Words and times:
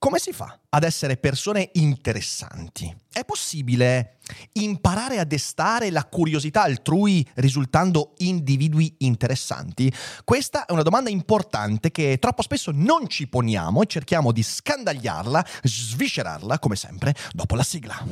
Come 0.00 0.20
si 0.20 0.32
fa 0.32 0.56
ad 0.68 0.84
essere 0.84 1.16
persone 1.16 1.70
interessanti? 1.72 2.96
È 3.12 3.24
possibile 3.24 4.18
imparare 4.52 5.18
a 5.18 5.24
destare 5.24 5.90
la 5.90 6.04
curiosità 6.04 6.62
altrui 6.62 7.28
risultando 7.34 8.14
individui 8.18 8.94
interessanti? 8.98 9.92
Questa 10.22 10.66
è 10.66 10.72
una 10.72 10.82
domanda 10.82 11.10
importante 11.10 11.90
che 11.90 12.18
troppo 12.20 12.42
spesso 12.42 12.70
non 12.72 13.08
ci 13.08 13.26
poniamo 13.26 13.82
e 13.82 13.86
cerchiamo 13.86 14.30
di 14.30 14.44
scandagliarla, 14.44 15.44
sviscerarla, 15.64 16.60
come 16.60 16.76
sempre, 16.76 17.12
dopo 17.32 17.56
la 17.56 17.64
sigla. 17.64 18.06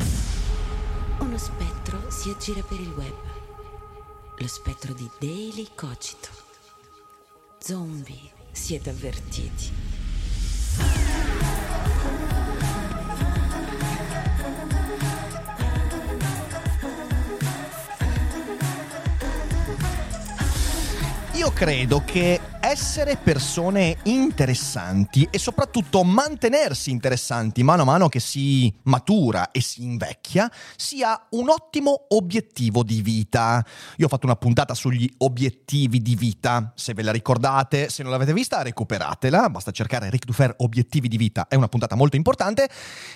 Uno 1.21 1.39
spettro 1.39 2.11
si 2.11 2.31
aggira 2.31 2.63
per 2.63 2.81
il 2.81 2.91
web. 2.91 3.15
Lo 4.39 4.49
spettro 4.49 4.93
di 4.93 5.09
Daily 5.21 5.69
Cogito. 5.77 6.31
Zombie, 7.61 8.33
siete 8.51 8.91
avvertiti. 8.91 9.71
Io 21.47 21.53
credo 21.53 22.03
che 22.05 22.41
essere 22.59 23.17
persone 23.17 23.99
interessanti 24.03 25.29
e 25.31 25.39
soprattutto 25.39 26.03
mantenersi 26.03 26.91
interessanti 26.91 27.63
mano 27.63 27.83
a 27.83 27.85
mano 27.85 28.09
che 28.09 28.19
si 28.19 28.75
matura 28.83 29.53
e 29.53 29.61
si 29.61 29.85
invecchia 29.85 30.51
sia 30.75 31.29
un 31.31 31.49
ottimo 31.49 32.07
obiettivo 32.09 32.83
di 32.83 33.01
vita. 33.01 33.65
Io 33.99 34.07
ho 34.07 34.09
fatto 34.09 34.27
una 34.27 34.35
puntata 34.35 34.75
sugli 34.75 35.09
obiettivi 35.19 36.03
di 36.03 36.17
vita, 36.17 36.73
se 36.75 36.95
ve 36.95 37.05
la 37.05 37.13
ricordate, 37.13 37.91
se 37.91 38.03
non 38.03 38.11
l'avete 38.11 38.33
vista 38.33 38.61
recuperatela, 38.63 39.49
basta 39.49 39.71
cercare 39.71 40.11
Ric 40.11 40.25
Dufer 40.25 40.53
obiettivi 40.59 41.07
di 41.07 41.17
vita, 41.17 41.47
è 41.47 41.55
una 41.55 41.69
puntata 41.69 41.95
molto 41.95 42.17
importante. 42.17 42.69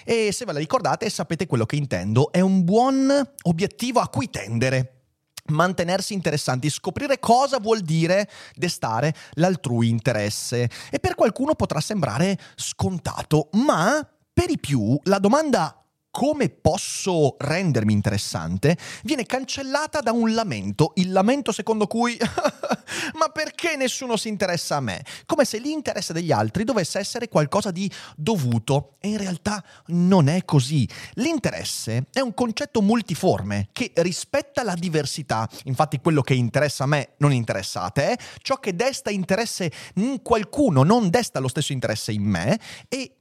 E 0.04 0.30
se 0.30 0.44
ve 0.44 0.52
la 0.52 0.60
ricordate 0.60 1.10
sapete 1.10 1.48
quello 1.48 1.66
che 1.66 1.74
intendo, 1.74 2.30
è 2.30 2.38
un 2.38 2.62
buon 2.62 3.12
obiettivo 3.42 3.98
a 3.98 4.06
cui 4.06 4.30
tendere 4.30 4.99
mantenersi 5.50 6.14
interessanti, 6.14 6.70
scoprire 6.70 7.18
cosa 7.18 7.58
vuol 7.58 7.80
dire 7.80 8.28
destare 8.54 9.14
l'altrui 9.32 9.88
interesse. 9.88 10.68
E 10.90 10.98
per 10.98 11.14
qualcuno 11.14 11.54
potrà 11.54 11.80
sembrare 11.80 12.38
scontato, 12.54 13.48
ma 13.52 14.06
per 14.32 14.50
i 14.50 14.58
più 14.58 14.98
la 15.04 15.18
domanda 15.18 15.74
come 16.10 16.48
posso 16.48 17.36
rendermi 17.38 17.92
interessante 17.92 18.76
viene 19.04 19.24
cancellata 19.24 20.00
da 20.00 20.12
un 20.12 20.34
lamento, 20.34 20.92
il 20.96 21.12
lamento 21.12 21.52
secondo 21.52 21.86
cui 21.86 22.16
ma 23.14 23.28
perché 23.28 23.76
nessuno 23.76 24.16
si 24.16 24.28
interessa 24.28 24.76
a 24.76 24.80
me? 24.80 25.04
Come 25.26 25.44
se 25.44 25.58
l'interesse 25.58 26.12
degli 26.12 26.32
altri 26.32 26.64
dovesse 26.64 26.98
essere 26.98 27.28
qualcosa 27.28 27.70
di 27.70 27.90
dovuto 28.16 28.96
e 29.00 29.08
in 29.08 29.18
realtà 29.18 29.62
non 29.86 30.28
è 30.28 30.44
così. 30.44 30.88
L'interesse 31.14 32.06
è 32.12 32.20
un 32.20 32.34
concetto 32.34 32.82
multiforme 32.82 33.68
che 33.72 33.92
rispetta 33.96 34.62
la 34.62 34.74
diversità, 34.74 35.48
infatti 35.64 36.00
quello 36.00 36.22
che 36.22 36.34
interessa 36.34 36.84
a 36.84 36.88
me 36.88 37.10
non 37.18 37.32
interessa 37.32 37.82
a 37.82 37.90
te, 37.90 38.18
ciò 38.42 38.56
che 38.56 38.74
desta 38.74 39.10
interesse 39.10 39.70
in 39.94 40.22
qualcuno 40.22 40.82
non 40.82 41.10
desta 41.10 41.38
lo 41.38 41.48
stesso 41.48 41.72
interesse 41.72 42.12
in 42.12 42.22
me 42.22 42.58
e 42.88 43.19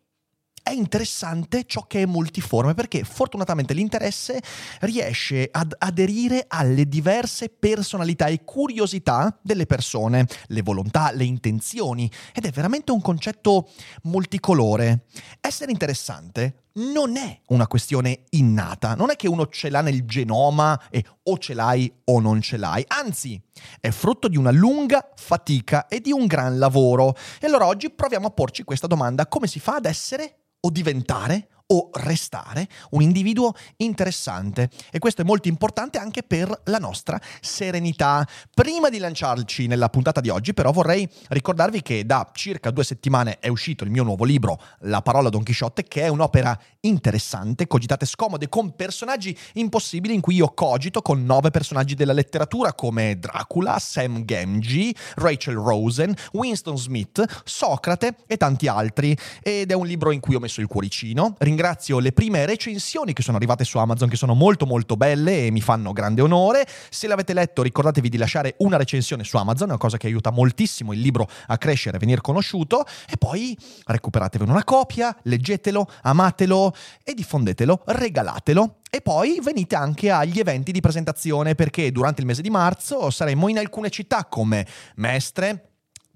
è 0.64 0.72
interessante 0.72 1.64
ciò 1.66 1.86
che 1.88 2.04
è 2.04 2.06
multiforme 2.06 2.74
perché 2.74 3.04
fortunatamente 3.04 3.74
l'interesse 3.74 4.42
riesce 4.82 5.48
ad 5.52 5.76
aderire 5.78 6.46
alle 6.48 6.88
diverse 6.88 7.50
personalità 7.50 8.28
e 8.28 8.44
curiosità 8.44 9.38
delle 9.42 9.66
persone, 9.66 10.28
le 10.48 10.62
volontà, 10.62 11.12
le 11.12 11.24
intenzioni 11.24 12.10
ed 12.34 12.46
è 12.46 12.52
veramente 12.52 12.92
un 12.92 13.02
concetto 13.02 13.70
multicolore. 14.04 15.06
Essere 15.42 15.72
interessante 15.72 16.64
non 16.80 17.18
è 17.18 17.42
una 17.48 17.68
questione 17.68 18.24
innata, 18.30 18.96
non 18.96 19.10
è 19.10 19.16
che 19.16 19.28
uno 19.28 19.48
ce 19.48 19.70
l'ha 19.70 19.82
nel 19.82 20.06
genoma 20.06 20.80
e 20.90 21.04
o 21.24 21.38
ce 21.38 21.54
l'hai 21.54 21.92
o 22.06 22.20
non 22.20 22.42
ce 22.42 22.58
l'hai, 22.58 22.84
anzi 22.88 23.42
è 23.80 23.90
frutto 23.90 24.28
di 24.28 24.38
una 24.38 24.52
lunga 24.52 25.10
fatica 25.16 25.88
e 25.88 26.00
di 26.00 26.12
un 26.12 26.26
gran 26.26 26.58
lavoro. 26.58 27.16
E 27.40 27.48
allora 27.48 27.68
oggi 27.68 27.90
proviamo 27.90 28.28
a 28.28 28.32
porci 28.32 28.64
questa 28.64 28.88
domanda, 28.88 29.28
come 29.28 29.48
si 29.48 29.60
fa 29.60 29.76
ad 29.76 29.86
essere 29.86 30.36
o 30.62 30.70
diventare 30.70 31.48
o 31.72 31.90
restare 31.94 32.68
un 32.92 33.02
individuo 33.02 33.54
interessante 33.78 34.70
e 34.92 34.98
questo 34.98 35.22
è 35.22 35.26
molto 35.26 35.48
importante 35.48 36.00
anche 36.00 36.24
per 36.24 36.62
la 36.66 36.80
nostra 36.80 37.20
serenità. 37.42 38.28
Prima 38.54 38.90
di 38.90 38.98
lanciarci 38.98 39.68
nella 39.68 39.90
puntata 39.90 40.20
di 40.20 40.30
oggi 40.30 40.54
però 40.54 40.72
vorrei 40.72 41.08
ricordarvi 41.28 41.82
che 41.84 42.06
da 42.06 42.28
circa 42.34 42.72
due 42.72 42.84
settimane 42.84 43.38
è 43.38 43.50
uscito 43.50 43.84
il 43.84 43.92
mio 43.92 44.04
nuovo 44.04 44.24
libro 44.24 44.60
La 44.80 45.02
parola 45.04 45.30
Don 45.30 45.44
Chisciotte 45.44 45.84
che 45.84 46.02
è 46.02 46.08
un'opera 46.08 46.60
interessante, 46.82 47.68
cogitate 47.68 48.08
scomode 48.08 48.50
con 48.50 48.76
personaggi 48.76 49.38
impossibili 49.54 50.16
in 50.16 50.22
cui 50.22 50.36
io 50.36 50.52
cogito 50.56 51.04
con 51.04 51.24
nove 51.24 51.52
personaggi 51.52 51.94
della 51.94 52.14
letteratura 52.14 52.74
come 52.74 53.20
Dracula, 53.20 53.78
Sam 53.78 54.26
Gamgee, 54.26 54.96
Rachel 55.16 55.56
Rosen, 55.56 56.16
Winston 56.34 56.78
Smith, 56.80 57.24
Socrate 57.44 58.16
e 58.26 58.38
tanti 58.38 58.68
altri 58.68 59.16
ed 59.44 59.70
è 59.70 59.76
un 59.76 59.86
libro 59.86 60.12
in 60.12 60.20
cui 60.20 60.34
ho 60.34 60.40
messo 60.40 60.49
il 60.58 60.68
cuoricino. 60.68 61.36
Ringrazio 61.38 62.00
le 62.00 62.12
prime 62.12 62.46
recensioni 62.46 63.14
che 63.14 63.22
sono 63.22 63.38
arrivate 63.38 63.64
su 63.64 63.78
Amazon, 63.78 64.10
che 64.10 64.16
sono 64.16 64.34
molto 64.34 64.66
molto 64.66 64.98
belle 64.98 65.46
e 65.46 65.52
mi 65.52 65.62
fanno 65.62 65.92
grande 65.94 66.22
onore. 66.22 66.68
Se 66.90 67.08
l'avete 67.08 67.34
letto 67.34 67.62
ricordatevi 67.62 68.10
di 68.10 68.18
lasciare 68.18 68.56
una 68.60 68.78
recensione 68.78 69.24
su 69.24 69.38
Amazon, 69.38 69.68
è 69.68 69.72
una 69.72 69.80
cosa 69.80 69.98
che 69.98 70.08
aiuta 70.08 70.32
moltissimo 70.32 70.94
il 70.94 71.00
libro 71.00 71.30
a 71.48 71.58
crescere, 71.58 71.98
a 71.98 72.00
venire 72.00 72.22
conosciuto 72.22 72.86
e 73.08 73.18
poi 73.18 73.58
recuperatevi 73.86 74.50
una 74.50 74.64
copia, 74.64 75.16
leggetelo, 75.24 75.88
amatelo 76.02 76.74
e 77.04 77.14
diffondetelo, 77.14 77.84
regalatelo. 77.86 78.78
E 78.92 79.02
poi 79.02 79.40
venite 79.44 79.76
anche 79.76 80.10
agli 80.10 80.40
eventi 80.40 80.72
di 80.72 80.80
presentazione 80.80 81.54
perché 81.54 81.92
durante 81.92 82.22
il 82.22 82.28
mese 82.28 82.42
di 82.42 82.50
marzo 82.50 83.12
saremo 83.12 83.48
in 83.48 83.60
alcune 83.60 83.92
città 83.92 84.26
come 84.26 84.66
Mestre, 84.96 85.69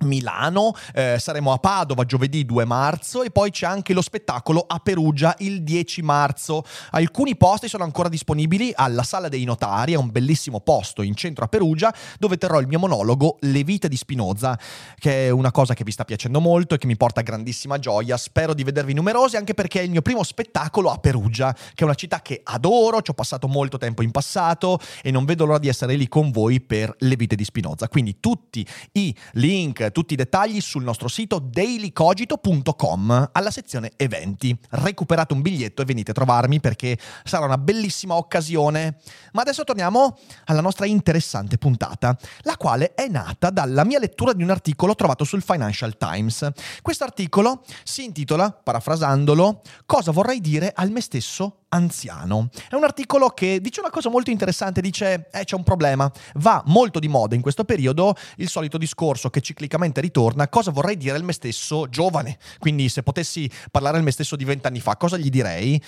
Milano, 0.04 0.74
eh, 0.94 1.18
saremo 1.20 1.52
a 1.54 1.58
Padova 1.58 2.06
giovedì 2.06 2.46
2 2.46 2.66
marzo 2.66 3.24
e 3.24 3.32
poi 3.32 3.52
c'è 3.52 3.66
anche 3.66 3.94
lo 3.94 4.02
spettacolo 4.02 4.64
a 4.68 4.80
Perugia 4.80 5.36
il 5.40 5.64
10 5.64 6.02
marzo. 6.02 6.64
Alcuni 6.92 7.36
posti 7.36 7.68
sono 7.68 7.84
ancora 7.84 8.10
disponibili 8.10 8.72
alla 8.76 9.04
Sala 9.04 9.30
dei 9.30 9.44
Notari, 9.44 9.94
è 9.94 9.98
un 9.98 10.12
bellissimo 10.12 10.60
posto 10.60 11.02
in 11.02 11.16
centro 11.16 11.46
a 11.46 11.48
Perugia 11.48 11.94
dove 12.20 12.38
terrò 12.38 12.60
il 12.60 12.68
mio 12.68 12.80
monologo 12.80 13.38
Le 13.42 13.64
vite 13.64 13.88
di 13.88 13.98
Spinoza, 13.98 14.58
che 14.98 15.28
è 15.28 15.30
una 15.30 15.52
cosa 15.52 15.74
che 15.74 15.84
vi 15.84 15.92
sta 15.92 16.06
piacendo 16.06 16.40
molto 16.40 16.76
e 16.76 16.78
che 16.78 16.88
mi 16.88 16.98
porta 16.98 17.22
grandissima 17.22 17.80
gioia. 17.80 18.18
Spero 18.18 18.54
di 18.54 18.64
vedervi 18.64 18.94
numerosi 18.94 19.38
anche 19.38 19.54
perché 19.54 19.80
è 19.80 19.84
il 19.84 19.92
mio 19.92 20.02
primo 20.02 20.24
spettacolo 20.24 20.90
a 20.90 20.98
Perugia, 20.98 21.54
che 21.54 21.82
è 21.82 21.84
una 21.84 21.96
città 21.96 22.22
che 22.22 22.42
adoro, 22.44 23.02
ci 23.02 23.12
ho 23.12 23.14
passato 23.14 23.48
molto 23.48 23.78
tempo 23.78 24.02
in 24.02 24.12
passato 24.12 24.80
e 25.02 25.12
non 25.12 25.26
vedo 25.26 25.46
l'ora 25.46 25.60
di 25.60 25.68
essere 25.68 25.96
lì 25.96 26.08
con 26.08 26.32
voi 26.32 26.62
per 26.62 26.94
Le 27.00 27.16
vite 27.16 27.36
di 27.36 27.44
Spinoza. 27.44 27.88
Quindi 27.88 28.20
tutti 28.20 28.66
i 28.94 29.16
link 29.34 29.86
tutti 29.94 30.14
i 30.14 30.18
dettagli 30.18 30.60
sul 30.60 30.84
nostro 30.84 31.08
sito 31.08 31.40
dailycogito.com 31.40 33.30
alla 33.32 33.52
sezione 33.52 33.94
eventi. 33.96 34.54
Recuperate 34.72 35.34
un 35.34 35.42
biglietto 35.42 35.82
e 35.82 35.86
venite 35.86 36.12
a 36.12 36.14
trovarmi 36.14 36.60
perché 36.60 36.98
sarà 37.24 37.46
una 37.46 37.58
bellissima 37.58 38.16
occasione. 38.16 38.98
Ma 39.32 39.42
adesso 39.42 39.64
torniamo 39.64 40.18
alla 40.46 40.60
nostra 40.60 40.86
interessante 40.86 41.58
puntata, 41.58 42.18
la 42.42 42.58
quale 42.58 42.94
è 42.94 43.08
nata 43.08 43.50
dalla 43.50 43.86
mia 43.86 44.00
lettura 44.00 44.34
di 44.34 44.44
un 44.44 44.50
articolo 44.50 44.96
trovato 44.96 45.24
sul 45.24 45.42
Financial 45.42 45.96
Times. 45.98 46.50
Questo 46.82 47.06
articolo 47.06 47.64
si 47.84 48.04
intitola, 48.04 48.52
parafrasandolo, 48.52 49.62
Cosa 49.86 50.12
vorrei 50.12 50.42
dire 50.42 50.72
al 50.74 50.90
me 50.90 51.02
stesso 51.02 51.63
anziano. 51.74 52.50
È 52.70 52.76
un 52.76 52.84
articolo 52.84 53.30
che 53.30 53.60
dice 53.60 53.80
una 53.80 53.90
cosa 53.90 54.10
molto 54.10 54.30
interessante, 54.30 54.80
dice 54.80 55.28
eh, 55.32 55.44
c'è 55.44 55.56
un 55.56 55.64
problema, 55.64 56.10
va 56.36 56.62
molto 56.68 57.00
di 57.00 57.08
moda 57.08 57.36
in 57.36 57.42
questo 57.42 57.64
periodo 57.64 58.16
il 58.38 58.48
solito 58.48 58.78
discorso 58.78 59.30
che 59.30 59.42
ciclicamente 59.42 60.00
ritorna, 60.00 60.48
cosa 60.48 60.72
vorrei 60.72 60.96
dire 60.98 61.16
al 61.16 61.24
me 61.24 61.34
stesso 61.34 61.90
giovane, 61.90 62.38
quindi 62.60 62.90
se 62.90 63.02
potessi 63.04 63.50
parlare 63.72 63.98
al 63.98 64.04
me 64.04 64.12
stesso 64.12 64.36
di 64.36 64.46
vent'anni 64.46 64.80
fa, 64.80 64.96
cosa 64.96 65.18
gli 65.18 65.30
direi? 65.30 65.82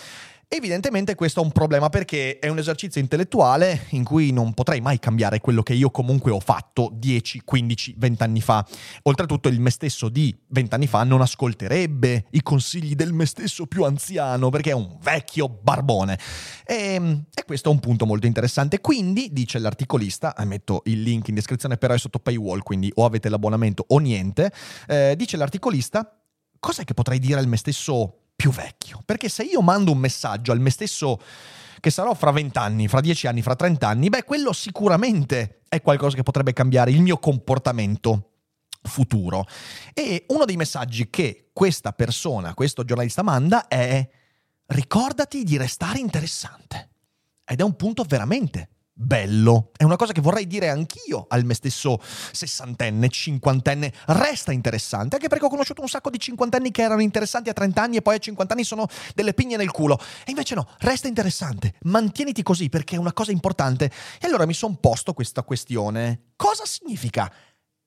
Evidentemente 0.47 1.15
questo 1.15 1.41
è 1.41 1.43
un 1.43 1.51
problema 1.51 1.89
perché 1.89 2.37
è 2.37 2.47
un 2.49 2.59
esercizio 2.59 3.01
intellettuale 3.01 3.87
in 3.89 4.03
cui 4.03 4.31
non 4.31 4.53
potrei 4.53 4.79
mai 4.79 4.99
cambiare 4.99 5.41
quello 5.41 5.63
che 5.63 5.73
io 5.73 5.89
comunque 5.89 6.31
ho 6.31 6.39
fatto 6.39 6.91
10, 6.93 7.41
15, 7.43 7.95
20 7.97 8.23
anni 8.23 8.41
fa. 8.41 8.65
Oltretutto 9.03 9.47
il 9.47 9.59
me 9.59 9.71
stesso 9.71 10.07
di 10.07 10.35
20 10.49 10.75
anni 10.75 10.87
fa 10.87 11.03
non 11.03 11.21
ascolterebbe 11.21 12.25
i 12.31 12.43
consigli 12.43 12.93
del 12.93 13.11
me 13.11 13.25
stesso 13.25 13.65
più 13.65 13.83
anziano 13.83 14.49
perché 14.49 14.69
è 14.69 14.73
un 14.73 14.97
vecchio 15.01 15.49
barbone. 15.49 16.19
E, 16.63 17.23
e 17.33 17.43
questo 17.43 17.69
è 17.69 17.71
un 17.71 17.79
punto 17.79 18.05
molto 18.05 18.27
interessante. 18.27 18.81
Quindi, 18.81 19.29
dice 19.31 19.57
l'articolista, 19.57 20.35
eh, 20.35 20.45
metto 20.45 20.83
il 20.85 21.01
link 21.01 21.27
in 21.27 21.35
descrizione 21.35 21.77
però 21.77 21.95
è 21.95 21.97
sotto 21.97 22.19
paywall, 22.19 22.59
quindi 22.59 22.91
o 22.95 23.05
avete 23.05 23.29
l'abbonamento 23.29 23.83
o 23.87 23.97
niente, 23.97 24.51
eh, 24.87 25.15
dice 25.17 25.37
l'articolista, 25.37 26.17
cos'è 26.59 26.83
che 26.83 26.93
potrei 26.93 27.19
dire 27.19 27.39
al 27.39 27.47
me 27.47 27.57
stesso 27.57 28.24
più 28.35 28.51
vecchio. 28.51 29.01
Perché 29.05 29.29
se 29.29 29.43
io 29.43 29.61
mando 29.61 29.91
un 29.91 29.97
messaggio 29.97 30.51
al 30.51 30.59
me 30.59 30.69
stesso 30.69 31.19
che 31.79 31.89
sarò 31.89 32.13
fra 32.13 32.31
20 32.31 32.57
anni, 32.57 32.87
fra 32.87 33.01
10 33.01 33.27
anni, 33.27 33.41
fra 33.41 33.55
30 33.55 33.87
anni, 33.87 34.09
beh, 34.09 34.23
quello 34.23 34.53
sicuramente 34.53 35.61
è 35.69 35.81
qualcosa 35.81 36.15
che 36.15 36.23
potrebbe 36.23 36.53
cambiare 36.53 36.91
il 36.91 37.01
mio 37.01 37.17
comportamento 37.17 38.31
futuro. 38.81 39.45
E 39.93 40.25
uno 40.29 40.45
dei 40.45 40.55
messaggi 40.55 41.09
che 41.09 41.49
questa 41.53 41.91
persona, 41.93 42.53
questo 42.53 42.83
giornalista 42.83 43.23
manda 43.23 43.67
è 43.67 44.07
ricordati 44.67 45.43
di 45.43 45.57
restare 45.57 45.99
interessante. 45.99 46.89
Ed 47.45 47.59
è 47.59 47.63
un 47.63 47.75
punto 47.75 48.03
veramente 48.03 48.69
bello. 48.97 49.71
È 49.75 49.83
una 49.83 49.97
cosa 49.97 50.13
che 50.13 50.21
vorrei 50.21 50.47
dire 50.47 50.69
anch'io 50.69 51.25
al 51.27 51.43
me 51.43 51.53
stesso 51.53 51.99
sessantenne, 52.31 53.09
cinquantenne. 53.09 53.93
Resta 54.07 54.53
interessante, 54.53 55.15
anche 55.15 55.27
perché 55.27 55.45
ho 55.45 55.49
conosciuto 55.49 55.81
un 55.81 55.89
sacco 55.89 56.09
di 56.09 56.17
cinquantenni 56.17 56.71
che 56.71 56.81
erano 56.81 57.01
interessanti 57.01 57.49
a 57.49 57.53
30 57.53 57.81
anni 57.81 57.97
e 57.97 58.01
poi 58.01 58.15
a 58.15 58.19
50 58.19 58.53
anni 58.53 58.63
sono 58.63 58.87
delle 59.13 59.33
pigne 59.33 59.57
nel 59.57 59.71
culo. 59.71 59.99
E 60.25 60.31
invece 60.31 60.55
no, 60.55 60.67
resta 60.79 61.09
interessante, 61.09 61.75
mantieniti 61.81 62.41
così 62.41 62.69
perché 62.69 62.95
è 62.95 62.99
una 62.99 63.13
cosa 63.13 63.31
importante. 63.31 63.91
E 64.19 64.27
allora 64.27 64.45
mi 64.45 64.53
sono 64.53 64.77
posto 64.79 65.13
questa 65.13 65.43
questione. 65.43 66.31
Cosa 66.37 66.65
significa 66.65 67.31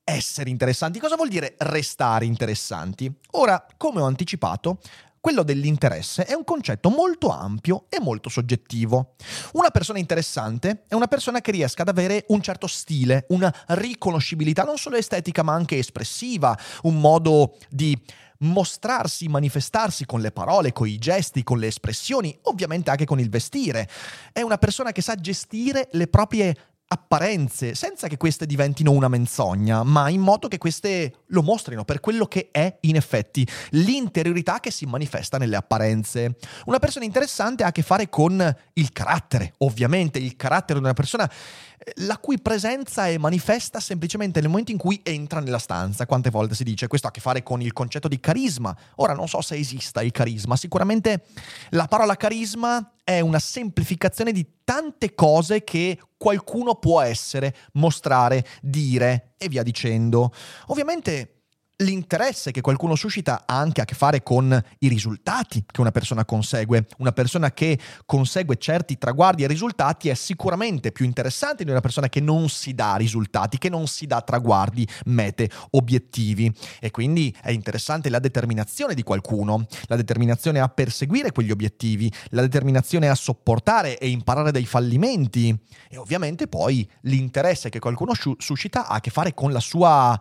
essere 0.04 0.50
interessanti? 0.50 0.98
Cosa 0.98 1.16
vuol 1.16 1.28
dire 1.28 1.54
restare 1.58 2.26
interessanti? 2.26 3.10
Ora, 3.32 3.66
come 3.76 4.00
ho 4.00 4.06
anticipato, 4.06 4.78
quello 5.20 5.42
dell'interesse 5.42 6.24
è 6.24 6.34
un 6.34 6.44
concetto 6.44 6.90
molto 6.90 7.30
ampio 7.30 7.86
e 7.88 8.00
molto 8.00 8.28
soggettivo. 8.28 9.14
Una 9.52 9.70
persona 9.70 9.98
interessante 9.98 10.84
è 10.88 10.94
una 10.94 11.08
persona 11.08 11.40
che 11.40 11.50
riesca 11.50 11.82
ad 11.82 11.88
avere 11.88 12.24
un 12.28 12.40
certo 12.40 12.66
stile, 12.66 13.26
una 13.28 13.54
riconoscibilità 13.68 14.62
non 14.62 14.76
solo 14.76 14.96
estetica 14.96 15.42
ma 15.42 15.52
anche 15.54 15.78
espressiva, 15.78 16.56
un 16.82 17.00
modo 17.00 17.56
di 17.68 17.96
mostrarsi, 18.40 19.28
manifestarsi 19.28 20.06
con 20.06 20.20
le 20.20 20.30
parole, 20.30 20.72
con 20.72 20.86
i 20.86 20.98
gesti, 20.98 21.42
con 21.42 21.58
le 21.58 21.68
espressioni, 21.68 22.36
ovviamente 22.42 22.90
anche 22.90 23.04
con 23.04 23.18
il 23.18 23.30
vestire. 23.30 23.88
È 24.32 24.42
una 24.42 24.58
persona 24.58 24.92
che 24.92 25.02
sa 25.02 25.14
gestire 25.16 25.88
le 25.92 26.06
proprie 26.06 26.54
apparenze, 26.90 27.74
senza 27.74 28.08
che 28.08 28.16
queste 28.16 28.46
diventino 28.46 28.92
una 28.92 29.08
menzogna, 29.08 29.82
ma 29.82 30.08
in 30.08 30.20
modo 30.20 30.48
che 30.48 30.56
queste 30.56 31.12
lo 31.26 31.42
mostrino 31.42 31.84
per 31.84 32.00
quello 32.00 32.26
che 32.26 32.48
è 32.50 32.78
in 32.80 32.96
effetti 32.96 33.46
l'interiorità 33.70 34.58
che 34.60 34.70
si 34.70 34.86
manifesta 34.86 35.36
nelle 35.36 35.56
apparenze. 35.56 36.36
Una 36.64 36.78
persona 36.78 37.04
interessante 37.04 37.62
ha 37.62 37.68
a 37.68 37.72
che 37.72 37.82
fare 37.82 38.08
con 38.08 38.56
il 38.72 38.92
carattere, 38.92 39.52
ovviamente 39.58 40.18
il 40.18 40.34
carattere 40.36 40.78
di 40.78 40.84
una 40.84 40.94
persona 40.94 41.30
la 41.96 42.18
cui 42.18 42.40
presenza 42.40 43.06
è 43.06 43.18
manifesta 43.18 43.80
semplicemente 43.80 44.40
nel 44.40 44.48
momento 44.48 44.72
in 44.72 44.78
cui 44.78 45.00
entra 45.02 45.40
nella 45.40 45.58
stanza. 45.58 46.06
Quante 46.06 46.30
volte 46.30 46.54
si 46.54 46.64
dice 46.64 46.86
questo 46.86 47.06
ha 47.06 47.10
a 47.10 47.12
che 47.12 47.20
fare 47.20 47.42
con 47.42 47.60
il 47.60 47.72
concetto 47.72 48.08
di 48.08 48.20
carisma. 48.20 48.76
Ora 48.96 49.14
non 49.14 49.28
so 49.28 49.40
se 49.40 49.56
esista 49.56 50.02
il 50.02 50.12
carisma, 50.12 50.56
sicuramente 50.56 51.24
la 51.70 51.86
parola 51.86 52.16
carisma 52.16 52.92
è 53.04 53.20
una 53.20 53.38
semplificazione 53.38 54.32
di 54.32 54.46
tante 54.64 55.14
cose 55.14 55.64
che 55.64 55.98
qualcuno 56.16 56.74
può 56.74 57.00
essere, 57.00 57.54
mostrare, 57.72 58.44
dire 58.60 59.34
e 59.38 59.48
via 59.48 59.62
dicendo. 59.62 60.32
Ovviamente 60.66 61.37
L'interesse 61.80 62.50
che 62.50 62.60
qualcuno 62.60 62.96
suscita 62.96 63.44
ha 63.46 63.56
anche 63.56 63.80
a 63.80 63.84
che 63.84 63.94
fare 63.94 64.24
con 64.24 64.60
i 64.80 64.88
risultati 64.88 65.64
che 65.64 65.80
una 65.80 65.92
persona 65.92 66.24
consegue. 66.24 66.88
Una 66.98 67.12
persona 67.12 67.52
che 67.52 67.78
consegue 68.04 68.56
certi 68.56 68.98
traguardi 68.98 69.44
e 69.44 69.46
risultati 69.46 70.08
è 70.08 70.14
sicuramente 70.14 70.90
più 70.90 71.04
interessante 71.04 71.62
di 71.62 71.70
una 71.70 71.78
persona 71.78 72.08
che 72.08 72.18
non 72.18 72.48
si 72.48 72.74
dà 72.74 72.96
risultati, 72.96 73.58
che 73.58 73.68
non 73.68 73.86
si 73.86 74.06
dà 74.06 74.22
traguardi, 74.22 74.84
mete, 75.04 75.48
obiettivi. 75.70 76.52
E 76.80 76.90
quindi 76.90 77.32
è 77.40 77.52
interessante 77.52 78.10
la 78.10 78.18
determinazione 78.18 78.94
di 78.94 79.04
qualcuno, 79.04 79.64
la 79.84 79.94
determinazione 79.94 80.58
a 80.58 80.68
perseguire 80.68 81.30
quegli 81.30 81.52
obiettivi, 81.52 82.12
la 82.30 82.40
determinazione 82.40 83.08
a 83.08 83.14
sopportare 83.14 83.98
e 83.98 84.08
imparare 84.08 84.50
dai 84.50 84.66
fallimenti. 84.66 85.56
E 85.88 85.96
ovviamente 85.96 86.48
poi 86.48 86.90
l'interesse 87.02 87.68
che 87.68 87.78
qualcuno 87.78 88.14
suscita 88.36 88.88
ha 88.88 88.96
a 88.96 89.00
che 89.00 89.10
fare 89.10 89.32
con 89.32 89.52
la 89.52 89.60
sua 89.60 90.20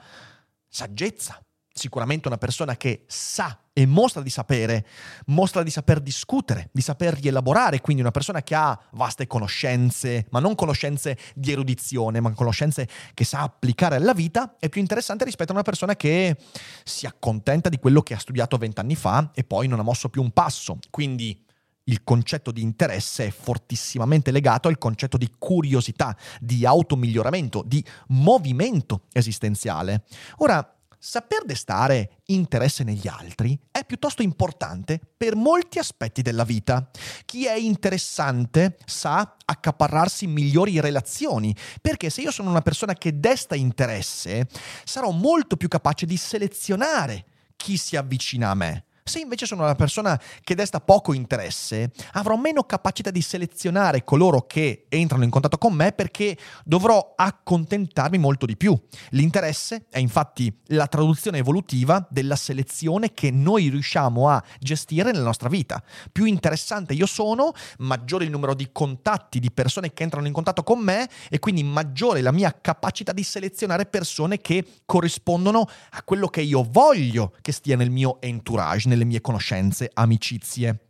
saggezza 0.69 1.41
sicuramente 1.77 2.27
una 2.27 2.37
persona 2.37 2.75
che 2.75 3.03
sa 3.07 3.59
e 3.71 3.85
mostra 3.85 4.23
di 4.23 4.29
sapere, 4.29 4.87
mostra 5.27 5.61
di 5.61 5.69
saper 5.69 5.99
discutere, 5.99 6.69
di 6.71 6.81
saper 6.81 7.13
rielaborare, 7.13 7.79
quindi 7.79 8.01
una 8.01 8.11
persona 8.11 8.41
che 8.41 8.55
ha 8.55 8.77
vaste 8.93 9.27
conoscenze, 9.27 10.25
ma 10.31 10.39
non 10.39 10.55
conoscenze 10.55 11.17
di 11.35 11.51
erudizione, 11.51 12.19
ma 12.19 12.31
conoscenze 12.33 12.87
che 13.13 13.23
sa 13.23 13.41
applicare 13.41 13.97
alla 13.97 14.13
vita, 14.13 14.55
è 14.59 14.67
più 14.67 14.81
interessante 14.81 15.25
rispetto 15.25 15.51
a 15.51 15.55
una 15.55 15.63
persona 15.63 15.95
che 15.95 16.35
si 16.83 17.05
accontenta 17.05 17.69
di 17.69 17.77
quello 17.77 18.01
che 18.01 18.15
ha 18.15 18.19
studiato 18.19 18.57
vent'anni 18.57 18.95
fa 18.95 19.29
e 19.33 19.43
poi 19.43 19.67
non 19.67 19.79
ha 19.79 19.83
mosso 19.83 20.09
più 20.09 20.23
un 20.23 20.31
passo. 20.31 20.79
Quindi 20.89 21.45
il 21.87 22.03
concetto 22.03 22.51
di 22.51 22.61
interesse 22.61 23.27
è 23.27 23.31
fortissimamente 23.31 24.31
legato 24.31 24.67
al 24.67 24.77
concetto 24.77 25.17
di 25.17 25.31
curiosità, 25.37 26.15
di 26.39 26.65
automiglioramento, 26.65 27.63
di 27.65 27.83
movimento 28.07 29.03
esistenziale. 29.13 30.03
Ora, 30.37 30.76
Saper 30.99 31.45
destare 31.45 32.21
interesse 32.25 32.83
negli 32.83 33.07
altri 33.07 33.57
è 33.69 33.85
piuttosto 33.85 34.23
importante 34.23 34.99
per 35.15 35.35
molti 35.35 35.77
aspetti 35.77 36.21
della 36.21 36.43
vita. 36.43 36.89
Chi 37.25 37.45
è 37.45 37.55
interessante 37.55 38.77
sa 38.85 39.35
accaparrarsi 39.45 40.25
migliori 40.27 40.79
relazioni, 40.79 41.55
perché 41.81 42.09
se 42.09 42.21
io 42.21 42.31
sono 42.31 42.49
una 42.49 42.61
persona 42.61 42.93
che 42.93 43.19
desta 43.19 43.55
interesse, 43.55 44.47
sarò 44.83 45.11
molto 45.11 45.55
più 45.55 45.67
capace 45.67 46.05
di 46.05 46.17
selezionare 46.17 47.25
chi 47.55 47.77
si 47.77 47.95
avvicina 47.95 48.49
a 48.49 48.55
me. 48.55 48.86
Se 49.07 49.19
invece 49.19 49.45
sono 49.45 49.63
una 49.63 49.75
persona 49.75 50.19
che 50.43 50.53
desta 50.53 50.81
poco 50.81 51.13
interesse, 51.13 51.91
avrò 52.11 52.35
meno 52.35 52.63
capacità 52.63 53.09
di 53.09 53.21
selezionare 53.21 54.03
coloro 54.03 54.41
che 54.41 54.85
entrano 54.89 55.23
in 55.23 55.29
contatto 55.29 55.57
con 55.57 55.73
me 55.73 55.93
perché 55.93 56.37
dovrò 56.65 57.13
accontentarmi 57.15 58.17
molto 58.17 58.45
di 58.45 58.57
più. 58.57 58.77
L'interesse 59.11 59.85
è 59.89 59.99
infatti 59.99 60.53
la 60.67 60.87
traduzione 60.87 61.37
evolutiva 61.37 62.05
della 62.09 62.35
selezione 62.35 63.13
che 63.13 63.31
noi 63.31 63.69
riusciamo 63.69 64.27
a 64.27 64.43
gestire 64.59 65.13
nella 65.13 65.23
nostra 65.23 65.47
vita. 65.47 65.81
Più 66.11 66.25
interessante 66.25 66.93
io 66.93 67.05
sono, 67.05 67.53
maggiore 67.77 68.25
il 68.25 68.29
numero 68.29 68.53
di 68.53 68.69
contatti, 68.73 69.39
di 69.39 69.51
persone 69.51 69.93
che 69.93 70.03
entrano 70.03 70.27
in 70.27 70.33
contatto 70.33 70.63
con 70.63 70.79
me 70.79 71.07
e 71.29 71.39
quindi 71.39 71.63
maggiore 71.63 72.19
la 72.19 72.33
mia 72.33 72.53
capacità 72.59 73.13
di 73.13 73.23
selezionare 73.23 73.85
persone 73.85 74.39
che 74.39 74.65
corrispondono 74.85 75.65
a 75.91 76.03
quello 76.03 76.27
che 76.27 76.41
io 76.41 76.67
voglio 76.69 77.33
che 77.41 77.53
stia 77.53 77.77
nel 77.77 77.89
mio 77.89 78.19
entourage, 78.19 78.89
nelle 78.97 79.05
mie 79.05 79.21
conoscenze, 79.21 79.91
amicizie. 79.93 80.86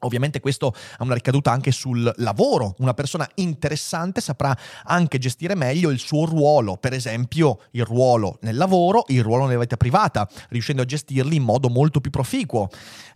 Ovviamente 0.00 0.40
questo 0.40 0.74
ha 0.98 1.02
una 1.02 1.14
ricaduta 1.14 1.50
anche 1.50 1.72
sul 1.72 2.12
lavoro. 2.16 2.74
Una 2.78 2.92
persona 2.92 3.26
interessante 3.36 4.20
saprà 4.20 4.56
anche 4.84 5.18
gestire 5.18 5.54
meglio 5.54 5.88
il 5.88 5.98
suo 5.98 6.26
ruolo, 6.26 6.76
per 6.76 6.92
esempio 6.92 7.60
il 7.70 7.84
ruolo 7.84 8.36
nel 8.42 8.56
lavoro, 8.56 9.04
il 9.08 9.22
ruolo 9.22 9.46
nella 9.46 9.60
vita 9.60 9.78
privata, 9.78 10.28
riuscendo 10.50 10.82
a 10.82 10.84
gestirli 10.84 11.36
in 11.36 11.42
modo 11.42 11.70
molto 11.70 12.00
più 12.00 12.10
proficuo. 12.10 12.68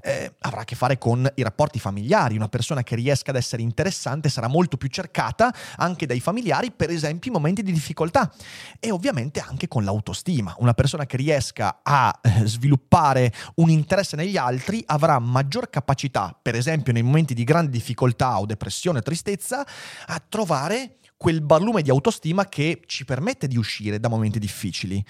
Eh, 0.03 0.35
avrà 0.41 0.63
a 0.63 0.65
che 0.65 0.75
fare 0.75 0.97
con 0.97 1.31
i 1.35 1.43
rapporti 1.43 1.79
familiari. 1.79 2.37
Una 2.37 2.49
persona 2.49 2.83
che 2.83 2.95
riesca 2.95 3.31
ad 3.31 3.37
essere 3.37 3.61
interessante 3.61 4.31
sarà 4.31 4.49
molto 4.49 4.79
più 4.79 4.89
cercata 4.89 5.55
anche 5.77 6.07
dai 6.07 6.21
familiari, 6.21 6.73
per 6.73 6.89
esempio 6.89 7.31
in 7.31 7.37
momenti 7.37 7.63
di 7.63 7.73
difficoltà. 7.73 8.33
E 8.79 8.91
ovviamente 8.91 9.41
anche 9.41 9.69
con 9.69 9.85
l'autostima. 9.85 10.55
Una 10.61 10.73
persona 10.73 11.05
che 11.05 11.19
riesca 11.19 11.81
a 11.83 12.19
eh, 12.23 12.47
sviluppare 12.47 13.33
un 13.57 13.69
interesse 13.69 14.17
negli 14.17 14.39
altri 14.39 14.83
avrà 14.87 15.19
maggior 15.19 15.69
capacità, 15.69 16.35
per 16.41 16.55
esempio, 16.55 16.69
esempio 16.71 16.93
nei 16.93 17.03
momenti 17.03 17.35
di 17.35 17.45
grande 17.45 17.71
difficoltà 17.71 18.39
o 18.39 18.47
depressione 18.47 18.99
o 18.99 19.03
tristezza, 19.03 19.67
a 20.07 20.23
trovare 20.27 20.99
quel 21.17 21.43
barlume 21.43 21.83
di 21.83 21.91
autostima 21.91 22.47
che 22.47 22.83
ci 22.87 23.05
permette 23.05 23.47
di 23.47 23.57
uscire 23.57 24.01
da 24.01 24.09
momenti 24.09 24.39
difficili. 24.39 25.05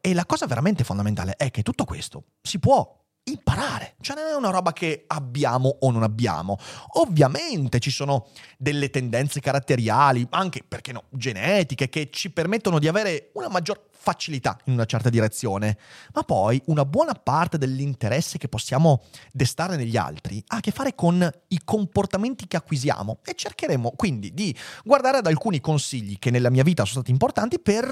E 0.00 0.14
la 0.14 0.24
cosa 0.24 0.46
veramente 0.46 0.84
fondamentale 0.84 1.34
è 1.36 1.50
che 1.50 1.62
tutto 1.62 1.84
questo 1.84 2.24
si 2.40 2.58
può 2.58 3.00
imparare, 3.24 3.94
cioè 4.00 4.16
non 4.16 4.26
è 4.26 4.34
una 4.34 4.50
roba 4.50 4.72
che 4.72 5.04
abbiamo 5.06 5.76
o 5.80 5.90
non 5.90 6.02
abbiamo. 6.02 6.58
Ovviamente 6.94 7.78
ci 7.78 7.90
sono 7.90 8.28
delle 8.58 8.90
tendenze 8.90 9.40
caratteriali, 9.40 10.26
anche 10.30 10.64
perché 10.66 10.92
no, 10.92 11.04
genetiche, 11.10 11.88
che 11.88 12.10
ci 12.10 12.30
permettono 12.30 12.78
di 12.78 12.88
avere 12.88 13.30
una 13.34 13.48
maggior 13.48 13.90
facilità 14.02 14.58
in 14.64 14.72
una 14.72 14.84
certa 14.84 15.08
direzione, 15.08 15.78
ma 16.12 16.24
poi 16.24 16.60
una 16.66 16.84
buona 16.84 17.12
parte 17.12 17.56
dell'interesse 17.56 18.36
che 18.36 18.48
possiamo 18.48 19.02
destare 19.30 19.76
negli 19.76 19.96
altri 19.96 20.42
ha 20.48 20.56
a 20.56 20.60
che 20.60 20.72
fare 20.72 20.96
con 20.96 21.30
i 21.48 21.60
comportamenti 21.64 22.48
che 22.48 22.56
acquisiamo 22.56 23.20
e 23.24 23.34
cercheremo 23.36 23.92
quindi 23.94 24.34
di 24.34 24.54
guardare 24.84 25.18
ad 25.18 25.26
alcuni 25.26 25.60
consigli 25.60 26.18
che 26.18 26.30
nella 26.30 26.50
mia 26.50 26.64
vita 26.64 26.82
sono 26.82 27.02
stati 27.02 27.12
importanti 27.12 27.60
per 27.60 27.86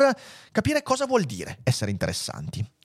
capire 0.51 0.83
cosa 0.83 1.07
vuol 1.07 1.23
dire 1.23 1.61
essere 1.63 1.93
interessanti. 1.93 2.79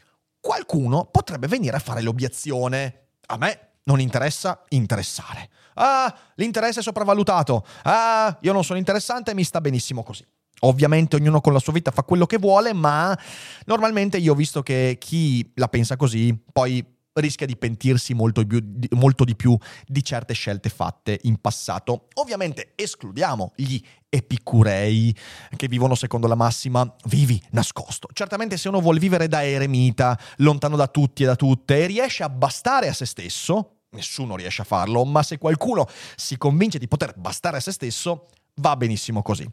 Qualcuno 0.45 1.05
potrebbe 1.05 1.47
venire 1.47 1.75
a 1.75 1.79
fare 1.79 2.03
l'obiezione, 2.03 3.07
a 3.25 3.37
me 3.37 3.69
non 3.85 3.99
interessa 3.99 4.61
interessare. 4.69 5.49
Ah, 5.73 6.15
l'interesse 6.35 6.81
è 6.81 6.83
sopravvalutato. 6.83 7.65
Ah, 7.81 8.37
io 8.41 8.53
non 8.53 8.63
sono 8.63 8.77
interessante 8.77 9.31
e 9.31 9.33
mi 9.33 9.43
sta 9.43 9.59
benissimo 9.59 10.03
così. 10.03 10.23
Ovviamente 10.59 11.15
ognuno 11.15 11.41
con 11.41 11.51
la 11.51 11.57
sua 11.57 11.73
vita 11.73 11.89
fa 11.89 12.03
quello 12.03 12.27
che 12.27 12.37
vuole, 12.37 12.73
ma 12.73 13.17
normalmente 13.65 14.17
io 14.17 14.33
ho 14.33 14.35
visto 14.35 14.61
che 14.61 14.97
chi 14.99 15.51
la 15.55 15.67
pensa 15.67 15.95
così 15.95 16.39
poi 16.53 16.94
rischia 17.19 17.45
di 17.45 17.55
pentirsi 17.55 18.13
molto 18.13 18.43
di, 18.43 18.47
più, 18.47 18.87
molto 18.91 19.23
di, 19.23 19.35
più, 19.35 19.57
di 19.85 20.03
certe 20.03 20.33
scelte 20.33 20.69
fatte 20.69 21.19
in 21.23 21.39
passato. 21.39 22.07
Ovviamente 22.15 22.73
escludiamo 22.75 23.53
gli 23.55 23.81
epicurei 24.09 25.15
che 25.55 25.67
vivono 25.67 25.95
secondo 25.95 26.27
la 26.27 26.35
massima 26.35 26.93
vivi 27.05 27.41
nascosto. 27.51 28.07
Certamente 28.13 28.57
se 28.57 28.67
uno 28.67 28.81
vuole 28.81 28.99
vivere 28.99 29.27
da 29.27 29.43
eremita, 29.43 30.19
lontano 30.37 30.75
da 30.75 30.87
tutti 30.87 31.23
e 31.23 31.25
da 31.25 31.35
tutte, 31.35 31.83
e 31.83 31.87
riesce 31.87 32.23
a 32.23 32.29
bastare 32.29 32.87
a 32.87 32.93
se 32.93 33.05
stesso, 33.05 33.77
nessuno 33.91 34.35
riesce 34.35 34.61
a 34.61 34.65
farlo, 34.65 35.05
ma 35.05 35.23
se 35.23 35.37
qualcuno 35.37 35.87
si 36.15 36.37
convince 36.37 36.77
di 36.77 36.87
poter 36.87 37.13
bastare 37.17 37.57
a 37.57 37.61
se 37.61 37.71
stesso, 37.71 38.27
va 38.55 38.75
benissimo 38.75 39.21
così. 39.21 39.47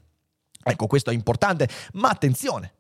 Ecco, 0.65 0.87
questo 0.87 1.11
è 1.11 1.15
importante, 1.15 1.69
ma 1.95 2.09
attenzione, 2.09 2.75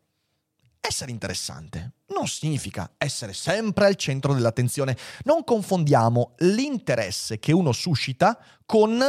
essere 0.85 1.12
interessante 1.12 1.93
non 2.12 2.27
significa 2.27 2.93
essere 2.99 3.33
sempre 3.33 3.87
al 3.87 3.97
centro 3.97 4.35
dell'attenzione. 4.35 4.97
Non 5.25 5.45
confondiamo 5.45 6.35
l'interesse 6.39 7.39
che 7.39 7.53
uno 7.53 7.73
suscita 7.73 8.39
con 8.67 9.03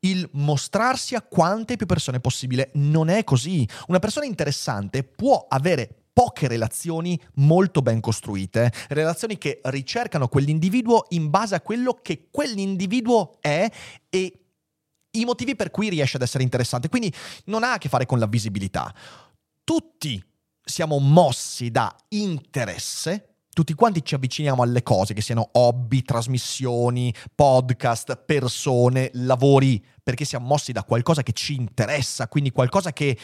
il 0.00 0.28
mostrarsi 0.32 1.14
a 1.14 1.22
quante 1.22 1.76
più 1.76 1.86
persone 1.86 2.20
possibile. 2.20 2.70
Non 2.74 3.08
è 3.08 3.24
così. 3.24 3.66
Una 3.86 3.98
persona 3.98 4.26
interessante 4.26 5.04
può 5.04 5.46
avere 5.48 5.94
poche 6.12 6.48
relazioni 6.48 7.18
molto 7.34 7.80
ben 7.80 8.00
costruite, 8.00 8.72
relazioni 8.88 9.38
che 9.38 9.60
ricercano 9.64 10.28
quell'individuo 10.28 11.06
in 11.10 11.30
base 11.30 11.54
a 11.54 11.60
quello 11.60 11.98
che 12.02 12.28
quell'individuo 12.30 13.38
è 13.40 13.70
e 14.10 14.34
i 15.12 15.24
motivi 15.24 15.56
per 15.56 15.70
cui 15.70 15.88
riesce 15.88 16.16
ad 16.16 16.22
essere 16.22 16.42
interessante. 16.42 16.88
Quindi 16.88 17.12
non 17.46 17.62
ha 17.62 17.74
a 17.74 17.78
che 17.78 17.88
fare 17.88 18.04
con 18.04 18.18
la 18.18 18.26
visibilità. 18.26 18.92
Tutti 19.64 20.22
siamo 20.70 20.98
mossi 20.98 21.70
da 21.70 21.94
interesse, 22.08 23.34
tutti 23.52 23.74
quanti 23.74 24.04
ci 24.04 24.14
avviciniamo 24.14 24.62
alle 24.62 24.82
cose, 24.82 25.12
che 25.12 25.20
siano 25.20 25.50
hobby, 25.52 26.02
trasmissioni, 26.02 27.14
podcast, 27.34 28.16
persone, 28.24 29.10
lavori, 29.14 29.84
perché 30.02 30.24
siamo 30.24 30.46
mossi 30.46 30.72
da 30.72 30.84
qualcosa 30.84 31.22
che 31.22 31.32
ci 31.32 31.54
interessa, 31.54 32.28
quindi 32.28 32.50
qualcosa 32.50 32.92
che 32.92 33.18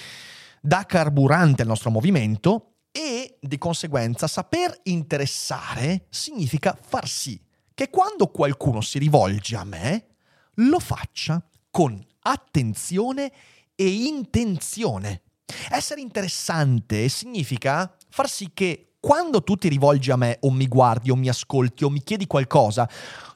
dà 0.61 0.85
carburante 0.85 1.62
al 1.62 1.69
nostro 1.69 1.91
movimento 1.91 2.73
e 2.91 3.38
di 3.41 3.59
conseguenza 3.59 4.26
saper 4.26 4.81
interessare 4.85 6.07
significa 6.11 6.76
far 6.81 7.07
sì 7.07 7.41
che 7.73 7.91
quando 7.91 8.29
qualcuno 8.29 8.81
si 8.81 8.99
rivolge 8.99 9.55
a 9.55 9.65
me 9.65 10.07
lo 10.55 10.81
faccia 10.81 11.43
con 11.71 12.03
attenzione 12.21 13.31
e 13.75 13.87
intenzione. 13.87 15.23
Essere 15.71 16.00
interessante 16.00 17.09
significa 17.09 17.95
far 18.09 18.29
sì 18.29 18.50
che 18.53 18.95
quando 19.00 19.43
tu 19.43 19.57
ti 19.57 19.69
rivolgi 19.69 20.11
a 20.11 20.17
me 20.17 20.38
o 20.41 20.50
mi 20.50 20.67
guardi 20.67 21.11
o 21.11 21.17
mi 21.17 21.29
ascolti 21.29 21.85
o 21.85 21.91
mi 21.91 22.03
chiedi 22.03 22.26
qualcosa, 22.26 22.88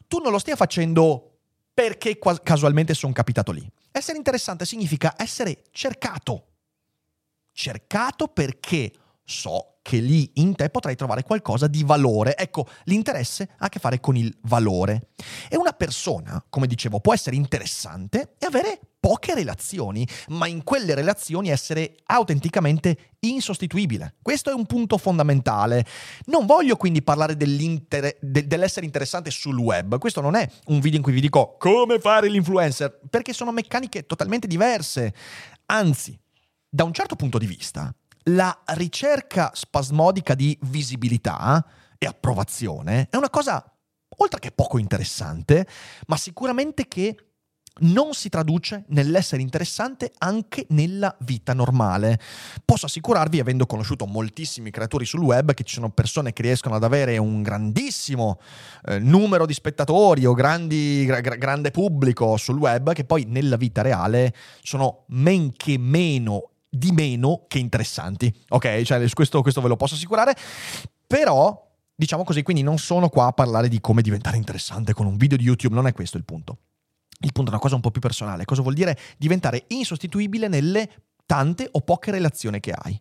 tu 0.09 0.19
non 0.19 0.33
lo 0.33 0.39
stia 0.39 0.57
facendo 0.57 1.39
perché 1.73 2.19
casualmente 2.43 2.95
sono 2.95 3.13
capitato 3.13 3.53
lì. 3.53 3.65
Essere 3.93 4.19
interessante 4.19 4.65
significa 4.65 5.15
essere 5.17 5.65
cercato. 5.71 6.47
Cercato 7.53 8.29
perché 8.29 8.93
so 9.25 9.70
che 9.83 9.99
lì 9.99 10.31
in 10.35 10.55
te 10.55 10.69
potrai 10.69 10.95
trovare 10.95 11.23
qualcosa 11.23 11.67
di 11.67 11.83
valore. 11.85 12.37
Ecco, 12.37 12.67
l'interesse 12.85 13.49
ha 13.59 13.67
a 13.67 13.69
che 13.69 13.79
fare 13.79 14.01
con 14.01 14.17
il 14.17 14.37
valore. 14.43 15.09
E 15.49 15.57
una 15.57 15.73
persona, 15.73 16.45
come 16.49 16.67
dicevo, 16.67 17.01
può 17.01 17.15
essere 17.15 17.37
interessante 17.37 18.35
e 18.39 18.47
avere 18.47 18.81
poche 19.01 19.35
relazioni, 19.35 20.07
ma 20.29 20.47
in 20.47 20.63
quelle 20.63 20.95
relazioni 20.95 21.49
essere 21.49 21.97
autenticamente 22.05 23.15
insostituibile. 23.21 24.17
Questo 24.21 24.51
è 24.51 24.53
un 24.53 24.67
punto 24.67 24.99
fondamentale. 24.99 25.87
Non 26.27 26.45
voglio 26.45 26.77
quindi 26.77 27.03
parlare 27.03 27.37
de- 27.37 27.87
dell'essere 28.21 28.85
interessante 28.85 29.31
sul 29.31 29.57
web. 29.59 29.99
Questo 29.99 30.21
non 30.21 30.35
è 30.35 30.47
un 30.67 30.81
video 30.81 30.99
in 30.99 31.03
cui 31.03 31.13
vi 31.13 31.23
dico 31.23 31.57
come 31.59 31.99
fare 31.99 32.29
l'influencer, 32.29 33.01
perché 33.09 33.33
sono 33.33 33.53
meccaniche 33.53 34.05
totalmente 34.05 34.47
diverse. 34.47 35.15
Anzi, 35.67 36.19
da 36.69 36.85
un 36.85 36.93
certo 36.93 37.17
punto 37.17 37.39
di 37.39 37.47
vista, 37.47 37.93
la 38.25 38.57
ricerca 38.75 39.51
spasmodica 39.55 40.35
di 40.35 40.57
visibilità 40.63 41.65
e 41.99 42.07
approvazione 42.07 43.09
è 43.11 43.17
una 43.17 43.31
cosa, 43.31 43.65
oltre 44.19 44.41
che 44.41 44.53
poco 44.53 44.79
interessante, 44.79 45.67
ma 46.07 46.17
sicuramente 46.17 46.89
che 46.89 47.17
non 47.83 48.13
si 48.13 48.29
traduce 48.29 48.85
nell'essere 48.89 49.41
interessante 49.41 50.13
anche 50.19 50.67
nella 50.71 51.17
vita 51.21 51.55
normale. 51.55 52.19
Posso 52.65 52.87
assicurarvi, 52.87 53.41
avendo 53.41 53.67
conosciuto 53.67 54.07
moltissimi 54.07 54.71
creatori 54.71 55.05
sul 55.05 55.23
web, 55.23 55.55
che 55.55 55.65
ci 55.65 55.75
sono 55.75 55.91
persone 55.91 56.33
che 56.33 56.43
riescono 56.43 56.75
ad 56.75 56.85
avere 56.85 57.17
un 57.17 57.43
grandissimo 57.43 58.39
eh, 58.87 58.99
numero 58.99 59.47
di 59.47 59.55
spettatori 59.55 60.27
o 60.27 60.35
grandi, 60.35 61.05
gra- 61.07 61.21
grande 61.21 61.71
pubblico 61.71 62.37
sul 62.37 62.59
web, 62.59 62.93
che 62.93 63.05
poi 63.05 63.25
nella 63.25 63.57
vita 63.57 63.83
reale 63.83 64.35
sono 64.63 65.05
men 65.09 65.53
che 65.53 65.79
meno 65.79 66.51
di 66.71 66.93
meno 66.93 67.47
che 67.49 67.59
interessanti. 67.59 68.33
Ok, 68.51 68.83
cioè 68.83 69.07
questo, 69.11 69.43
questo 69.43 69.61
ve 69.61 69.69
lo 69.69 69.77
posso 69.77 69.95
assicurare. 69.95 70.35
Però, 71.07 71.69
diciamo 71.95 72.23
così, 72.23 72.43
quindi 72.43 72.63
non 72.63 72.79
sono 72.79 73.09
qua 73.09 73.27
a 73.27 73.33
parlare 73.33 73.69
di 73.69 73.81
come 73.81 74.01
diventare 74.01 74.37
interessante 74.37 74.95
con 74.95 75.07
un 75.07 75.17
video 75.17 75.37
di 75.37 75.45
YouTube, 75.45 75.75
non 75.75 75.89
è 75.89 75.93
questo 75.93 76.17
il 76.17 76.25
punto. 76.25 76.59
Il 77.23 77.33
punto 77.33 77.51
è 77.51 77.55
una 77.55 77.63
cosa 77.63 77.75
un 77.75 77.81
po' 77.81 77.91
più 77.91 78.01
personale. 78.01 78.45
Cosa 78.45 78.63
vuol 78.63 78.75
dire 78.75 78.97
diventare 79.19 79.65
insostituibile 79.69 80.49
nelle 80.49 80.89
tante 81.27 81.69
o 81.71 81.81
poche 81.81 82.13
relazioni 82.13 82.61
che 82.61 82.73
hai? 82.73 82.99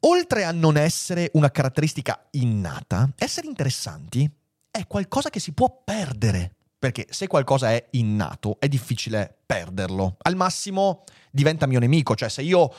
Oltre 0.00 0.44
a 0.44 0.50
non 0.50 0.76
essere 0.76 1.30
una 1.34 1.50
caratteristica 1.50 2.26
innata, 2.32 3.10
essere 3.16 3.46
interessanti 3.46 4.28
è 4.70 4.86
qualcosa 4.86 5.30
che 5.30 5.38
si 5.40 5.52
può 5.52 5.82
perdere. 5.84 6.56
Perché 6.78 7.06
se 7.08 7.26
qualcosa 7.28 7.70
è 7.70 7.86
innato, 7.92 8.56
è 8.58 8.68
difficile 8.68 9.38
perderlo. 9.46 10.16
Al 10.20 10.36
massimo 10.36 11.04
diventa 11.34 11.66
mio 11.66 11.80
nemico, 11.80 12.14
cioè 12.14 12.28
se 12.28 12.42
io 12.42 12.72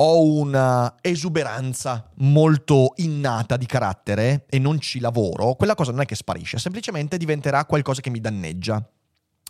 ho 0.00 0.22
un'esuberanza 0.22 2.10
molto 2.18 2.92
innata 2.96 3.56
di 3.56 3.66
carattere 3.66 4.46
e 4.48 4.60
non 4.60 4.78
ci 4.78 5.00
lavoro, 5.00 5.54
quella 5.54 5.74
cosa 5.74 5.90
non 5.90 6.02
è 6.02 6.04
che 6.04 6.14
sparisce, 6.14 6.58
semplicemente 6.58 7.16
diventerà 7.16 7.64
qualcosa 7.64 8.00
che 8.00 8.10
mi 8.10 8.20
danneggia. 8.20 8.80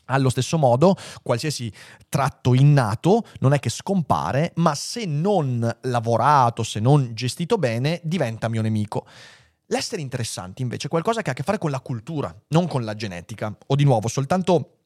Allo 0.06 0.30
stesso 0.30 0.56
modo, 0.56 0.96
qualsiasi 1.22 1.70
tratto 2.08 2.54
innato 2.54 3.24
non 3.40 3.52
è 3.52 3.58
che 3.58 3.68
scompare, 3.68 4.52
ma 4.54 4.74
se 4.74 5.04
non 5.04 5.70
lavorato, 5.82 6.62
se 6.62 6.80
non 6.80 7.10
gestito 7.12 7.58
bene, 7.58 8.00
diventa 8.02 8.48
mio 8.48 8.62
nemico. 8.62 9.06
L'essere 9.66 10.00
interessanti 10.00 10.62
invece 10.62 10.86
è 10.86 10.90
qualcosa 10.90 11.20
che 11.20 11.28
ha 11.28 11.32
a 11.32 11.36
che 11.36 11.42
fare 11.42 11.58
con 11.58 11.70
la 11.70 11.80
cultura, 11.80 12.34
non 12.48 12.66
con 12.66 12.84
la 12.84 12.94
genetica, 12.94 13.54
o 13.66 13.74
di 13.74 13.84
nuovo 13.84 14.08
soltanto 14.08 14.77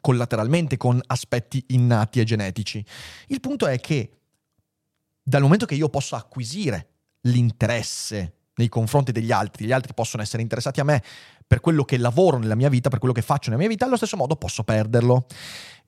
collateralmente 0.00 0.76
con 0.76 1.00
aspetti 1.06 1.64
innati 1.68 2.20
e 2.20 2.24
genetici. 2.24 2.84
Il 3.28 3.40
punto 3.40 3.66
è 3.66 3.78
che 3.80 4.10
dal 5.22 5.42
momento 5.42 5.66
che 5.66 5.74
io 5.74 5.88
posso 5.88 6.16
acquisire 6.16 6.88
l'interesse 7.22 8.34
nei 8.54 8.68
confronti 8.68 9.12
degli 9.12 9.30
altri, 9.30 9.66
gli 9.66 9.72
altri 9.72 9.94
possono 9.94 10.22
essere 10.22 10.42
interessati 10.42 10.80
a 10.80 10.84
me 10.84 11.02
per 11.46 11.60
quello 11.60 11.84
che 11.84 11.96
lavoro 11.96 12.38
nella 12.38 12.54
mia 12.54 12.68
vita, 12.68 12.88
per 12.88 12.98
quello 12.98 13.14
che 13.14 13.22
faccio 13.22 13.50
nella 13.50 13.60
mia 13.60 13.70
vita, 13.70 13.84
allo 13.84 13.96
stesso 13.96 14.16
modo 14.16 14.36
posso 14.36 14.64
perderlo. 14.64 15.26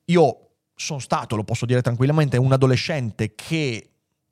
Io 0.07 0.50
sono 0.75 0.99
stato, 0.99 1.37
lo 1.37 1.45
posso 1.45 1.67
dire 1.67 1.83
tranquillamente, 1.83 2.37
un 2.37 2.52
adolescente 2.52 3.35
che 3.35 3.90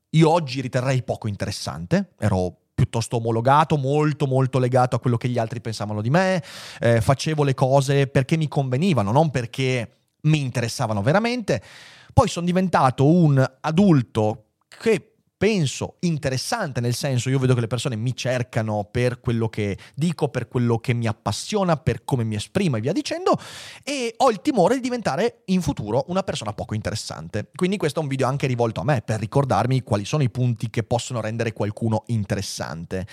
io 0.08 0.30
oggi 0.30 0.60
riterrei 0.60 1.02
poco 1.02 1.28
interessante, 1.28 2.14
ero 2.18 2.67
piuttosto 2.88 3.16
omologato, 3.16 3.76
molto 3.76 4.26
molto 4.26 4.58
legato 4.58 4.96
a 4.96 4.98
quello 4.98 5.18
che 5.18 5.28
gli 5.28 5.38
altri 5.38 5.60
pensavano 5.60 6.00
di 6.00 6.08
me, 6.08 6.42
eh, 6.80 7.02
facevo 7.02 7.44
le 7.44 7.52
cose 7.52 8.06
perché 8.06 8.38
mi 8.38 8.48
convenivano, 8.48 9.12
non 9.12 9.30
perché 9.30 9.96
mi 10.22 10.40
interessavano 10.40 11.02
veramente. 11.02 11.62
Poi 12.14 12.28
sono 12.28 12.46
diventato 12.46 13.06
un 13.06 13.44
adulto 13.60 14.44
che 14.80 15.17
penso 15.38 15.96
interessante, 16.00 16.80
nel 16.80 16.94
senso 16.94 17.30
io 17.30 17.38
vedo 17.38 17.54
che 17.54 17.60
le 17.60 17.68
persone 17.68 17.94
mi 17.94 18.14
cercano 18.14 18.88
per 18.90 19.20
quello 19.20 19.48
che 19.48 19.78
dico, 19.94 20.28
per 20.28 20.48
quello 20.48 20.78
che 20.78 20.92
mi 20.92 21.06
appassiona, 21.06 21.76
per 21.76 22.04
come 22.04 22.24
mi 22.24 22.34
esprimo 22.34 22.76
e 22.76 22.80
via 22.80 22.92
dicendo, 22.92 23.38
e 23.84 24.12
ho 24.16 24.30
il 24.30 24.42
timore 24.42 24.74
di 24.74 24.80
diventare 24.80 25.42
in 25.46 25.62
futuro 25.62 26.04
una 26.08 26.24
persona 26.24 26.52
poco 26.52 26.74
interessante. 26.74 27.50
Quindi 27.54 27.76
questo 27.76 28.00
è 28.00 28.02
un 28.02 28.08
video 28.08 28.26
anche 28.26 28.48
rivolto 28.48 28.80
a 28.80 28.84
me 28.84 29.00
per 29.00 29.20
ricordarmi 29.20 29.82
quali 29.82 30.04
sono 30.04 30.24
i 30.24 30.30
punti 30.30 30.68
che 30.70 30.82
possono 30.82 31.20
rendere 31.20 31.52
qualcuno 31.52 32.02
interessante. 32.06 33.06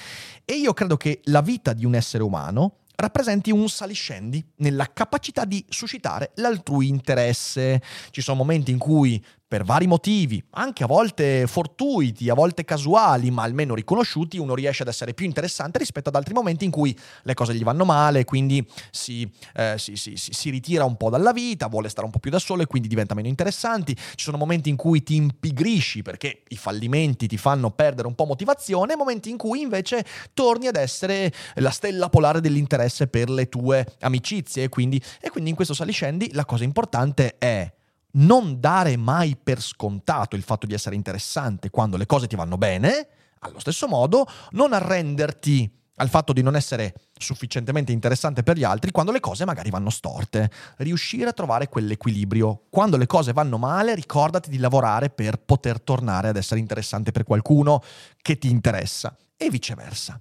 E 0.43 0.53
io 0.53 0.73
credo 0.73 0.97
che 0.97 1.21
la 1.25 1.41
vita 1.41 1.73
di 1.73 1.85
un 1.85 1.93
essere 1.93 2.23
umano 2.23 2.79
rappresenti 2.95 3.51
un 3.51 3.67
saliscendi 3.67 4.53
nella 4.57 4.91
capacità 4.91 5.45
di 5.45 5.63
suscitare 5.69 6.31
l'altrui 6.35 6.87
interesse. 6.87 7.81
Ci 8.09 8.21
sono 8.21 8.37
momenti 8.37 8.71
in 8.71 8.77
cui 8.77 9.23
per 9.55 9.63
vari 9.63 9.87
motivi, 9.87 10.43
anche 10.49 10.83
a 10.83 10.85
volte 10.85 11.47
fortuiti, 11.47 12.29
a 12.29 12.33
volte 12.33 12.65
casuali, 12.65 13.31
ma 13.31 13.43
almeno 13.43 13.73
riconosciuti, 13.73 14.37
uno 14.37 14.53
riesce 14.53 14.81
ad 14.81 14.89
essere 14.89 15.13
più 15.13 15.25
interessante 15.25 15.77
rispetto 15.77 16.09
ad 16.09 16.15
altri 16.15 16.33
momenti 16.33 16.65
in 16.65 16.71
cui 16.71 16.93
le 17.23 17.33
cose 17.33 17.53
gli 17.55 17.63
vanno 17.63 17.85
male, 17.85 18.25
quindi 18.25 18.67
si, 18.91 19.25
eh, 19.55 19.75
si, 19.77 19.95
si, 19.95 20.17
si, 20.17 20.49
ritira 20.49 20.83
un 20.83 20.97
po' 20.97 21.09
dalla 21.09 21.31
vita, 21.31 21.67
vuole 21.67 21.87
stare 21.87 22.05
un 22.05 22.11
po' 22.11 22.19
più 22.19 22.31
da 22.31 22.37
solo 22.37 22.63
e 22.63 22.65
quindi 22.65 22.89
diventa 22.89 23.15
meno 23.15 23.29
interessanti. 23.29 23.95
Ci 23.95 24.25
sono 24.25 24.35
momenti 24.35 24.67
in 24.67 24.75
cui 24.75 25.03
ti 25.03 25.15
impigrisci 25.15 26.01
perché 26.01 26.43
i 26.49 26.57
fallimenti 26.57 27.25
ti 27.25 27.37
fanno 27.37 27.71
perdere 27.71 28.09
un 28.09 28.15
po' 28.15 28.25
motivazione, 28.25 28.97
momenti 28.97 29.29
in 29.29 29.37
cui 29.37 29.61
invece 29.61 30.05
torni 30.33 30.67
ad 30.67 30.75
essere 30.75 31.31
la 31.55 31.71
stella 31.71 32.09
polare 32.09 32.41
dell'interesse 32.41 33.07
per 33.07 33.29
le 33.29 33.47
tue 33.47 33.87
amicizie 34.01 34.67
quindi, 34.67 35.01
e 35.21 35.29
quindi 35.29 35.51
in 35.51 35.55
questo 35.55 35.73
saliscendi 35.73 36.33
la 36.33 36.43
cosa 36.43 36.65
importante 36.65 37.37
è 37.37 37.71
non 38.15 38.59
dare 38.59 38.97
mai 38.97 39.37
per 39.41 39.61
scontato 39.61 40.35
il 40.35 40.43
fatto 40.43 40.65
di 40.65 40.73
essere 40.73 40.95
interessante 40.95 41.69
quando 41.69 41.97
le 41.97 42.05
cose 42.05 42.27
ti 42.27 42.35
vanno 42.35 42.57
bene, 42.57 43.07
allo 43.39 43.59
stesso 43.59 43.87
modo 43.87 44.27
non 44.51 44.73
arrenderti 44.73 45.71
al 45.97 46.09
fatto 46.09 46.33
di 46.33 46.41
non 46.41 46.55
essere 46.55 46.93
sufficientemente 47.17 47.91
interessante 47.91 48.43
per 48.43 48.57
gli 48.57 48.63
altri 48.63 48.91
quando 48.91 49.11
le 49.11 49.19
cose 49.19 49.45
magari 49.45 49.69
vanno 49.69 49.89
storte. 49.89 50.51
Riuscire 50.77 51.29
a 51.29 51.33
trovare 51.33 51.69
quell'equilibrio. 51.69 52.63
Quando 52.69 52.97
le 52.97 53.05
cose 53.05 53.31
vanno 53.31 53.57
male, 53.57 53.95
ricordati 53.95 54.49
di 54.49 54.57
lavorare 54.57 55.09
per 55.09 55.37
poter 55.37 55.79
tornare 55.79 56.29
ad 56.29 56.35
essere 56.35 56.59
interessante 56.59 57.11
per 57.11 57.23
qualcuno 57.23 57.81
che 58.21 58.37
ti 58.37 58.49
interessa 58.49 59.15
e 59.37 59.49
viceversa. 59.49 60.19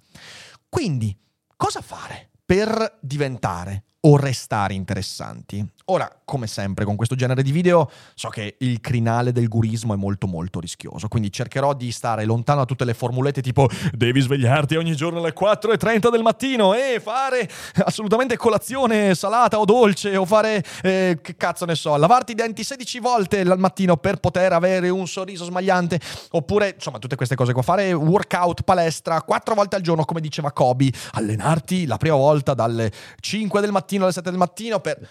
Quindi, 0.69 1.17
cosa 1.57 1.81
fare 1.81 2.29
per 2.45 2.97
diventare 3.01 3.83
o 4.05 4.17
restare 4.17 4.73
interessanti. 4.73 5.65
Ora, 5.85 6.09
come 6.25 6.47
sempre 6.47 6.83
con 6.83 6.95
questo 6.95 7.13
genere 7.13 7.43
di 7.43 7.51
video, 7.51 7.89
so 8.15 8.29
che 8.29 8.55
il 8.59 8.81
crinale 8.81 9.31
del 9.31 9.47
gurismo 9.47 9.93
è 9.93 9.97
molto 9.97 10.25
molto 10.25 10.59
rischioso, 10.59 11.07
quindi 11.07 11.31
cercherò 11.31 11.73
di 11.73 11.91
stare 11.91 12.25
lontano 12.25 12.59
da 12.59 12.65
tutte 12.65 12.85
le 12.85 12.95
formulette 12.95 13.41
tipo 13.41 13.69
devi 13.93 14.19
svegliarti 14.19 14.75
ogni 14.75 14.95
giorno 14.95 15.19
alle 15.19 15.33
4.30 15.33 16.09
del 16.09 16.23
mattino 16.23 16.73
e 16.73 16.99
fare 16.99 17.47
assolutamente 17.85 18.35
colazione 18.35 19.13
salata 19.13 19.59
o 19.59 19.65
dolce 19.65 20.17
o 20.17 20.25
fare, 20.25 20.63
eh, 20.81 21.19
che 21.21 21.35
cazzo 21.35 21.65
ne 21.65 21.75
so, 21.75 21.95
lavarti 21.95 22.31
i 22.31 22.35
denti 22.35 22.63
16 22.63 22.99
volte 22.99 23.41
al 23.41 23.59
mattino 23.59 23.97
per 23.97 24.17
poter 24.17 24.53
avere 24.53 24.89
un 24.89 25.07
sorriso 25.07 25.45
smagliante, 25.45 25.99
oppure 26.31 26.73
insomma 26.75 26.97
tutte 26.97 27.15
queste 27.15 27.35
cose 27.35 27.53
qua, 27.53 27.61
fare 27.61 27.93
workout, 27.93 28.63
palestra 28.63 29.21
4 29.21 29.53
volte 29.53 29.75
al 29.75 29.81
giorno 29.83 30.03
come 30.03 30.21
diceva 30.21 30.51
Kobe, 30.51 30.91
allenarti 31.11 31.85
la 31.85 31.97
prima 31.97 32.15
volta 32.15 32.55
dalle 32.55 32.91
5 33.19 33.61
del 33.61 33.71
mattino 33.71 33.94
alle 34.03 34.13
7 34.13 34.29
del 34.29 34.39
mattino 34.39 34.79
per... 34.79 35.09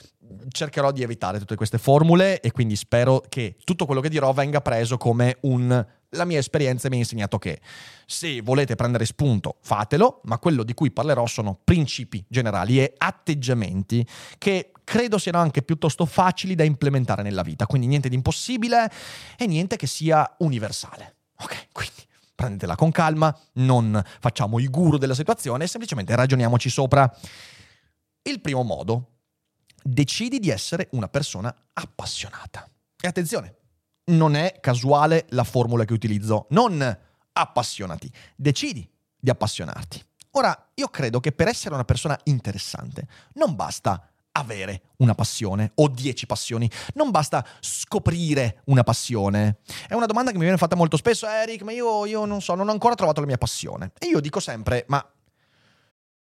cercherò 0.51 0.93
di 0.93 1.03
evitare 1.03 1.39
tutte 1.39 1.57
queste 1.57 1.79
formule 1.79 2.41
e 2.41 2.53
quindi 2.53 2.77
spero 2.77 3.23
che 3.29 3.57
tutto 3.65 3.87
quello 3.87 4.01
che 4.01 4.09
dirò 4.09 4.33
venga 4.33 4.61
preso 4.61 4.97
come 4.97 5.39
un 5.43 5.85
la 6.15 6.25
mia 6.25 6.39
esperienza 6.39 6.89
mi 6.89 6.97
ha 6.97 6.99
insegnato 7.01 7.39
che 7.39 7.61
se 8.07 8.41
volete 8.41 8.75
prendere 8.75 9.05
spunto, 9.05 9.57
fatelo, 9.61 10.21
ma 10.25 10.39
quello 10.39 10.63
di 10.63 10.75
cui 10.75 10.91
parlerò 10.91 11.27
sono 11.27 11.59
principi 11.63 12.25
generali 12.29 12.81
e 12.81 12.95
atteggiamenti 12.97 14.07
che 14.39 14.71
credo 14.85 15.19
siano 15.19 15.39
anche 15.39 15.63
piuttosto 15.63 16.07
facili 16.07 16.55
da 16.55 16.65
implementare 16.65 17.23
nella 17.23 17.43
vita, 17.43 17.67
quindi 17.67 17.87
niente 17.87 18.09
di 18.09 18.15
impossibile 18.15 18.91
e 19.37 19.47
niente 19.47 19.77
che 19.77 19.87
sia 19.87 20.35
universale. 20.39 21.17
Ok, 21.41 21.69
quindi 21.73 22.03
prendetela 22.35 22.77
con 22.77 22.91
calma, 22.91 23.37
non 23.55 24.01
facciamo 24.21 24.59
i 24.59 24.69
guru 24.69 24.99
della 24.99 25.15
situazione, 25.15 25.67
semplicemente 25.67 26.15
ragioniamoci 26.15 26.69
sopra. 26.69 27.13
Il 28.27 28.41
primo 28.41 28.63
modo, 28.63 29.19
decidi 29.83 30.39
di 30.39 30.49
essere 30.49 30.89
una 30.93 31.09
persona 31.09 31.55
appassionata. 31.75 32.67
E 32.99 33.07
attenzione, 33.07 33.57
non 34.07 34.35
è 34.35 34.61
casuale 34.61 35.27
la 35.31 35.45
formula 35.45 35.85
che 35.85 35.93
utilizzo, 35.93 36.47
non 36.51 36.99
appassionati, 37.33 38.11
decidi 38.35 38.89
di 39.15 39.29
appassionarti. 39.29 40.03
Ora, 40.33 40.71
io 40.75 40.89
credo 40.89 41.21
che 41.21 41.33
per 41.33 41.49
essere 41.49 41.75
una 41.75 41.85
persona 41.85 42.19
interessante 42.25 43.07
non 43.35 43.55
basta 43.55 44.09
avere 44.33 44.83
una 44.97 45.15
passione 45.15 45.73
o 45.75 45.89
dieci 45.89 46.27
passioni, 46.27 46.69
non 46.95 47.11
basta 47.11 47.47
scoprire 47.61 48.63
una 48.65 48.83
passione. 48.83 49.59
È 49.87 49.93
una 49.93 50.07
domanda 50.07 50.31
che 50.31 50.39
mi 50.39 50.45
viene 50.45 50.59
fatta 50.59 50.77
molto 50.77 50.97
spesso, 50.97 51.27
Eric, 51.27 51.63
ma 51.63 51.73
io, 51.73 52.07
io 52.07 52.25
non 52.25 52.41
so, 52.41 52.55
non 52.55 52.69
ho 52.69 52.73
ancora 52.73 52.95
trovato 52.95 53.21
la 53.21 53.27
mia 53.27 53.39
passione. 53.39 53.93
E 53.99 54.07
io 54.07 54.21
dico 54.21 54.41
sempre, 54.41 54.87
ma 54.89 55.07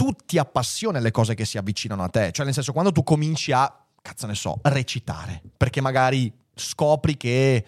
tutti 0.00 0.38
appassiona 0.38 0.98
le 0.98 1.10
cose 1.10 1.34
che 1.34 1.44
si 1.44 1.58
avvicinano 1.58 2.02
a 2.02 2.08
te. 2.08 2.32
Cioè, 2.32 2.46
nel 2.46 2.54
senso, 2.54 2.72
quando 2.72 2.90
tu 2.90 3.02
cominci 3.02 3.52
a, 3.52 3.70
cazzo 4.00 4.26
ne 4.26 4.34
so, 4.34 4.58
recitare, 4.62 5.42
perché 5.54 5.82
magari 5.82 6.32
scopri 6.54 7.18
che 7.18 7.66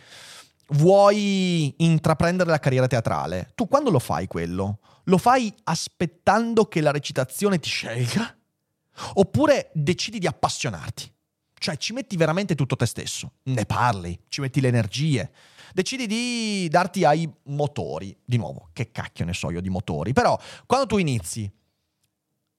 vuoi 0.68 1.74
intraprendere 1.76 2.48
la 2.48 2.58
carriera 2.58 2.86
teatrale, 2.86 3.50
tu 3.54 3.68
quando 3.68 3.90
lo 3.90 3.98
fai 3.98 4.28
quello? 4.28 4.78
Lo 5.04 5.18
fai 5.18 5.52
aspettando 5.64 6.64
che 6.68 6.80
la 6.80 6.90
recitazione 6.90 7.58
ti 7.58 7.68
scelga? 7.68 8.34
Oppure 9.14 9.70
decidi 9.74 10.18
di 10.18 10.26
appassionarti? 10.26 11.12
Cioè 11.52 11.76
ci 11.76 11.92
metti 11.92 12.16
veramente 12.16 12.54
tutto 12.54 12.76
te 12.76 12.86
stesso, 12.86 13.32
ne 13.42 13.66
parli, 13.66 14.18
ci 14.28 14.40
metti 14.40 14.62
le 14.62 14.68
energie, 14.68 15.30
decidi 15.74 16.06
di 16.06 16.66
darti 16.70 17.04
ai 17.04 17.30
motori. 17.48 18.16
Di 18.24 18.38
nuovo, 18.38 18.70
che 18.72 18.90
cacchio 18.90 19.26
ne 19.26 19.34
so 19.34 19.50
io 19.50 19.60
di 19.60 19.68
motori, 19.68 20.14
però 20.14 20.40
quando 20.64 20.86
tu 20.86 20.96
inizi 20.96 21.60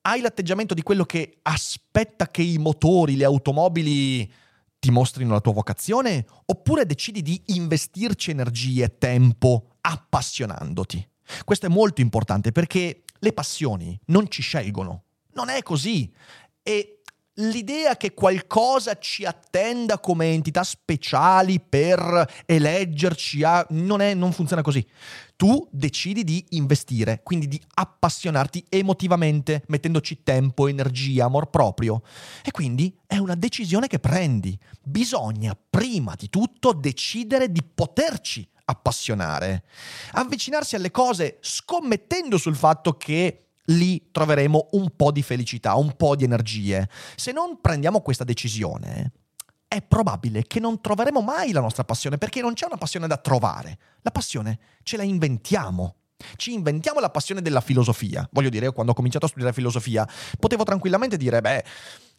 hai 0.05 0.21
l'atteggiamento 0.21 0.73
di 0.73 0.81
quello 0.81 1.05
che 1.05 1.39
aspetta 1.43 2.27
che 2.27 2.41
i 2.41 2.57
motori, 2.57 3.15
le 3.15 3.25
automobili 3.25 4.31
ti 4.79 4.91
mostrino 4.91 5.31
la 5.31 5.39
tua 5.39 5.53
vocazione 5.53 6.25
oppure 6.45 6.85
decidi 6.85 7.21
di 7.21 7.41
investirci 7.47 8.31
energie 8.31 8.83
e 8.83 8.97
tempo 8.97 9.77
appassionandoti. 9.81 11.07
Questo 11.45 11.67
è 11.67 11.69
molto 11.69 12.01
importante 12.01 12.51
perché 12.51 13.03
le 13.17 13.33
passioni 13.33 13.97
non 14.07 14.29
ci 14.29 14.41
scelgono. 14.41 15.03
Non 15.33 15.47
è 15.49 15.61
così. 15.63 16.11
E 16.61 17.01
l'idea 17.35 17.97
che 17.97 18.13
qualcosa 18.13 18.97
ci 18.99 19.25
attenda 19.25 19.99
come 19.99 20.27
entità 20.27 20.63
speciali 20.63 21.59
per 21.59 22.43
eleggerci 22.45 23.43
a... 23.43 23.65
non, 23.69 24.01
è, 24.01 24.13
non 24.13 24.31
funziona 24.31 24.61
così. 24.61 24.85
Tu 25.35 25.67
decidi 25.71 26.23
di 26.23 26.45
investire, 26.49 27.21
quindi 27.23 27.47
di 27.47 27.61
appassionarti 27.73 28.65
emotivamente, 28.69 29.63
mettendoci 29.67 30.21
tempo, 30.23 30.67
energia, 30.67 31.25
amor 31.25 31.49
proprio. 31.49 32.01
E 32.43 32.51
quindi 32.51 32.95
è 33.07 33.17
una 33.17 33.35
decisione 33.35 33.87
che 33.87 33.99
prendi. 33.99 34.57
Bisogna 34.81 35.57
prima 35.69 36.13
di 36.15 36.29
tutto 36.29 36.71
decidere 36.71 37.51
di 37.51 37.63
poterci 37.63 38.47
appassionare. 38.65 39.63
Avvicinarsi 40.13 40.75
alle 40.75 40.91
cose 40.91 41.37
scommettendo 41.41 42.37
sul 42.37 42.55
fatto 42.55 42.95
che 42.95 43.42
lì 43.67 44.09
troveremo 44.11 44.69
un 44.71 44.95
po' 44.95 45.11
di 45.11 45.21
felicità, 45.21 45.75
un 45.75 45.95
po' 45.95 46.15
di 46.15 46.23
energie. 46.23 46.89
Se 47.15 47.31
non 47.31 47.59
prendiamo 47.61 48.01
questa 48.01 48.23
decisione, 48.23 49.11
è 49.67 49.81
probabile 49.81 50.43
che 50.43 50.59
non 50.59 50.81
troveremo 50.81 51.21
mai 51.21 51.51
la 51.51 51.61
nostra 51.61 51.83
passione, 51.83 52.17
perché 52.17 52.41
non 52.41 52.53
c'è 52.53 52.65
una 52.65 52.77
passione 52.77 53.07
da 53.07 53.17
trovare. 53.17 53.77
La 54.01 54.11
passione 54.11 54.59
ce 54.83 54.97
la 54.97 55.03
inventiamo. 55.03 55.95
Ci 56.35 56.53
inventiamo 56.53 56.99
la 56.99 57.09
passione 57.09 57.41
della 57.41 57.61
filosofia. 57.61 58.27
Voglio 58.31 58.49
dire, 58.49 58.71
quando 58.71 58.91
ho 58.91 58.95
cominciato 58.95 59.25
a 59.25 59.29
studiare 59.29 59.53
filosofia, 59.53 60.07
potevo 60.39 60.63
tranquillamente 60.63 61.17
dire, 61.17 61.41
beh, 61.41 61.63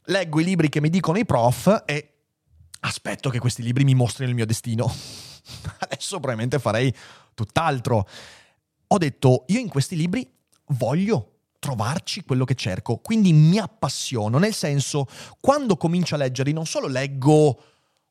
leggo 0.07 0.41
i 0.41 0.45
libri 0.45 0.69
che 0.69 0.81
mi 0.81 0.91
dicono 0.91 1.19
i 1.19 1.25
prof 1.25 1.85
e 1.87 2.11
aspetto 2.81 3.31
che 3.31 3.39
questi 3.39 3.63
libri 3.63 3.85
mi 3.85 3.95
mostrino 3.95 4.29
il 4.29 4.37
mio 4.37 4.47
destino. 4.47 4.93
Adesso 5.79 6.17
probabilmente 6.17 6.59
farei 6.59 6.95
tutt'altro 7.35 8.07
ho 8.95 8.99
detto, 8.99 9.45
io 9.49 9.59
in 9.59 9.69
questi 9.69 9.97
libri 9.97 10.29
voglio 10.67 11.34
trovarci 11.65 12.25
quello 12.25 12.45
che 12.45 12.55
cerco, 12.55 12.99
quindi 12.99 13.33
mi 13.33 13.57
appassiono, 13.57 14.37
nel 14.37 14.53
senso, 14.53 15.07
quando 15.41 15.79
comincio 15.79 16.15
a 16.15 16.19
leggerli 16.19 16.53
non 16.53 16.67
solo 16.67 16.89
leggo 16.89 17.59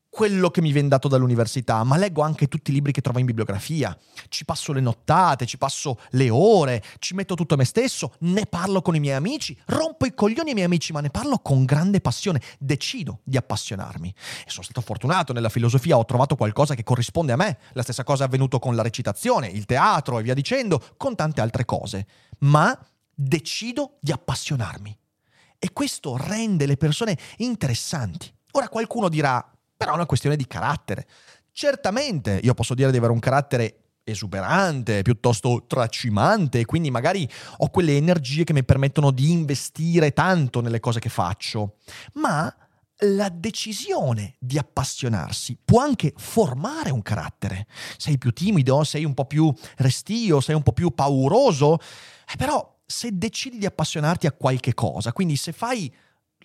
quello 0.10 0.50
che 0.50 0.62
mi 0.62 0.72
viene 0.72 0.88
dato 0.88 1.08
dall'università, 1.08 1.84
ma 1.84 1.96
leggo 1.96 2.24
anche 2.24 2.48
tutti 2.48 2.72
i 2.72 2.74
libri 2.74 2.92
che 2.92 3.02
trovo 3.02 3.20
in 3.20 3.28
bibliografia, 3.28 3.96
ci 4.30 4.44
passo 4.44 4.74
le 4.74 4.80
nottate, 4.80 5.46
ci 5.46 5.60
passo 5.60 6.00
le 6.12 6.32
ore, 6.32 6.84
ci 6.98 7.14
metto 7.14 7.36
tutto 7.36 7.56
me 7.56 7.64
stesso, 7.64 8.14
ne 8.22 8.48
parlo 8.48 8.82
con 8.82 8.96
i 8.96 9.00
miei 9.00 9.16
amici, 9.16 9.56
rompo 9.66 10.08
i 10.08 10.16
coglioni 10.16 10.50
ai 10.50 10.56
miei 10.56 10.66
amici, 10.66 10.92
ma 10.92 11.00
ne 11.00 11.12
parlo 11.12 11.38
con 11.38 11.64
grande 11.64 12.02
passione, 12.02 12.42
decido 12.58 13.20
di 13.24 13.38
appassionarmi. 13.38 14.14
E 14.46 14.50
sono 14.50 14.64
stato 14.64 14.82
fortunato 14.82 15.32
nella 15.32 15.50
filosofia, 15.50 15.98
ho 15.98 16.06
trovato 16.06 16.36
qualcosa 16.36 16.74
che 16.74 16.84
corrisponde 16.84 17.34
a 17.34 17.38
me, 17.38 17.60
la 17.74 17.84
stessa 17.84 18.04
cosa 18.04 18.24
è 18.24 18.28
avvenuto 18.28 18.58
con 18.58 18.76
la 18.76 18.82
recitazione, 18.82 19.48
il 19.48 19.66
teatro 19.66 20.18
e 20.18 20.24
via 20.24 20.34
dicendo, 20.34 20.82
con 20.98 21.16
tante 21.16 21.42
altre 21.42 21.66
cose, 21.66 22.08
ma 22.40 22.76
decido 23.14 23.98
di 24.00 24.12
appassionarmi. 24.12 24.98
E 25.60 25.72
questo 25.72 26.18
rende 26.18 26.66
le 26.66 26.78
persone 26.78 27.18
interessanti. 27.38 28.34
Ora 28.52 28.70
qualcuno 28.70 29.10
dirà, 29.10 29.46
però 29.76 29.92
è 29.92 29.96
una 29.96 30.06
questione 30.06 30.36
di 30.36 30.46
carattere. 30.46 31.08
Certamente 31.52 32.40
io 32.44 32.54
posso 32.54 32.74
dire 32.74 32.92
di 32.92 32.98
avere 32.98 33.14
un 33.14 33.20
carattere 33.20 33.78
esuberante, 34.04 35.02
piuttosto 35.02 35.66
tracimante, 35.66 36.60
e 36.60 36.66
quindi 36.66 36.92
magari 36.92 37.28
ho 37.58 37.70
quelle 37.70 37.96
energie 37.96 38.44
che 38.44 38.54
mi 38.54 38.64
permettono 38.64 39.12
di 39.12 39.32
investire 39.32 40.12
tanto 40.12 40.62
nelle 40.62 40.80
cose 40.80 41.00
che 41.00 41.10
faccio, 41.10 41.78
ma 42.14 42.54
la 43.08 43.30
decisione 43.30 44.36
di 44.40 44.58
appassionarsi 44.58 45.58
può 45.64 45.82
anche 45.82 46.14
formare 46.16 46.92
un 46.92 47.02
carattere. 47.02 47.68
Sei 47.98 48.18
più 48.18 48.32
timido, 48.32 48.84
sei 48.84 49.04
un 49.04 49.14
po' 49.14 49.26
più 49.26 49.54
restio, 49.78 50.40
sei 50.40 50.56
un 50.56 50.64
po' 50.64 50.74
più 50.74 50.92
pauroso, 50.92 51.76
eh, 51.76 52.36
però 52.38 52.73
se 52.86 53.18
decidi 53.18 53.58
di 53.58 53.66
appassionarti 53.66 54.28
a 54.28 54.32
qualche 54.32 54.74
cosa, 54.74 55.14
quindi 55.14 55.36
se 55.36 55.52
fai 55.52 55.92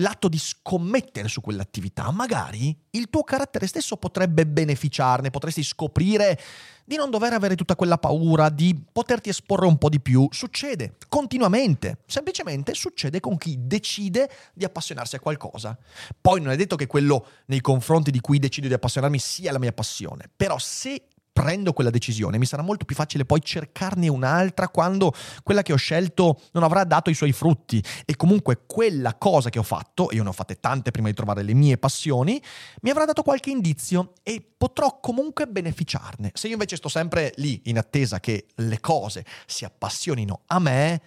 l'atto 0.01 0.29
di 0.29 0.39
scommettere 0.39 1.29
su 1.29 1.41
quell'attività, 1.41 2.11
magari 2.11 2.77
il 2.91 3.09
tuo 3.11 3.23
carattere 3.23 3.67
stesso 3.67 3.97
potrebbe 3.97 4.47
beneficiarne, 4.47 5.31
potresti 5.31 5.63
scoprire 5.63 6.39
di 6.85 6.97
non 6.97 7.11
dover 7.11 7.33
avere 7.33 7.55
tutta 7.55 7.77
quella 7.77 7.99
paura, 7.99 8.49
di 8.49 8.81
poterti 8.93 9.29
esporre 9.29 9.67
un 9.67 9.77
po' 9.77 9.89
di 9.89 10.01
più. 10.01 10.27
Succede 10.31 10.97
continuamente, 11.09 11.99
semplicemente 12.07 12.75
succede 12.75 13.21
con 13.21 13.37
chi 13.37 13.57
decide 13.59 14.31
di 14.55 14.65
appassionarsi 14.65 15.17
a 15.17 15.21
qualcosa. 15.21 15.77
Poi 16.21 16.41
non 16.41 16.53
è 16.53 16.57
detto 16.57 16.77
che 16.77 16.87
quello 16.87 17.27
nei 17.47 17.61
confronti 17.61 18.11
di 18.11 18.21
cui 18.21 18.39
decido 18.39 18.69
di 18.69 18.75
appassionarmi 18.75 19.19
sia 19.19 19.53
la 19.53 19.59
mia 19.59 19.73
passione, 19.73 20.31
però 20.35 20.59
se 20.59 21.08
prendo 21.39 21.73
quella 21.73 21.91
decisione, 21.91 22.37
mi 22.37 22.47
sarà 22.47 22.63
molto 22.63 22.85
più 22.85 22.97
facile 22.97 23.25
poi 23.25 23.41
cercarne 23.41 24.09
un'altra 24.09 24.69
quando 24.69 25.15
quella 25.45 25.63
che 25.63 25.73
ho 25.73 25.77
scelto 25.77 26.41
non 26.51 26.65
avrà 26.65 26.83
dato 26.83 27.11
i 27.11 27.15
suoi 27.15 27.31
frutti 27.31 27.81
e 28.05 28.17
comunque 28.17 28.65
quella 28.67 29.15
cosa 29.15 29.49
che 29.49 29.61
ho 29.61 29.63
fatto, 29.63 30.11
e 30.11 30.17
io 30.17 30.25
ne 30.25 30.31
ho 30.31 30.33
fatte 30.33 30.59
tante 30.59 30.91
prima 30.91 31.07
di 31.07 31.15
trovare 31.15 31.45
le 31.45 31.55
mie 31.55 31.79
passioni, 31.79 32.43
mi 32.83 32.91
avrà 32.91 33.05
dato 33.05 33.23
qualche 33.23 33.51
indizio 33.51 34.15
e 34.25 34.45
potrò 34.59 34.99
comunque 34.99 35.47
beneficiarne. 35.47 36.33
Se 36.35 36.49
io 36.49 36.55
invece 36.55 36.75
sto 36.75 36.89
sempre 36.89 37.33
lì 37.37 37.63
in 37.67 37.79
attesa 37.79 38.19
che 38.19 38.47
le 38.57 38.81
cose 38.81 39.25
si 39.47 39.65
appassionino 39.65 40.41
a 40.47 40.59
me, 40.59 41.03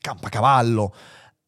campacavallo 0.00 0.94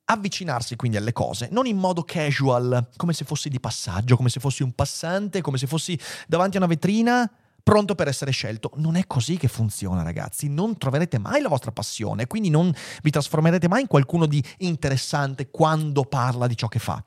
avvicinarsi 0.09 0.77
quindi 0.77 0.99
alle 0.99 1.13
cose, 1.15 1.49
non 1.51 1.67
in 1.67 1.79
modo 1.79 2.03
casual, 2.03 2.91
come 2.97 3.15
se 3.15 3.25
fossi 3.25 3.49
di 3.49 3.59
passaggio, 3.59 4.15
come 4.15 4.29
se 4.29 4.41
fossi 4.41 4.63
un 4.63 4.73
passante, 4.73 5.41
come 5.41 5.57
se 5.57 5.67
fossi 5.67 5.99
davanti 6.29 6.57
a 6.57 6.61
una 6.61 6.69
vetrina, 6.69 7.29
pronto 7.67 7.97
per 7.97 8.07
essere 8.07 8.31
scelto. 8.31 8.71
Non 8.77 8.95
è 8.95 9.09
così 9.09 9.37
che 9.39 9.49
funziona, 9.49 10.05
ragazzi. 10.05 10.49
Non 10.49 10.79
troverete 10.79 11.19
mai 11.19 11.41
la 11.41 11.49
vostra 11.49 11.73
passione, 11.73 12.29
quindi 12.29 12.49
non 12.49 12.73
vi 13.03 13.11
trasformerete 13.11 13.67
mai 13.67 13.81
in 13.81 13.87
qualcuno 13.89 14.27
di 14.27 14.41
interessante 14.59 15.51
quando 15.51 16.05
parla 16.05 16.47
di 16.47 16.57
ciò 16.57 16.69
che 16.69 16.79
fa. 16.79 17.05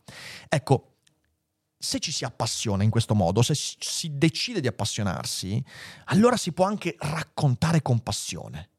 Ecco, 0.50 0.96
se 1.78 2.00
ci 2.00 2.12
si 2.12 2.26
appassiona 2.26 2.84
in 2.84 2.90
questo 2.90 3.16
modo, 3.16 3.42
se 3.42 3.54
si 3.56 4.18
decide 4.18 4.60
di 4.60 4.68
appassionarsi, 4.68 5.64
allora 6.08 6.36
si 6.36 6.52
può 6.52 6.66
anche 6.66 6.98
raccontare 7.00 7.82
con 7.82 8.04
passione 8.04 8.72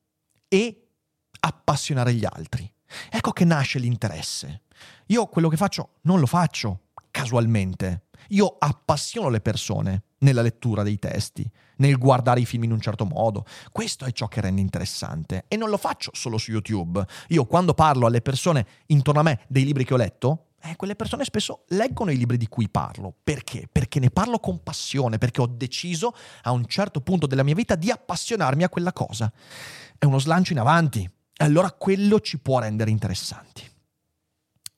e 0.49 0.89
appassionare 1.41 2.13
gli 2.13 2.27
altri. 2.27 2.71
Ecco 3.09 3.31
che 3.31 3.47
nasce 3.47 3.79
l'interesse. 3.79 4.65
Io 5.07 5.29
quello 5.29 5.49
che 5.49 5.57
faccio 5.57 5.95
non 6.03 6.21
lo 6.21 6.27
faccio 6.27 6.89
casualmente. 7.11 8.09
Io 8.29 8.57
appassiono 8.59 9.31
le 9.31 9.41
persone 9.41 10.03
nella 10.21 10.43
lettura 10.43 10.83
dei 10.83 10.99
testi, 10.99 11.49
nel 11.77 11.99
guardare 11.99 12.41
i 12.41 12.47
film 12.47 12.65
in 12.65 12.73
un 12.73 12.81
certo 12.81 13.05
modo. 13.05 13.45
Questo 13.71 14.05
è 14.05 14.13
ciò 14.13 14.29
che 14.29 14.41
rende 14.41 14.61
interessante. 14.61 15.45
E 15.49 15.57
non 15.57 15.71
lo 15.71 15.77
faccio 15.77 16.11
solo 16.15 16.39
su 16.39 16.51
YouTube. 16.51 17.05
Io 17.29 17.45
quando 17.47 17.75
parlo 17.75 18.07
alle 18.07 18.21
persone 18.21 18.67
intorno 18.87 19.21
a 19.21 19.25
me 19.25 19.41
dei 19.49 19.65
libri 19.65 19.85
che 19.85 19.95
ho 19.95 19.99
letto, 19.99 20.47
eh, 20.63 20.77
quelle 20.77 20.95
persone 20.95 21.25
spesso 21.25 21.65
leggono 21.69 22.11
i 22.11 22.19
libri 22.19 22.37
di 22.37 22.49
cui 22.49 22.69
parlo. 22.69 23.15
Perché? 23.23 23.67
Perché 23.71 23.99
ne 23.99 24.11
parlo 24.11 24.39
con 24.39 24.63
passione, 24.63 25.17
perché 25.17 25.41
ho 25.41 25.47
deciso 25.47 26.15
a 26.43 26.51
un 26.51 26.67
certo 26.67 27.01
punto 27.01 27.27
della 27.27 27.43
mia 27.43 27.55
vita 27.55 27.77
di 27.77 27.91
appassionarmi 27.91 28.63
a 28.63 28.69
quella 28.69 28.93
cosa. 28.93 29.33
È 29.97 30.05
uno 30.05 30.19
slancio 30.19 30.53
in 30.53 30.59
avanti. 30.59 31.01
E 31.03 31.45
allora 31.45 31.73
quello 31.73 32.21
ci 32.21 32.39
può 32.39 32.59
rendere 32.59 32.91
interessanti. 32.91 33.63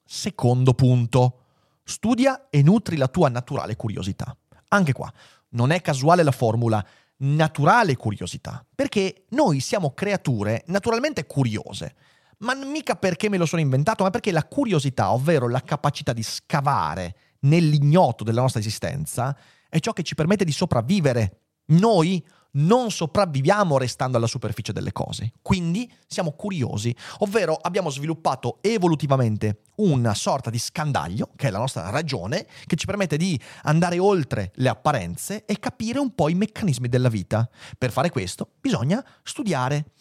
Secondo 0.04 0.74
punto. 0.74 1.38
Studia 1.82 2.48
e 2.48 2.62
nutri 2.62 2.96
la 2.96 3.08
tua 3.08 3.28
naturale 3.28 3.74
curiosità. 3.74 4.36
Anche 4.72 4.92
qua, 4.92 5.12
non 5.50 5.70
è 5.70 5.80
casuale 5.82 6.22
la 6.22 6.30
formula 6.30 6.84
naturale 7.18 7.94
curiosità, 7.94 8.64
perché 8.74 9.26
noi 9.30 9.60
siamo 9.60 9.92
creature 9.92 10.64
naturalmente 10.66 11.26
curiose, 11.26 11.94
ma 12.38 12.54
mica 12.54 12.96
perché 12.96 13.28
me 13.28 13.36
lo 13.36 13.46
sono 13.46 13.60
inventato, 13.60 14.02
ma 14.02 14.10
perché 14.10 14.32
la 14.32 14.44
curiosità, 14.44 15.12
ovvero 15.12 15.48
la 15.48 15.60
capacità 15.60 16.12
di 16.12 16.22
scavare 16.22 17.16
nell'ignoto 17.40 18.24
della 18.24 18.40
nostra 18.40 18.60
esistenza, 18.60 19.36
è 19.68 19.78
ciò 19.78 19.92
che 19.92 20.02
ci 20.02 20.14
permette 20.14 20.44
di 20.44 20.52
sopravvivere. 20.52 21.40
Noi 21.66 22.24
non 22.52 22.90
sopravviviamo 22.90 23.78
restando 23.78 24.16
alla 24.16 24.26
superficie 24.26 24.72
delle 24.72 24.92
cose, 24.92 25.32
quindi 25.42 25.90
siamo 26.06 26.32
curiosi, 26.32 26.94
ovvero 27.18 27.54
abbiamo 27.54 27.90
sviluppato 27.90 28.58
evolutivamente 28.60 29.62
una 29.76 30.14
sorta 30.14 30.50
di 30.50 30.58
scandaglio, 30.58 31.30
che 31.36 31.48
è 31.48 31.50
la 31.50 31.58
nostra 31.58 31.88
ragione, 31.90 32.46
che 32.66 32.76
ci 32.76 32.86
permette 32.86 33.16
di 33.16 33.40
andare 33.62 33.98
oltre 33.98 34.52
le 34.56 34.68
apparenze 34.68 35.44
e 35.44 35.58
capire 35.58 35.98
un 35.98 36.14
po' 36.14 36.28
i 36.28 36.34
meccanismi 36.34 36.88
della 36.88 37.08
vita. 37.08 37.48
Per 37.78 37.90
fare 37.90 38.10
questo 38.10 38.50
bisogna 38.60 39.04
studiare, 39.22 39.92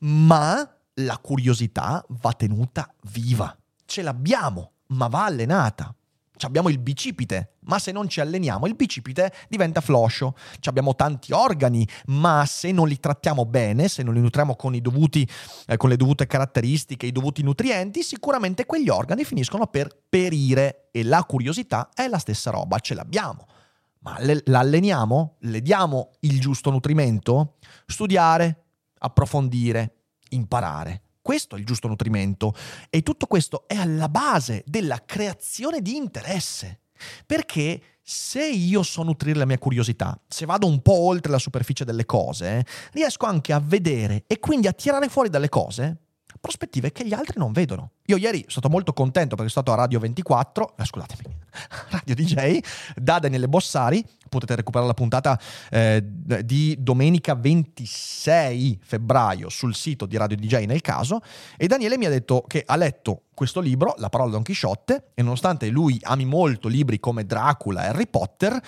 ma 0.00 0.68
la 0.94 1.18
curiosità 1.18 2.04
va 2.08 2.32
tenuta 2.32 2.92
viva. 3.12 3.56
Ce 3.84 4.02
l'abbiamo, 4.02 4.72
ma 4.88 5.06
va 5.06 5.24
allenata 5.26 5.94
abbiamo 6.46 6.68
il 6.68 6.78
bicipite, 6.78 7.56
ma 7.60 7.78
se 7.78 7.92
non 7.92 8.08
ci 8.08 8.20
alleniamo 8.20 8.66
il 8.66 8.74
bicipite 8.74 9.32
diventa 9.48 9.80
floscio. 9.80 10.34
abbiamo 10.64 10.94
tanti 10.94 11.32
organi, 11.32 11.86
ma 12.06 12.44
se 12.46 12.72
non 12.72 12.88
li 12.88 12.98
trattiamo 12.98 13.44
bene, 13.46 13.88
se 13.88 14.02
non 14.02 14.14
li 14.14 14.20
nutriamo 14.20 14.56
con, 14.56 14.78
dovuti, 14.80 15.28
eh, 15.66 15.76
con 15.76 15.88
le 15.88 15.96
dovute 15.96 16.26
caratteristiche, 16.26 17.06
i 17.06 17.12
dovuti 17.12 17.42
nutrienti, 17.42 18.02
sicuramente 18.02 18.66
quegli 18.66 18.88
organi 18.88 19.24
finiscono 19.24 19.66
per 19.66 19.96
perire 20.08 20.88
e 20.90 21.04
la 21.04 21.24
curiosità 21.24 21.90
è 21.94 22.08
la 22.08 22.18
stessa 22.18 22.50
roba, 22.50 22.78
ce 22.78 22.94
l'abbiamo. 22.94 23.46
Ma 24.00 24.16
le, 24.20 24.42
l'alleniamo? 24.46 25.36
Le 25.40 25.60
diamo 25.60 26.12
il 26.20 26.40
giusto 26.40 26.70
nutrimento? 26.70 27.56
Studiare, 27.86 28.64
approfondire, 28.98 30.04
imparare. 30.30 31.02
Questo 31.22 31.56
è 31.56 31.58
il 31.58 31.66
giusto 31.66 31.88
nutrimento 31.88 32.54
e 32.88 33.02
tutto 33.02 33.26
questo 33.26 33.64
è 33.66 33.74
alla 33.74 34.08
base 34.08 34.62
della 34.66 35.02
creazione 35.04 35.80
di 35.82 35.96
interesse. 35.96 36.80
Perché 37.24 37.98
se 38.02 38.46
io 38.46 38.82
so 38.82 39.02
nutrire 39.02 39.38
la 39.38 39.44
mia 39.44 39.58
curiosità, 39.58 40.20
se 40.26 40.44
vado 40.46 40.66
un 40.66 40.82
po' 40.82 40.98
oltre 40.98 41.30
la 41.30 41.38
superficie 41.38 41.84
delle 41.84 42.04
cose, 42.04 42.64
riesco 42.92 43.26
anche 43.26 43.52
a 43.52 43.60
vedere 43.60 44.24
e 44.26 44.38
quindi 44.38 44.66
a 44.66 44.72
tirare 44.72 45.08
fuori 45.08 45.28
dalle 45.28 45.48
cose 45.48 46.09
prospettive 46.38 46.92
che 46.92 47.06
gli 47.06 47.12
altri 47.12 47.38
non 47.38 47.52
vedono. 47.52 47.92
Io 48.06 48.16
ieri 48.16 48.38
sono 48.38 48.50
stato 48.50 48.68
molto 48.68 48.92
contento 48.92 49.36
perché 49.36 49.50
sono 49.50 49.64
stato 49.64 49.72
a 49.72 49.82
Radio 49.82 49.98
24, 50.00 50.74
eh, 50.76 50.84
scusatemi, 50.84 51.36
Radio 51.90 52.14
DJ, 52.14 52.58
da 52.94 53.18
Daniele 53.18 53.48
Bossari, 53.48 54.04
potete 54.28 54.56
recuperare 54.56 54.88
la 54.88 54.94
puntata 54.94 55.38
eh, 55.70 56.02
di 56.44 56.76
domenica 56.78 57.34
26 57.34 58.80
febbraio 58.82 59.48
sul 59.48 59.74
sito 59.74 60.06
di 60.06 60.16
Radio 60.16 60.36
DJ 60.36 60.64
nel 60.64 60.80
caso, 60.80 61.20
e 61.56 61.66
Daniele 61.66 61.96
mi 61.96 62.06
ha 62.06 62.10
detto 62.10 62.44
che 62.46 62.62
ha 62.66 62.76
letto 62.76 63.22
questo 63.34 63.60
libro, 63.60 63.94
La 63.98 64.08
parola 64.08 64.32
Don 64.32 64.42
Chisciotte, 64.42 65.12
e 65.14 65.22
nonostante 65.22 65.68
lui 65.68 65.98
ami 66.02 66.24
molto 66.24 66.68
libri 66.68 67.00
come 67.00 67.24
Dracula 67.24 67.84
e 67.84 67.88
Harry 67.88 68.06
Potter, 68.06 68.60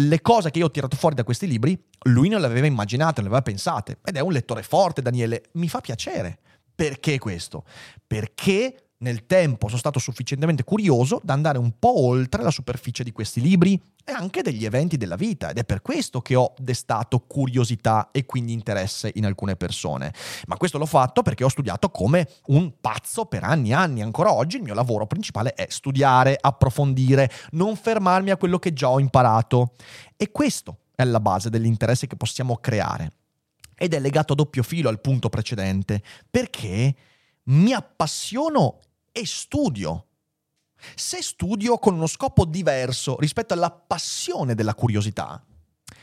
le 0.00 0.20
cose 0.20 0.50
che 0.50 0.58
io 0.58 0.66
ho 0.66 0.70
tirato 0.70 0.96
fuori 0.96 1.14
da 1.14 1.24
questi 1.24 1.46
libri, 1.46 1.78
lui 2.04 2.28
non 2.28 2.40
le 2.40 2.46
aveva 2.46 2.66
immaginate, 2.66 3.20
non 3.20 3.30
le 3.30 3.36
aveva 3.36 3.42
pensate. 3.42 3.98
Ed 4.04 4.16
è 4.16 4.20
un 4.20 4.32
lettore 4.32 4.62
forte, 4.62 5.02
Daniele. 5.02 5.42
Mi 5.54 5.68
fa 5.68 5.80
piacere. 5.80 6.38
Perché 6.78 7.18
questo? 7.18 7.64
Perché 8.06 8.90
nel 8.98 9.26
tempo 9.26 9.66
sono 9.66 9.80
stato 9.80 9.98
sufficientemente 9.98 10.62
curioso 10.62 11.20
da 11.24 11.32
andare 11.32 11.58
un 11.58 11.72
po' 11.76 12.04
oltre 12.04 12.40
la 12.40 12.52
superficie 12.52 13.02
di 13.02 13.10
questi 13.10 13.40
libri 13.40 13.74
e 14.04 14.12
anche 14.12 14.42
degli 14.42 14.64
eventi 14.64 14.96
della 14.96 15.16
vita 15.16 15.50
ed 15.50 15.58
è 15.58 15.64
per 15.64 15.82
questo 15.82 16.20
che 16.20 16.36
ho 16.36 16.54
destato 16.56 17.18
curiosità 17.18 18.10
e 18.12 18.26
quindi 18.26 18.52
interesse 18.52 19.10
in 19.16 19.26
alcune 19.26 19.56
persone. 19.56 20.14
Ma 20.46 20.56
questo 20.56 20.78
l'ho 20.78 20.86
fatto 20.86 21.22
perché 21.22 21.42
ho 21.42 21.48
studiato 21.48 21.90
come 21.90 22.28
un 22.46 22.72
pazzo 22.80 23.24
per 23.24 23.42
anni 23.42 23.70
e 23.70 23.74
anni. 23.74 24.00
Ancora 24.00 24.32
oggi 24.32 24.58
il 24.58 24.62
mio 24.62 24.74
lavoro 24.74 25.08
principale 25.08 25.54
è 25.54 25.66
studiare, 25.68 26.38
approfondire, 26.40 27.28
non 27.50 27.74
fermarmi 27.74 28.30
a 28.30 28.36
quello 28.36 28.60
che 28.60 28.72
già 28.72 28.88
ho 28.88 29.00
imparato. 29.00 29.72
E 30.16 30.30
questo 30.30 30.82
è 30.94 31.02
la 31.02 31.18
base 31.18 31.50
dell'interesse 31.50 32.06
che 32.06 32.14
possiamo 32.14 32.56
creare. 32.58 33.14
Ed 33.78 33.94
è 33.94 34.00
legato 34.00 34.32
a 34.32 34.36
doppio 34.36 34.62
filo 34.62 34.88
al 34.88 35.00
punto 35.00 35.28
precedente, 35.28 36.02
perché 36.28 36.94
mi 37.44 37.72
appassiono 37.72 38.80
e 39.12 39.24
studio. 39.24 40.06
Se 40.94 41.22
studio 41.22 41.78
con 41.78 41.94
uno 41.94 42.06
scopo 42.06 42.44
diverso 42.44 43.16
rispetto 43.18 43.54
alla 43.54 43.70
passione 43.70 44.54
della 44.54 44.74
curiosità, 44.74 45.42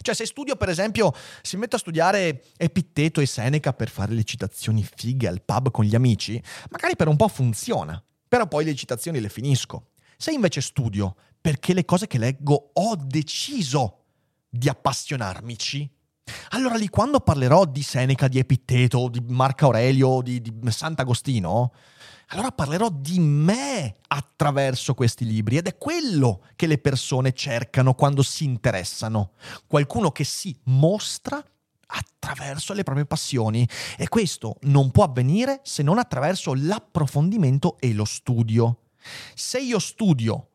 cioè 0.01 0.15
se 0.15 0.25
studio 0.25 0.55
per 0.55 0.69
esempio, 0.69 1.13
si 1.41 1.57
metto 1.57 1.75
a 1.75 1.79
studiare 1.79 2.43
Epitteto 2.57 3.21
e 3.21 3.25
Seneca 3.25 3.73
per 3.73 3.89
fare 3.89 4.13
le 4.13 4.23
citazioni 4.23 4.83
fighe 4.83 5.27
al 5.27 5.41
pub 5.41 5.71
con 5.71 5.85
gli 5.85 5.95
amici, 5.95 6.41
magari 6.69 6.95
per 6.95 7.07
un 7.07 7.15
po' 7.15 7.27
funziona, 7.27 8.01
però 8.27 8.47
poi 8.47 8.65
le 8.65 8.75
citazioni 8.75 9.19
le 9.19 9.29
finisco. 9.29 9.91
Se 10.17 10.31
invece 10.31 10.61
studio 10.61 11.15
perché 11.39 11.73
le 11.73 11.85
cose 11.85 12.07
che 12.07 12.17
leggo 12.17 12.71
ho 12.73 12.95
deciso 12.95 14.03
di 14.49 14.69
appassionarmici, 14.69 15.89
allora 16.49 16.75
lì 16.75 16.87
quando 16.87 17.19
parlerò 17.19 17.65
di 17.65 17.81
Seneca, 17.81 18.27
di 18.27 18.39
Epitteto, 18.39 19.09
di 19.09 19.21
Marco 19.27 19.65
Aurelio, 19.65 20.21
di, 20.21 20.41
di 20.41 20.53
Sant'Agostino, 20.71 21.73
allora 22.29 22.51
parlerò 22.51 22.89
di 22.89 23.19
me 23.19 23.95
attraverso 24.07 24.93
questi 24.93 25.25
libri 25.25 25.57
ed 25.57 25.67
è 25.67 25.77
quello 25.77 26.43
che 26.55 26.65
le 26.65 26.77
persone 26.77 27.33
cercano 27.33 27.93
quando 27.93 28.23
si 28.23 28.45
interessano. 28.45 29.33
Qualcuno 29.67 30.11
che 30.11 30.23
si 30.23 30.57
mostra 30.63 31.43
attraverso 31.87 32.73
le 32.73 32.83
proprie 32.83 33.05
passioni 33.05 33.67
e 33.97 34.07
questo 34.07 34.57
non 34.61 34.91
può 34.91 35.03
avvenire 35.03 35.59
se 35.63 35.83
non 35.83 35.99
attraverso 35.99 36.53
l'approfondimento 36.55 37.77
e 37.79 37.93
lo 37.93 38.05
studio. 38.05 38.79
Se 39.35 39.59
io 39.59 39.77
studio 39.77 40.49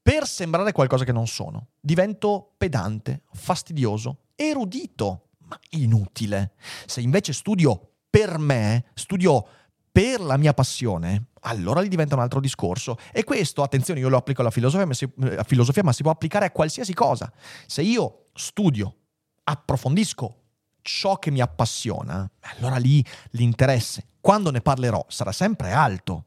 per 0.00 0.26
sembrare 0.28 0.72
qualcosa 0.72 1.04
che 1.04 1.12
non 1.12 1.26
sono, 1.26 1.68
divento 1.80 2.52
pedante, 2.56 3.22
fastidioso, 3.32 4.18
erudito, 4.34 5.28
ma 5.38 5.58
inutile. 5.70 6.54
Se 6.86 7.00
invece 7.00 7.32
studio 7.32 7.92
per 8.08 8.38
me, 8.38 8.86
studio 8.94 9.46
per 9.90 10.20
la 10.20 10.36
mia 10.36 10.54
passione, 10.54 11.26
allora 11.40 11.80
lì 11.80 11.88
diventa 11.88 12.14
un 12.14 12.20
altro 12.20 12.40
discorso. 12.40 12.96
E 13.12 13.24
questo, 13.24 13.62
attenzione, 13.62 14.00
io 14.00 14.08
lo 14.08 14.16
applico 14.16 14.40
alla 14.40 14.50
filosofia, 14.50 14.86
ma 14.86 14.94
si, 14.94 15.08
alla 15.20 15.40
eh, 15.40 15.44
filosofia, 15.44 15.82
ma 15.82 15.92
si 15.92 16.02
può 16.02 16.10
applicare 16.10 16.46
a 16.46 16.50
qualsiasi 16.50 16.94
cosa. 16.94 17.32
Se 17.66 17.82
io 17.82 18.26
studio, 18.34 18.96
approfondisco 19.44 20.40
ciò 20.82 21.18
che 21.18 21.30
mi 21.30 21.40
appassiona, 21.40 22.28
allora 22.40 22.76
lì 22.76 23.04
l'interesse, 23.30 24.08
quando 24.20 24.50
ne 24.50 24.60
parlerò, 24.60 25.04
sarà 25.08 25.32
sempre 25.32 25.72
alto. 25.72 26.26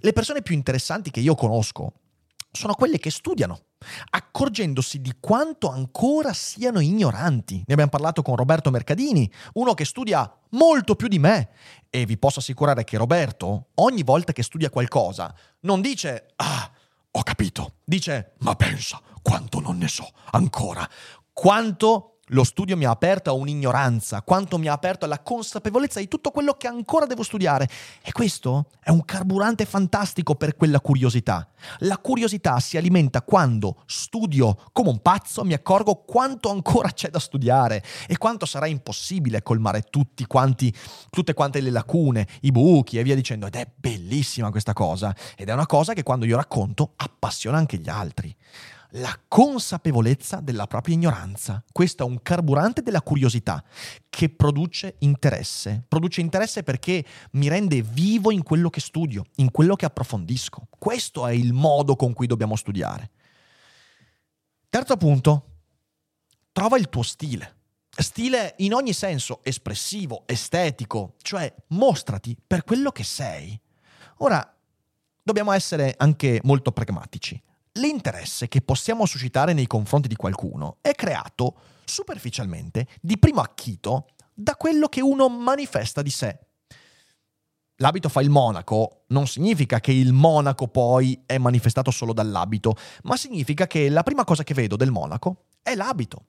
Le 0.00 0.12
persone 0.12 0.42
più 0.42 0.54
interessanti 0.54 1.10
che 1.10 1.20
io 1.20 1.34
conosco 1.34 1.92
sono 2.50 2.74
quelle 2.74 2.98
che 2.98 3.10
studiano, 3.10 3.60
accorgendosi 4.10 5.00
di 5.00 5.14
quanto 5.20 5.70
ancora 5.70 6.32
siano 6.32 6.80
ignoranti. 6.80 7.62
Ne 7.66 7.72
abbiamo 7.72 7.90
parlato 7.90 8.22
con 8.22 8.36
Roberto 8.36 8.70
Mercadini, 8.70 9.30
uno 9.54 9.74
che 9.74 9.84
studia 9.84 10.30
molto 10.50 10.96
più 10.96 11.08
di 11.08 11.18
me. 11.18 11.50
E 11.90 12.04
vi 12.04 12.18
posso 12.18 12.40
assicurare 12.40 12.84
che 12.84 12.96
Roberto, 12.96 13.68
ogni 13.76 14.02
volta 14.02 14.32
che 14.32 14.42
studia 14.42 14.70
qualcosa, 14.70 15.34
non 15.60 15.80
dice, 15.80 16.32
ah, 16.36 16.70
ho 17.10 17.22
capito, 17.22 17.76
dice, 17.84 18.34
ma 18.38 18.54
pensa, 18.54 19.00
quanto 19.22 19.60
non 19.60 19.78
ne 19.78 19.88
so 19.88 20.08
ancora, 20.30 20.88
quanto 21.32 22.17
lo 22.28 22.44
studio 22.44 22.76
mi 22.76 22.84
ha 22.84 22.90
aperto 22.90 23.30
a 23.30 23.34
un'ignoranza, 23.34 24.22
quanto 24.22 24.58
mi 24.58 24.68
ha 24.68 24.72
aperto 24.72 25.04
alla 25.04 25.20
consapevolezza 25.20 26.00
di 26.00 26.08
tutto 26.08 26.30
quello 26.30 26.54
che 26.54 26.66
ancora 26.66 27.06
devo 27.06 27.22
studiare. 27.22 27.68
E 28.02 28.12
questo 28.12 28.66
è 28.80 28.90
un 28.90 29.04
carburante 29.04 29.64
fantastico 29.64 30.34
per 30.34 30.56
quella 30.56 30.80
curiosità. 30.80 31.48
La 31.80 31.98
curiosità 31.98 32.60
si 32.60 32.76
alimenta 32.76 33.22
quando 33.22 33.82
studio 33.86 34.56
come 34.72 34.90
un 34.90 35.00
pazzo, 35.00 35.44
mi 35.44 35.54
accorgo 35.54 35.96
quanto 36.06 36.50
ancora 36.50 36.90
c'è 36.90 37.10
da 37.10 37.18
studiare 37.18 37.82
e 38.06 38.18
quanto 38.18 38.46
sarà 38.46 38.66
impossibile 38.66 39.42
colmare 39.42 39.84
quanti, 40.26 40.74
tutte 41.10 41.34
quante 41.34 41.60
le 41.60 41.70
lacune, 41.70 42.26
i 42.42 42.52
buchi 42.52 42.98
e 42.98 43.02
via 43.02 43.14
dicendo. 43.14 43.46
Ed 43.46 43.54
è 43.54 43.68
bellissima 43.74 44.50
questa 44.50 44.72
cosa. 44.72 45.14
Ed 45.36 45.48
è 45.48 45.52
una 45.52 45.66
cosa 45.66 45.92
che 45.92 46.02
quando 46.02 46.26
io 46.26 46.36
racconto 46.36 46.92
appassiona 46.96 47.58
anche 47.58 47.78
gli 47.78 47.88
altri 47.88 48.34
la 48.92 49.18
consapevolezza 49.28 50.40
della 50.40 50.66
propria 50.66 50.94
ignoranza. 50.94 51.62
Questo 51.72 52.04
è 52.04 52.06
un 52.06 52.22
carburante 52.22 52.82
della 52.82 53.02
curiosità 53.02 53.62
che 54.08 54.30
produce 54.30 54.96
interesse. 55.00 55.84
Produce 55.86 56.20
interesse 56.20 56.62
perché 56.62 57.04
mi 57.32 57.48
rende 57.48 57.82
vivo 57.82 58.30
in 58.30 58.42
quello 58.42 58.70
che 58.70 58.80
studio, 58.80 59.26
in 59.36 59.50
quello 59.50 59.76
che 59.76 59.84
approfondisco. 59.84 60.68
Questo 60.78 61.26
è 61.26 61.32
il 61.32 61.52
modo 61.52 61.96
con 61.96 62.12
cui 62.12 62.26
dobbiamo 62.26 62.56
studiare. 62.56 63.10
Terzo 64.70 64.96
punto, 64.96 65.44
trova 66.52 66.78
il 66.78 66.88
tuo 66.88 67.02
stile. 67.02 67.56
Stile 67.90 68.54
in 68.58 68.72
ogni 68.74 68.92
senso, 68.92 69.40
espressivo, 69.42 70.22
estetico, 70.26 71.14
cioè 71.20 71.52
mostrati 71.68 72.36
per 72.46 72.62
quello 72.64 72.90
che 72.90 73.02
sei. 73.02 73.58
Ora, 74.18 74.56
dobbiamo 75.22 75.52
essere 75.52 75.94
anche 75.98 76.40
molto 76.44 76.70
pragmatici 76.70 77.42
l'interesse 77.78 78.48
che 78.48 78.60
possiamo 78.60 79.06
suscitare 79.06 79.52
nei 79.52 79.66
confronti 79.66 80.08
di 80.08 80.16
qualcuno 80.16 80.78
è 80.80 80.92
creato 80.92 81.54
superficialmente, 81.84 82.86
di 83.00 83.18
primo 83.18 83.40
acchito, 83.40 84.08
da 84.34 84.54
quello 84.56 84.88
che 84.88 85.00
uno 85.00 85.28
manifesta 85.28 86.02
di 86.02 86.10
sé. 86.10 86.38
L'abito 87.80 88.08
fa 88.08 88.20
il 88.20 88.30
monaco 88.30 89.04
non 89.08 89.26
significa 89.26 89.78
che 89.78 89.92
il 89.92 90.12
monaco 90.12 90.66
poi 90.66 91.22
è 91.26 91.38
manifestato 91.38 91.90
solo 91.90 92.12
dall'abito, 92.12 92.74
ma 93.04 93.16
significa 93.16 93.66
che 93.66 93.88
la 93.88 94.02
prima 94.02 94.24
cosa 94.24 94.42
che 94.42 94.54
vedo 94.54 94.76
del 94.76 94.90
monaco 94.90 95.44
è 95.62 95.74
l'abito. 95.74 96.26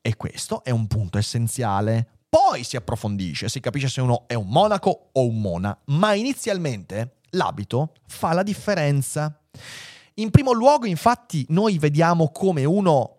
E 0.00 0.16
questo 0.16 0.62
è 0.62 0.70
un 0.70 0.86
punto 0.86 1.18
essenziale. 1.18 2.20
Poi 2.28 2.62
si 2.62 2.76
approfondisce, 2.76 3.48
si 3.48 3.58
capisce 3.58 3.88
se 3.88 4.00
uno 4.00 4.28
è 4.28 4.34
un 4.34 4.46
monaco 4.46 5.10
o 5.12 5.26
un 5.26 5.40
mona, 5.40 5.76
ma 5.86 6.14
inizialmente 6.14 7.16
l'abito 7.30 7.94
fa 8.06 8.32
la 8.32 8.44
differenza. 8.44 9.40
In 10.18 10.30
primo 10.30 10.52
luogo, 10.52 10.86
infatti, 10.86 11.44
noi 11.50 11.78
vediamo 11.78 12.30
come 12.30 12.64
uno 12.64 13.16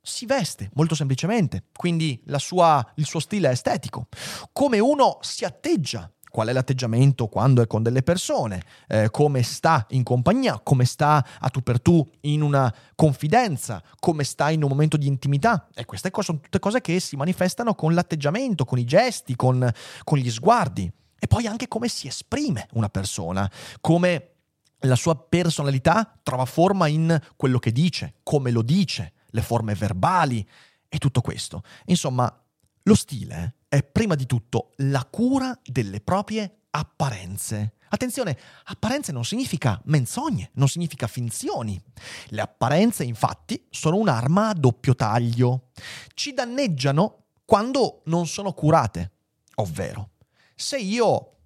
si 0.00 0.26
veste 0.26 0.70
molto 0.74 0.94
semplicemente, 0.94 1.64
quindi 1.76 2.22
sua, 2.36 2.88
il 2.94 3.04
suo 3.04 3.18
stile 3.18 3.50
estetico, 3.50 4.06
come 4.52 4.78
uno 4.78 5.18
si 5.22 5.44
atteggia, 5.44 6.08
qual 6.30 6.46
è 6.46 6.52
l'atteggiamento 6.52 7.26
quando 7.26 7.62
è 7.62 7.66
con 7.66 7.82
delle 7.82 8.04
persone, 8.04 8.62
eh, 8.86 9.10
come 9.10 9.42
sta 9.42 9.84
in 9.90 10.04
compagnia, 10.04 10.60
come 10.60 10.84
sta 10.84 11.26
a 11.40 11.48
tu 11.48 11.62
per 11.62 11.80
tu 11.80 12.08
in 12.20 12.42
una 12.42 12.72
confidenza, 12.94 13.82
come 13.98 14.22
sta 14.22 14.50
in 14.50 14.62
un 14.62 14.68
momento 14.68 14.96
di 14.96 15.08
intimità. 15.08 15.66
E 15.74 15.84
queste 15.84 16.12
sono 16.20 16.38
tutte 16.38 16.60
cose 16.60 16.80
che 16.80 17.00
si 17.00 17.16
manifestano 17.16 17.74
con 17.74 17.92
l'atteggiamento, 17.92 18.64
con 18.64 18.78
i 18.78 18.84
gesti, 18.84 19.34
con, 19.34 19.68
con 20.04 20.18
gli 20.18 20.30
sguardi. 20.30 20.88
E 21.18 21.26
poi 21.26 21.48
anche 21.48 21.66
come 21.66 21.88
si 21.88 22.06
esprime 22.06 22.68
una 22.74 22.88
persona, 22.88 23.50
come 23.80 24.29
la 24.80 24.96
sua 24.96 25.16
personalità 25.16 26.18
trova 26.22 26.44
forma 26.44 26.86
in 26.86 27.18
quello 27.36 27.58
che 27.58 27.72
dice, 27.72 28.14
come 28.22 28.50
lo 28.50 28.62
dice, 28.62 29.12
le 29.26 29.42
forme 29.42 29.74
verbali 29.74 30.46
e 30.88 30.98
tutto 30.98 31.20
questo. 31.20 31.62
Insomma, 31.86 32.32
lo 32.84 32.94
stile 32.94 33.56
è 33.68 33.82
prima 33.82 34.14
di 34.14 34.26
tutto 34.26 34.72
la 34.78 35.04
cura 35.04 35.58
delle 35.62 36.00
proprie 36.00 36.62
apparenze. 36.70 37.74
Attenzione, 37.92 38.38
apparenze 38.64 39.12
non 39.12 39.24
significa 39.24 39.80
menzogne, 39.84 40.50
non 40.54 40.68
significa 40.68 41.06
finzioni. 41.06 41.80
Le 42.28 42.40
apparenze, 42.40 43.04
infatti, 43.04 43.66
sono 43.70 43.96
un'arma 43.96 44.48
a 44.48 44.54
doppio 44.54 44.94
taglio. 44.94 45.70
Ci 46.14 46.32
danneggiano 46.32 47.24
quando 47.44 48.02
non 48.04 48.26
sono 48.26 48.52
curate. 48.52 49.12
Ovvero, 49.56 50.10
se 50.54 50.78
io 50.78 51.36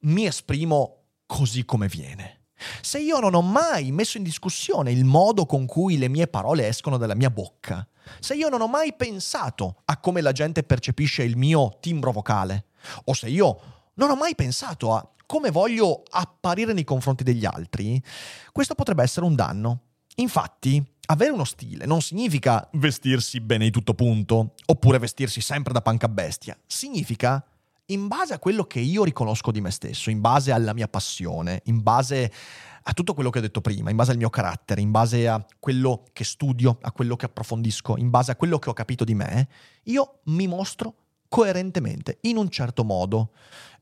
mi 0.00 0.26
esprimo 0.26 1.02
così 1.26 1.64
come 1.64 1.88
viene, 1.88 2.35
se 2.80 2.98
io 2.98 3.18
non 3.18 3.34
ho 3.34 3.42
mai 3.42 3.92
messo 3.92 4.16
in 4.16 4.22
discussione 4.22 4.90
il 4.90 5.04
modo 5.04 5.46
con 5.46 5.66
cui 5.66 5.98
le 5.98 6.08
mie 6.08 6.26
parole 6.26 6.66
escono 6.66 6.96
dalla 6.96 7.14
mia 7.14 7.30
bocca, 7.30 7.86
se 8.20 8.34
io 8.34 8.48
non 8.48 8.60
ho 8.60 8.68
mai 8.68 8.94
pensato 8.94 9.82
a 9.84 9.98
come 9.98 10.20
la 10.20 10.32
gente 10.32 10.62
percepisce 10.62 11.22
il 11.22 11.36
mio 11.36 11.76
timbro 11.80 12.12
vocale, 12.12 12.66
o 13.04 13.14
se 13.14 13.28
io 13.28 13.90
non 13.94 14.10
ho 14.10 14.16
mai 14.16 14.34
pensato 14.34 14.94
a 14.94 15.08
come 15.26 15.50
voglio 15.50 16.02
apparire 16.10 16.72
nei 16.72 16.84
confronti 16.84 17.24
degli 17.24 17.44
altri, 17.44 18.00
questo 18.52 18.74
potrebbe 18.74 19.02
essere 19.02 19.26
un 19.26 19.34
danno. 19.34 19.80
Infatti, 20.16 20.82
avere 21.06 21.32
uno 21.32 21.44
stile 21.44 21.84
non 21.84 22.00
significa 22.00 22.66
vestirsi 22.74 23.40
bene 23.40 23.64
di 23.64 23.70
tutto 23.70 23.94
punto, 23.94 24.54
oppure 24.66 24.98
vestirsi 24.98 25.40
sempre 25.40 25.72
da 25.72 25.82
panca 25.82 26.08
bestia, 26.08 26.56
significa 26.66 27.44
in 27.86 28.08
base 28.08 28.34
a 28.34 28.38
quello 28.38 28.64
che 28.64 28.80
io 28.80 29.04
riconosco 29.04 29.50
di 29.50 29.60
me 29.60 29.70
stesso, 29.70 30.10
in 30.10 30.20
base 30.20 30.50
alla 30.50 30.72
mia 30.72 30.88
passione, 30.88 31.60
in 31.64 31.82
base 31.82 32.32
a 32.88 32.92
tutto 32.92 33.14
quello 33.14 33.30
che 33.30 33.38
ho 33.38 33.42
detto 33.42 33.60
prima, 33.60 33.90
in 33.90 33.96
base 33.96 34.12
al 34.12 34.16
mio 34.16 34.30
carattere, 34.30 34.80
in 34.80 34.90
base 34.90 35.28
a 35.28 35.44
quello 35.58 36.04
che 36.12 36.24
studio, 36.24 36.78
a 36.80 36.92
quello 36.92 37.16
che 37.16 37.26
approfondisco, 37.26 37.96
in 37.96 38.10
base 38.10 38.30
a 38.30 38.36
quello 38.36 38.58
che 38.58 38.70
ho 38.70 38.72
capito 38.72 39.04
di 39.04 39.14
me, 39.14 39.48
io 39.84 40.20
mi 40.24 40.46
mostro 40.46 40.94
coerentemente, 41.28 42.18
in 42.22 42.36
un 42.36 42.48
certo 42.48 42.84
modo. 42.84 43.32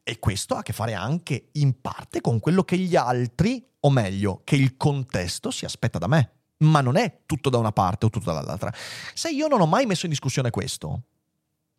E 0.03 0.19
questo 0.19 0.55
ha 0.55 0.59
a 0.59 0.63
che 0.63 0.75
fare 0.75 0.93
anche 0.93 1.49
in 1.53 1.81
parte 1.81 2.21
con 2.21 2.39
quello 2.39 2.63
che 2.63 2.77
gli 2.77 2.95
altri, 2.95 3.67
o 3.81 3.91
meglio, 3.91 4.43
che 4.45 4.57
il 4.57 4.77
contesto 4.77 5.51
si 5.51 5.65
aspetta 5.65 5.99
da 5.99 6.07
me. 6.07 6.33
Ma 6.59 6.81
non 6.81 6.97
è 6.97 7.23
tutto 7.27 7.49
da 7.49 7.59
una 7.59 7.73
parte 7.73 8.07
o 8.07 8.11
tutto 8.11 8.33
dall'altra. 8.33 8.73
Se 9.15 9.31
io 9.31 9.49
non 9.49 9.61
ho 9.61 9.67
mai 9.67 9.87
messo 9.87 10.05
in 10.05 10.11
discussione 10.11 10.51
questo, 10.51 11.03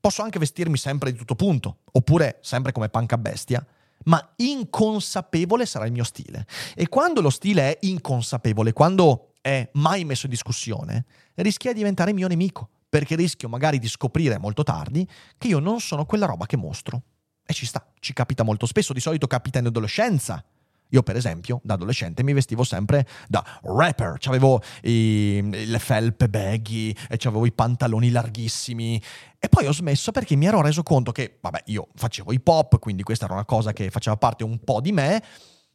posso 0.05 0.21
anche 0.21 0.37
vestirmi 0.37 0.77
sempre 0.77 1.11
di 1.11 1.17
tutto 1.17 1.33
punto, 1.33 1.79
oppure 1.93 2.37
sempre 2.41 2.71
come 2.71 2.89
panca 2.89 3.17
bestia, 3.17 3.65
ma 4.03 4.33
inconsapevole 4.35 5.65
sarà 5.65 5.87
il 5.87 5.91
mio 5.91 6.03
stile. 6.03 6.45
E 6.75 6.87
quando 6.89 7.21
lo 7.21 7.31
stile 7.31 7.71
è 7.71 7.77
inconsapevole, 7.87 8.71
quando 8.71 9.31
è 9.41 9.67
mai 9.73 10.05
messo 10.05 10.27
in 10.27 10.31
discussione, 10.31 11.05
rischia 11.33 11.71
di 11.71 11.79
diventare 11.79 12.13
mio 12.13 12.27
nemico, 12.27 12.69
perché 12.87 13.15
rischio 13.15 13.49
magari 13.49 13.79
di 13.79 13.87
scoprire 13.87 14.37
molto 14.37 14.61
tardi 14.61 15.09
che 15.39 15.47
io 15.47 15.57
non 15.57 15.79
sono 15.79 16.05
quella 16.05 16.27
roba 16.27 16.45
che 16.45 16.55
mostro. 16.55 17.01
E 17.43 17.51
ci 17.55 17.65
sta, 17.65 17.83
ci 17.99 18.13
capita 18.13 18.43
molto 18.43 18.67
spesso, 18.67 18.93
di 18.93 18.99
solito 18.99 19.25
capita 19.25 19.57
in 19.57 19.65
adolescenza. 19.65 20.45
Io, 20.89 21.03
per 21.03 21.15
esempio, 21.15 21.59
da 21.63 21.73
adolescente 21.73 22.23
mi 22.23 22.33
vestivo 22.33 22.63
sempre 22.63 23.07
da 23.27 23.43
rapper, 23.63 24.17
avevo 24.25 24.61
le 24.81 25.79
felpe 25.79 26.29
baggy, 26.29 26.95
e 27.09 27.17
avevo 27.23 27.45
i 27.45 27.51
pantaloni 27.51 28.11
larghissimi. 28.11 29.01
E 29.39 29.49
poi 29.49 29.65
ho 29.67 29.73
smesso 29.73 30.11
perché 30.11 30.35
mi 30.35 30.45
ero 30.45 30.61
reso 30.61 30.83
conto 30.83 31.11
che, 31.11 31.37
vabbè, 31.41 31.63
io 31.65 31.87
facevo 31.95 32.31
hip 32.31 32.47
hop, 32.47 32.79
quindi 32.79 33.03
questa 33.03 33.25
era 33.25 33.33
una 33.33 33.45
cosa 33.45 33.73
che 33.73 33.89
faceva 33.89 34.17
parte 34.17 34.43
un 34.43 34.59
po' 34.63 34.81
di 34.81 34.91
me, 34.91 35.21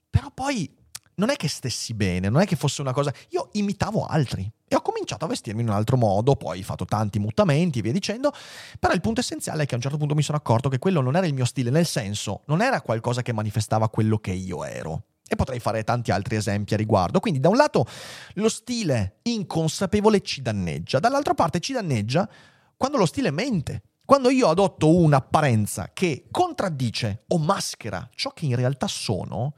però 0.09 0.31
poi 0.33 0.79
non 1.21 1.29
è 1.29 1.37
che 1.37 1.49
stessi 1.49 1.93
bene, 1.93 2.31
non 2.31 2.41
è 2.41 2.47
che 2.47 2.57
fosse 2.57 2.81
una 2.81 2.93
cosa... 2.93 3.13
Io 3.29 3.51
imitavo 3.53 4.07
altri 4.07 4.51
e 4.67 4.75
ho 4.75 4.81
cominciato 4.81 5.27
a 5.27 5.29
vestirmi 5.29 5.61
in 5.61 5.69
un 5.69 5.75
altro 5.75 5.99
modo, 5.99 6.35
poi 6.35 6.61
ho 6.61 6.65
fatto 6.65 6.87
tanti 6.87 7.19
mutamenti 7.19 7.79
e 7.79 7.83
via 7.83 7.93
dicendo, 7.93 8.33
però 8.79 8.95
il 8.95 9.03
punto 9.03 9.21
essenziale 9.21 9.65
è 9.65 9.67
che 9.67 9.75
a 9.75 9.77
un 9.77 9.83
certo 9.83 9.99
punto 9.99 10.15
mi 10.15 10.23
sono 10.23 10.39
accorto 10.39 10.71
che 10.71 10.79
quello 10.79 11.03
non 11.03 11.17
era 11.17 11.27
il 11.27 11.35
mio 11.35 11.45
stile, 11.45 11.71
nel 11.71 11.85
senso, 11.85 12.41
non 12.47 12.63
era 12.63 12.81
qualcosa 12.81 13.21
che 13.21 13.35
manifestava 13.35 13.91
quello 13.91 14.19
che 14.19 14.33
io 14.33 14.65
ero. 14.65 15.05
E 15.29 15.37
potrei 15.37 15.61
fare 15.61 15.85
tanti 15.85 16.11
altri 16.11 16.37
esempi 16.37 16.75
a 16.75 16.77
riguardo. 16.77 17.21
Quindi 17.21 17.39
da 17.39 17.49
un 17.49 17.57
lato 17.57 17.87
lo 18.35 18.49
stile 18.49 19.19
inconsapevole 19.23 20.23
ci 20.23 20.43
danneggia, 20.43 20.99
dall'altra 20.99 21.35
parte 21.35 21.61
ci 21.61 21.73
danneggia 21.73 22.29
quando 22.77 22.97
lo 22.97 23.07
stile 23.07 23.31
mente. 23.31 23.83
Quando 24.05 24.31
io 24.31 24.49
adotto 24.49 24.93
un'apparenza 24.93 25.91
che 25.93 26.27
contraddice 26.33 27.25
o 27.29 27.39
maschera 27.39 28.09
ciò 28.13 28.31
che 28.31 28.47
in 28.47 28.57
realtà 28.57 28.89
sono, 28.89 29.55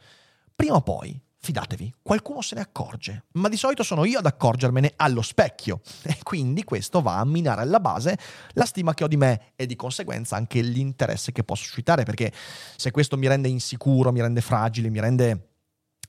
prima 0.55 0.75
o 0.75 0.83
poi 0.83 1.19
Fidatevi, 1.45 1.93
qualcuno 2.03 2.41
se 2.41 2.55
ne 2.55 2.61
accorge, 2.61 3.25
ma 3.33 3.49
di 3.49 3.57
solito 3.57 3.83
sono 3.83 4.05
io 4.05 4.21
ad 4.21 4.27
accorgermene 4.27 4.93
allo 4.95 5.23
specchio 5.23 5.81
e 6.05 6.19
quindi 6.23 6.63
questo 6.63 7.03
va 7.03 7.19
a 7.19 7.25
minare 7.25 7.63
alla 7.63 7.81
base 7.81 8.17
la 8.53 8.65
stima 8.65 8.95
che 8.95 9.03
ho 9.03 9.09
di 9.09 9.17
me 9.17 9.51
e 9.57 9.67
di 9.67 9.75
conseguenza 9.75 10.37
anche 10.37 10.61
l'interesse 10.61 11.33
che 11.33 11.43
posso 11.43 11.65
suscitare 11.65 12.05
perché 12.05 12.33
se 12.77 12.93
questo 12.93 13.17
mi 13.17 13.27
rende 13.27 13.49
insicuro, 13.49 14.13
mi 14.13 14.21
rende 14.21 14.41
fragile, 14.41 14.89
mi 14.89 15.01
rende 15.01 15.49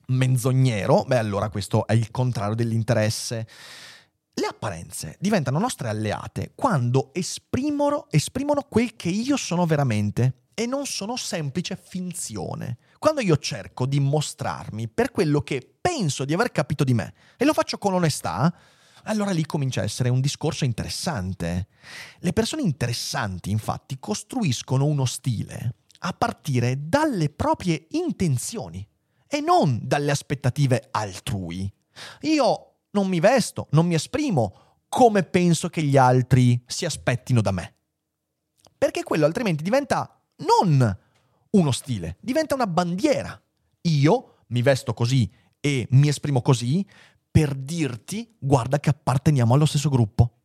menzognero, 0.10 1.04
beh 1.08 1.18
allora 1.18 1.50
questo 1.50 1.88
è 1.88 1.94
il 1.94 2.12
contrario 2.12 2.54
dell'interesse. 2.54 3.48
Le 4.36 4.46
apparenze 4.46 5.18
diventano 5.20 5.58
nostre 5.58 5.90
alleate 5.90 6.52
quando 6.54 7.12
esprimono, 7.12 8.06
quel 8.70 8.96
che 8.96 9.10
io 9.10 9.36
sono 9.36 9.66
veramente 9.66 10.42
e 10.54 10.68
non 10.68 10.86
sono 10.86 11.16
semplice 11.16 11.76
finzione. 11.76 12.78
Quando 13.04 13.20
io 13.20 13.36
cerco 13.36 13.86
di 13.86 14.00
mostrarmi 14.00 14.88
per 14.88 15.12
quello 15.12 15.42
che 15.42 15.76
penso 15.82 16.24
di 16.24 16.34
aver 16.34 16.54
capito 16.54 16.86
di 16.86 16.94
me 16.94 17.14
e 17.36 17.44
lo 17.44 17.52
faccio 17.52 17.78
con 17.78 17.94
onestà, 17.94 18.56
allora 19.04 19.32
lì 19.32 19.46
comincia 19.46 19.82
a 19.82 19.84
essere 19.84 20.08
un 20.08 20.22
discorso 20.22 20.64
interessante. 20.64 21.68
Le 22.20 22.32
persone 22.32 22.62
interessanti, 22.62 23.52
infatti, 23.52 24.00
costruiscono 24.00 24.86
uno 24.86 25.04
stile 25.04 25.76
a 26.00 26.14
partire 26.14 26.88
dalle 26.88 27.30
proprie 27.30 27.88
intenzioni 27.90 28.88
e 29.28 29.42
non 29.42 29.82
dalle 29.84 30.12
aspettative 30.12 30.88
altrui. 30.92 31.70
Io 32.22 32.76
non 32.92 33.10
mi 33.10 33.20
vesto, 33.20 33.68
non 33.72 33.86
mi 33.86 33.96
esprimo 33.96 34.78
come 34.88 35.24
penso 35.24 35.68
che 35.68 35.84
gli 35.84 35.98
altri 35.98 36.64
si 36.66 36.86
aspettino 36.86 37.42
da 37.42 37.52
me. 37.52 37.76
Perché 38.78 39.04
quello 39.04 39.26
altrimenti 39.26 39.62
diventa 39.62 40.24
non 40.38 41.02
uno 41.54 41.72
stile, 41.72 42.18
diventa 42.20 42.56
una 42.56 42.68
bandiera. 42.68 43.40
Io 43.82 44.44
mi 44.48 44.62
vesto 44.62 44.94
così 44.94 45.30
e 45.60 45.88
mi 45.92 46.08
esprimo 46.08 46.42
così 46.42 46.86
per 47.30 47.56
dirti 47.56 48.36
guarda 48.40 48.80
che 48.80 48.90
apparteniamo 48.90 49.54
allo 49.54 49.66
stesso 49.66 49.90
gruppo. 49.90 50.38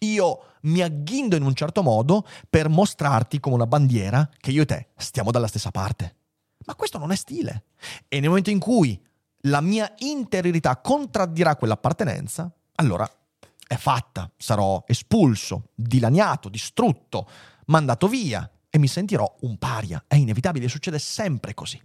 Io 0.00 0.54
mi 0.62 0.82
agghindo 0.82 1.36
in 1.36 1.42
un 1.42 1.54
certo 1.54 1.82
modo 1.82 2.26
per 2.50 2.68
mostrarti 2.68 3.40
come 3.40 3.54
una 3.54 3.66
bandiera 3.66 4.28
che 4.38 4.50
io 4.50 4.62
e 4.62 4.66
te 4.66 4.88
stiamo 4.96 5.30
dalla 5.30 5.46
stessa 5.46 5.70
parte. 5.70 6.16
Ma 6.66 6.74
questo 6.74 6.98
non 6.98 7.12
è 7.12 7.16
stile. 7.16 7.66
E 8.08 8.18
nel 8.20 8.28
momento 8.28 8.50
in 8.50 8.58
cui 8.58 9.00
la 9.42 9.60
mia 9.60 9.92
interiorità 9.98 10.76
contraddirà 10.78 11.56
quell'appartenenza, 11.56 12.52
allora 12.76 13.08
è 13.66 13.76
fatta, 13.76 14.30
sarò 14.36 14.82
espulso, 14.86 15.70
dilaniato, 15.74 16.48
distrutto, 16.48 17.28
mandato 17.66 18.08
via 18.08 18.48
e 18.76 18.78
mi 18.78 18.88
sentirò 18.88 19.36
un 19.40 19.56
paria. 19.56 20.04
È 20.06 20.14
inevitabile, 20.14 20.68
succede 20.68 20.98
sempre 20.98 21.54
così. 21.54 21.80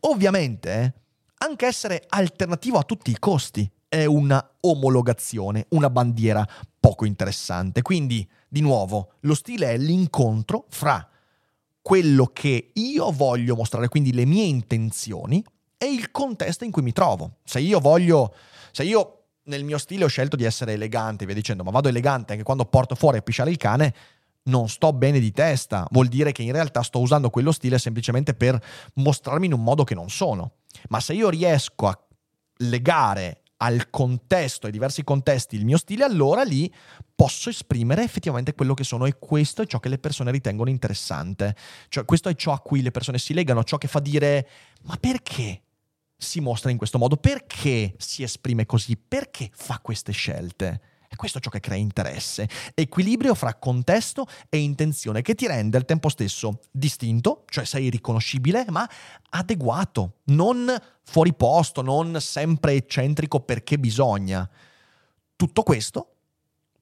Ovviamente, 0.00 0.94
anche 1.38 1.66
essere 1.66 2.04
alternativo 2.08 2.78
a 2.78 2.82
tutti 2.82 3.10
i 3.10 3.18
costi 3.18 3.70
è 3.88 4.04
una 4.04 4.56
omologazione, 4.60 5.66
una 5.70 5.88
bandiera 5.88 6.46
poco 6.78 7.04
interessante. 7.04 7.82
Quindi, 7.82 8.28
di 8.48 8.60
nuovo, 8.60 9.12
lo 9.20 9.34
stile 9.34 9.70
è 9.70 9.78
l'incontro 9.78 10.66
fra 10.68 11.08
quello 11.80 12.26
che 12.32 12.70
io 12.74 13.12
voglio 13.12 13.54
mostrare, 13.54 13.88
quindi 13.88 14.12
le 14.12 14.24
mie 14.24 14.44
intenzioni, 14.44 15.44
e 15.78 15.86
il 15.86 16.10
contesto 16.10 16.64
in 16.64 16.72
cui 16.72 16.82
mi 16.82 16.92
trovo. 16.92 17.36
Se 17.44 17.60
io 17.60 17.78
voglio, 17.78 18.34
se 18.72 18.82
io 18.82 19.26
nel 19.44 19.62
mio 19.62 19.78
stile 19.78 20.04
ho 20.04 20.08
scelto 20.08 20.34
di 20.34 20.42
essere 20.42 20.72
elegante, 20.72 21.24
via 21.24 21.34
dicendo, 21.34 21.62
ma 21.62 21.70
vado 21.70 21.88
elegante 21.88 22.32
anche 22.32 22.44
quando 22.44 22.64
porto 22.64 22.96
fuori 22.96 23.18
a 23.18 23.22
pisciare 23.22 23.50
il 23.50 23.56
cane, 23.56 23.94
non 24.46 24.68
sto 24.68 24.92
bene 24.92 25.20
di 25.20 25.32
testa, 25.32 25.86
vuol 25.90 26.08
dire 26.08 26.32
che 26.32 26.42
in 26.42 26.52
realtà 26.52 26.82
sto 26.82 27.00
usando 27.00 27.30
quello 27.30 27.52
stile 27.52 27.78
semplicemente 27.78 28.34
per 28.34 28.60
mostrarmi 28.94 29.46
in 29.46 29.52
un 29.52 29.62
modo 29.62 29.84
che 29.84 29.94
non 29.94 30.10
sono. 30.10 30.54
Ma 30.88 31.00
se 31.00 31.14
io 31.14 31.28
riesco 31.28 31.86
a 31.86 31.98
legare 32.58 33.42
al 33.58 33.88
contesto, 33.88 34.66
ai 34.66 34.72
diversi 34.72 35.02
contesti 35.02 35.56
il 35.56 35.64
mio 35.64 35.78
stile, 35.78 36.04
allora 36.04 36.42
lì 36.42 36.72
posso 37.14 37.48
esprimere 37.48 38.02
effettivamente 38.02 38.54
quello 38.54 38.74
che 38.74 38.84
sono 38.84 39.06
e 39.06 39.18
questo 39.18 39.62
è 39.62 39.66
ciò 39.66 39.78
che 39.78 39.88
le 39.88 39.98
persone 39.98 40.30
ritengono 40.30 40.68
interessante. 40.68 41.56
Cioè 41.88 42.04
questo 42.04 42.28
è 42.28 42.34
ciò 42.34 42.52
a 42.52 42.60
cui 42.60 42.82
le 42.82 42.90
persone 42.90 43.18
si 43.18 43.32
legano, 43.32 43.64
ciò 43.64 43.78
che 43.78 43.88
fa 43.88 44.00
dire 44.00 44.48
ma 44.82 44.96
perché 44.96 45.62
si 46.18 46.40
mostra 46.40 46.70
in 46.70 46.76
questo 46.76 46.98
modo? 46.98 47.16
Perché 47.16 47.94
si 47.98 48.22
esprime 48.22 48.66
così? 48.66 48.96
Perché 48.96 49.50
fa 49.52 49.78
queste 49.80 50.12
scelte? 50.12 50.80
È 51.16 51.18
questo 51.18 51.40
ciò 51.40 51.48
che 51.48 51.60
crea 51.60 51.78
interesse, 51.78 52.46
equilibrio 52.74 53.34
fra 53.34 53.54
contesto 53.54 54.26
e 54.50 54.58
intenzione 54.58 55.22
che 55.22 55.34
ti 55.34 55.46
rende 55.46 55.78
al 55.78 55.86
tempo 55.86 56.10
stesso 56.10 56.60
distinto, 56.70 57.44
cioè 57.48 57.64
sei 57.64 57.88
riconoscibile, 57.88 58.66
ma 58.68 58.86
adeguato, 59.30 60.16
non 60.24 60.70
fuori 61.02 61.32
posto, 61.32 61.80
non 61.80 62.20
sempre 62.20 62.74
eccentrico 62.74 63.40
perché 63.40 63.78
bisogna. 63.78 64.46
Tutto 65.36 65.62
questo 65.62 66.16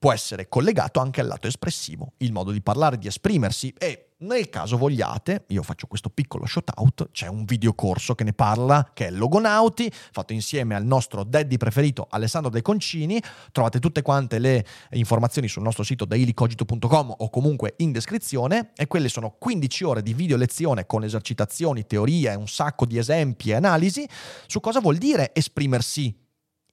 può 0.00 0.12
essere 0.12 0.48
collegato 0.48 0.98
anche 0.98 1.20
al 1.20 1.28
lato 1.28 1.46
espressivo, 1.46 2.14
il 2.16 2.32
modo 2.32 2.50
di 2.50 2.60
parlare, 2.60 2.98
di 2.98 3.06
esprimersi 3.06 3.72
e 3.78 4.13
nel 4.24 4.48
caso 4.48 4.76
vogliate, 4.76 5.44
io 5.48 5.62
faccio 5.62 5.86
questo 5.86 6.08
piccolo 6.08 6.46
shout 6.46 6.70
out, 6.76 7.10
c'è 7.12 7.26
un 7.26 7.44
videocorso 7.44 8.14
che 8.14 8.24
ne 8.24 8.32
parla, 8.32 8.90
che 8.92 9.06
è 9.06 9.10
Logonauti, 9.10 9.90
fatto 9.92 10.32
insieme 10.32 10.74
al 10.74 10.84
nostro 10.84 11.24
daddy 11.24 11.56
preferito 11.56 12.06
Alessandro 12.10 12.50
De 12.50 12.62
Concini, 12.62 13.22
trovate 13.52 13.78
tutte 13.78 14.02
quante 14.02 14.38
le 14.38 14.64
informazioni 14.92 15.46
sul 15.48 15.62
nostro 15.62 15.82
sito 15.84 16.04
dailycogito.com 16.04 17.14
o 17.18 17.30
comunque 17.30 17.74
in 17.78 17.92
descrizione. 17.92 18.72
E 18.76 18.86
quelle 18.86 19.08
sono 19.08 19.36
15 19.38 19.84
ore 19.84 20.02
di 20.02 20.14
video 20.14 20.36
lezione 20.36 20.86
con 20.86 21.04
esercitazioni, 21.04 21.86
teorie, 21.86 22.34
un 22.34 22.48
sacco 22.48 22.86
di 22.86 22.98
esempi 22.98 23.50
e 23.50 23.54
analisi 23.54 24.08
su 24.46 24.60
cosa 24.60 24.80
vuol 24.80 24.96
dire 24.96 25.32
esprimersi 25.34 26.23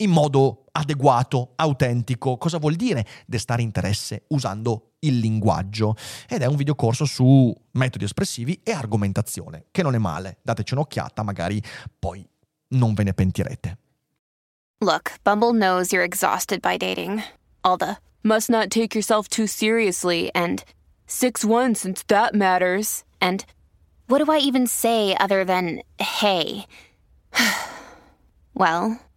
in 0.01 0.11
modo 0.11 0.65
adeguato, 0.71 1.53
autentico. 1.55 2.37
Cosa 2.37 2.57
vuol 2.57 2.75
dire 2.75 3.05
destare 3.25 3.61
interesse 3.61 4.25
usando 4.29 4.93
il 4.99 5.17
linguaggio? 5.17 5.95
Ed 6.27 6.41
è 6.41 6.45
un 6.45 6.55
videocorso 6.55 7.05
su 7.05 7.53
metodi 7.71 8.05
espressivi 8.05 8.59
e 8.63 8.71
argomentazione, 8.71 9.65
che 9.71 9.83
non 9.83 9.95
è 9.95 9.97
male. 9.97 10.37
Dateci 10.41 10.73
un'occhiata, 10.73 11.23
magari 11.23 11.61
poi 11.97 12.27
non 12.69 12.93
ve 12.93 13.03
ne 13.03 13.13
pentirete. 13.13 13.77
Look, 14.79 15.19
Bumble 15.23 15.53
knows 15.53 15.91
you're 15.91 16.05
exhausted 16.05 16.59
by 16.61 16.75
dating. 16.77 17.21
All 17.61 17.77
the 17.77 17.97
must 18.23 18.49
not 18.49 18.69
take 18.69 18.95
yourself 18.95 19.27
too 19.27 19.45
seriously 19.45 20.31
and 20.33 20.63
6-1 21.07 21.75
since 21.75 22.03
that 22.07 22.33
matters. 22.33 23.03
And 23.19 23.45
what 24.07 24.23
do 24.23 24.31
I 24.31 24.39
even 24.39 24.65
say 24.65 25.15
other 25.19 25.45
than 25.45 25.83
hey? 25.99 26.65
well, 28.55 28.99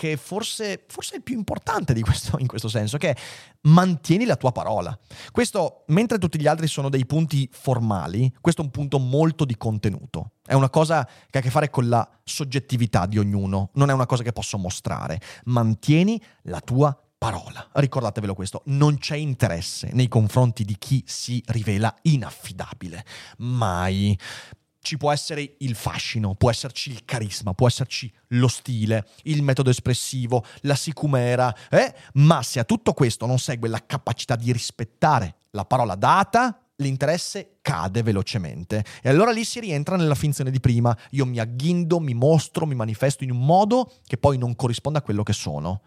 che 0.00 0.16
forse, 0.16 0.86
forse 0.88 1.12
è 1.12 1.16
il 1.16 1.22
più 1.22 1.36
importante 1.36 1.92
questo, 2.00 2.38
in 2.38 2.46
questo 2.46 2.68
senso, 2.68 2.96
che 2.96 3.10
è 3.10 3.16
mantieni 3.64 4.24
la 4.24 4.36
tua 4.36 4.50
parola. 4.50 4.98
Questo, 5.30 5.84
mentre 5.88 6.16
tutti 6.16 6.40
gli 6.40 6.46
altri 6.46 6.68
sono 6.68 6.88
dei 6.88 7.04
punti 7.04 7.46
formali, 7.52 8.34
questo 8.40 8.62
è 8.62 8.64
un 8.64 8.70
punto 8.70 8.98
molto 8.98 9.44
di 9.44 9.58
contenuto. 9.58 10.30
È 10.42 10.54
una 10.54 10.70
cosa 10.70 11.04
che 11.04 11.36
ha 11.36 11.40
a 11.40 11.42
che 11.42 11.50
fare 11.50 11.68
con 11.68 11.90
la 11.90 12.08
soggettività 12.24 13.04
di 13.04 13.18
ognuno, 13.18 13.72
non 13.74 13.90
è 13.90 13.92
una 13.92 14.06
cosa 14.06 14.22
che 14.22 14.32
posso 14.32 14.56
mostrare. 14.56 15.20
Mantieni 15.44 16.18
la 16.44 16.60
tua 16.60 16.98
parola. 17.18 17.68
Ricordatevelo 17.74 18.32
questo, 18.32 18.62
non 18.66 18.96
c'è 18.96 19.16
interesse 19.16 19.90
nei 19.92 20.08
confronti 20.08 20.64
di 20.64 20.78
chi 20.78 21.04
si 21.06 21.42
rivela 21.48 21.94
inaffidabile. 22.00 23.04
Mai 23.36 24.18
ci 24.82 24.96
può 24.96 25.12
essere 25.12 25.56
il 25.58 25.74
fascino, 25.74 26.34
può 26.34 26.50
esserci 26.50 26.90
il 26.90 27.04
carisma, 27.04 27.52
può 27.52 27.66
esserci 27.66 28.12
lo 28.28 28.48
stile, 28.48 29.06
il 29.24 29.42
metodo 29.42 29.70
espressivo, 29.70 30.44
la 30.62 30.74
sicumera, 30.74 31.54
eh? 31.68 31.94
ma 32.14 32.42
se 32.42 32.60
a 32.60 32.64
tutto 32.64 32.92
questo 32.92 33.26
non 33.26 33.38
segue 33.38 33.68
la 33.68 33.84
capacità 33.84 34.36
di 34.36 34.52
rispettare 34.52 35.36
la 35.50 35.64
parola 35.64 35.94
data, 35.96 36.58
l'interesse 36.76 37.58
cade 37.60 38.02
velocemente. 38.02 38.84
E 39.02 39.08
allora 39.10 39.30
lì 39.30 39.44
si 39.44 39.60
rientra 39.60 39.96
nella 39.96 40.14
finzione 40.14 40.50
di 40.50 40.60
prima. 40.60 40.96
Io 41.10 41.26
mi 41.26 41.38
agghindo, 41.38 42.00
mi 42.00 42.14
mostro, 42.14 42.66
mi 42.66 42.74
manifesto 42.74 43.22
in 43.22 43.30
un 43.30 43.44
modo 43.44 43.92
che 44.06 44.16
poi 44.16 44.38
non 44.38 44.56
corrisponde 44.56 44.98
a 44.98 45.02
quello 45.02 45.22
che 45.22 45.34
sono. 45.34 45.82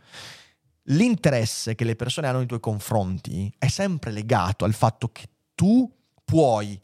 L'interesse 0.87 1.75
che 1.75 1.83
le 1.83 1.95
persone 1.95 2.27
hanno 2.27 2.39
nei 2.39 2.47
tuoi 2.47 2.59
confronti 2.59 3.51
è 3.57 3.67
sempre 3.67 4.11
legato 4.11 4.65
al 4.65 4.73
fatto 4.73 5.09
che 5.09 5.27
tu 5.55 5.91
puoi 6.23 6.79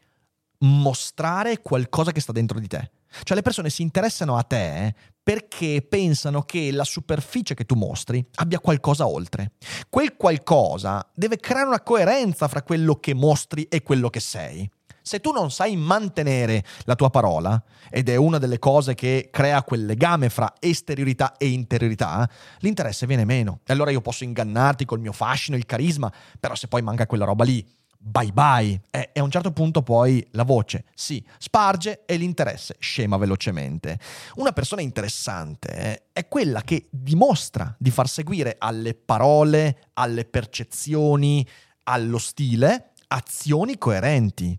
mostrare 0.60 1.60
qualcosa 1.62 2.12
che 2.12 2.20
sta 2.20 2.32
dentro 2.32 2.58
di 2.58 2.66
te. 2.66 2.90
Cioè 3.24 3.36
le 3.36 3.42
persone 3.42 3.70
si 3.70 3.82
interessano 3.82 4.36
a 4.36 4.42
te 4.42 4.94
perché 5.22 5.84
pensano 5.88 6.42
che 6.42 6.70
la 6.70 6.84
superficie 6.84 7.54
che 7.54 7.64
tu 7.64 7.74
mostri 7.74 8.24
abbia 8.36 8.60
qualcosa 8.60 9.06
oltre. 9.06 9.52
Quel 9.88 10.16
qualcosa 10.16 11.06
deve 11.14 11.36
creare 11.38 11.66
una 11.66 11.82
coerenza 11.82 12.48
fra 12.48 12.62
quello 12.62 12.96
che 12.96 13.14
mostri 13.14 13.64
e 13.64 13.82
quello 13.82 14.10
che 14.10 14.20
sei. 14.20 14.68
Se 15.02 15.20
tu 15.20 15.32
non 15.32 15.50
sai 15.50 15.76
mantenere 15.76 16.62
la 16.84 16.94
tua 16.94 17.10
parola, 17.10 17.60
ed 17.88 18.08
è 18.08 18.16
una 18.16 18.38
delle 18.38 18.58
cose 18.58 18.94
che 18.94 19.28
crea 19.32 19.62
quel 19.62 19.86
legame 19.86 20.28
fra 20.28 20.52
esteriorità 20.60 21.36
e 21.36 21.48
interiorità, 21.48 22.28
l'interesse 22.58 23.06
viene 23.06 23.24
meno. 23.24 23.60
E 23.64 23.72
allora 23.72 23.90
io 23.90 24.02
posso 24.02 24.24
ingannarti 24.24 24.84
col 24.84 25.00
mio 25.00 25.12
fascino, 25.12 25.56
il 25.56 25.66
carisma, 25.66 26.12
però 26.38 26.54
se 26.54 26.68
poi 26.68 26.82
manca 26.82 27.06
quella 27.06 27.24
roba 27.24 27.44
lì, 27.44 27.66
bye 28.02 28.32
bye. 28.32 28.80
E, 28.90 29.10
a 29.14 29.22
un 29.22 29.30
certo 29.30 29.52
punto 29.52 29.82
poi 29.82 30.26
la 30.32 30.44
voce 30.44 30.84
si 30.94 31.22
sparge 31.38 32.04
e 32.06 32.16
l'interesse 32.16 32.76
scema 32.78 33.18
velocemente. 33.18 33.98
Una 34.36 34.52
persona 34.52 34.80
interessante 34.80 35.68
eh, 35.68 36.02
è 36.12 36.26
quella 36.26 36.62
che 36.62 36.88
dimostra 36.90 37.74
di 37.78 37.90
far 37.90 38.08
seguire 38.08 38.56
alle 38.58 38.94
parole, 38.94 39.90
alle 39.94 40.24
percezioni, 40.24 41.46
allo 41.84 42.18
stile, 42.18 42.92
azioni 43.08 43.76
coerenti. 43.76 44.58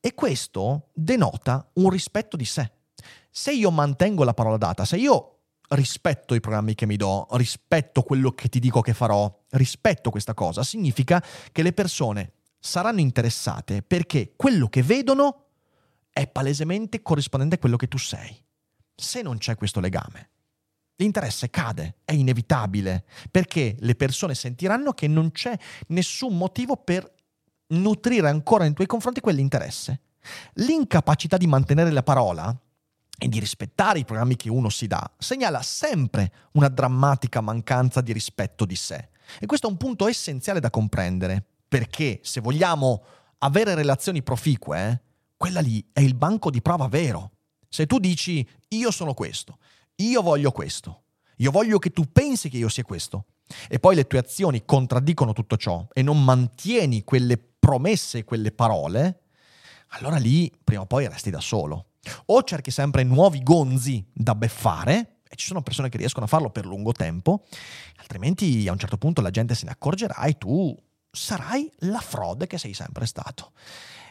E 0.00 0.14
questo 0.14 0.88
denota 0.92 1.70
un 1.74 1.88
rispetto 1.88 2.36
di 2.36 2.44
sé. 2.44 2.70
Se 3.30 3.52
io 3.52 3.70
mantengo 3.70 4.24
la 4.24 4.34
parola 4.34 4.56
data, 4.56 4.84
se 4.84 4.96
io 4.96 5.28
rispetto 5.68 6.34
i 6.34 6.40
programmi 6.40 6.74
che 6.74 6.86
mi 6.86 6.96
do, 6.96 7.26
rispetto 7.30 8.02
quello 8.02 8.32
che 8.32 8.48
ti 8.48 8.58
dico 8.58 8.80
che 8.80 8.92
farò, 8.92 9.32
rispetto 9.50 10.10
questa 10.10 10.34
cosa, 10.34 10.62
significa 10.64 11.22
che 11.50 11.62
le 11.62 11.72
persone 11.72 12.32
saranno 12.64 13.00
interessate 13.00 13.82
perché 13.82 14.34
quello 14.36 14.68
che 14.68 14.84
vedono 14.84 15.46
è 16.10 16.28
palesemente 16.28 17.02
corrispondente 17.02 17.56
a 17.56 17.58
quello 17.58 17.76
che 17.76 17.88
tu 17.88 17.98
sei. 17.98 18.40
Se 18.94 19.20
non 19.20 19.38
c'è 19.38 19.56
questo 19.56 19.80
legame, 19.80 20.30
l'interesse 20.96 21.50
cade, 21.50 21.96
è 22.04 22.12
inevitabile, 22.12 23.04
perché 23.30 23.74
le 23.80 23.96
persone 23.96 24.36
sentiranno 24.36 24.92
che 24.92 25.08
non 25.08 25.32
c'è 25.32 25.58
nessun 25.88 26.36
motivo 26.36 26.76
per 26.76 27.12
nutrire 27.68 28.28
ancora 28.28 28.62
nei 28.62 28.74
tuoi 28.74 28.86
confronti 28.86 29.20
quell'interesse. 29.20 30.00
L'incapacità 30.54 31.36
di 31.36 31.48
mantenere 31.48 31.90
la 31.90 32.04
parola 32.04 32.56
e 33.18 33.28
di 33.28 33.40
rispettare 33.40 33.98
i 33.98 34.04
programmi 34.04 34.36
che 34.36 34.50
uno 34.50 34.68
si 34.68 34.86
dà 34.86 35.10
segnala 35.18 35.62
sempre 35.62 36.32
una 36.52 36.68
drammatica 36.68 37.40
mancanza 37.40 38.00
di 38.00 38.12
rispetto 38.12 38.64
di 38.64 38.76
sé. 38.76 39.08
E 39.40 39.46
questo 39.46 39.66
è 39.66 39.70
un 39.70 39.78
punto 39.78 40.06
essenziale 40.06 40.60
da 40.60 40.70
comprendere, 40.70 41.46
perché 41.72 42.20
se 42.22 42.42
vogliamo 42.42 43.02
avere 43.38 43.74
relazioni 43.74 44.22
proficue, 44.22 44.90
eh, 44.90 45.00
quella 45.38 45.60
lì 45.60 45.82
è 45.90 46.00
il 46.00 46.14
banco 46.14 46.50
di 46.50 46.60
prova 46.60 46.86
vero. 46.86 47.30
Se 47.66 47.86
tu 47.86 47.98
dici 47.98 48.46
io 48.68 48.90
sono 48.90 49.14
questo, 49.14 49.56
io 49.94 50.20
voglio 50.20 50.52
questo, 50.52 51.04
io 51.36 51.50
voglio 51.50 51.78
che 51.78 51.88
tu 51.88 52.12
pensi 52.12 52.50
che 52.50 52.58
io 52.58 52.68
sia 52.68 52.82
questo, 52.82 53.24
e 53.70 53.78
poi 53.78 53.94
le 53.94 54.06
tue 54.06 54.18
azioni 54.18 54.66
contraddicono 54.66 55.32
tutto 55.32 55.56
ciò 55.56 55.88
e 55.94 56.02
non 56.02 56.22
mantieni 56.22 57.04
quelle 57.04 57.38
promesse 57.38 58.24
quelle 58.24 58.52
parole, 58.52 59.22
allora 59.92 60.18
lì 60.18 60.52
prima 60.62 60.82
o 60.82 60.86
poi 60.86 61.08
resti 61.08 61.30
da 61.30 61.40
solo. 61.40 61.92
O 62.26 62.42
cerchi 62.42 62.70
sempre 62.70 63.02
nuovi 63.02 63.42
gonzi 63.42 64.04
da 64.12 64.34
beffare, 64.34 65.20
e 65.26 65.36
ci 65.36 65.46
sono 65.46 65.62
persone 65.62 65.88
che 65.88 65.96
riescono 65.96 66.26
a 66.26 66.28
farlo 66.28 66.50
per 66.50 66.66
lungo 66.66 66.92
tempo, 66.92 67.46
altrimenti 67.96 68.68
a 68.68 68.72
un 68.72 68.78
certo 68.78 68.98
punto 68.98 69.22
la 69.22 69.30
gente 69.30 69.54
se 69.54 69.64
ne 69.64 69.70
accorgerà 69.70 70.22
e 70.24 70.36
tu 70.36 70.76
sarai 71.12 71.70
la 71.80 72.00
frode 72.00 72.46
che 72.46 72.56
sei 72.56 72.72
sempre 72.72 73.04
stato. 73.04 73.52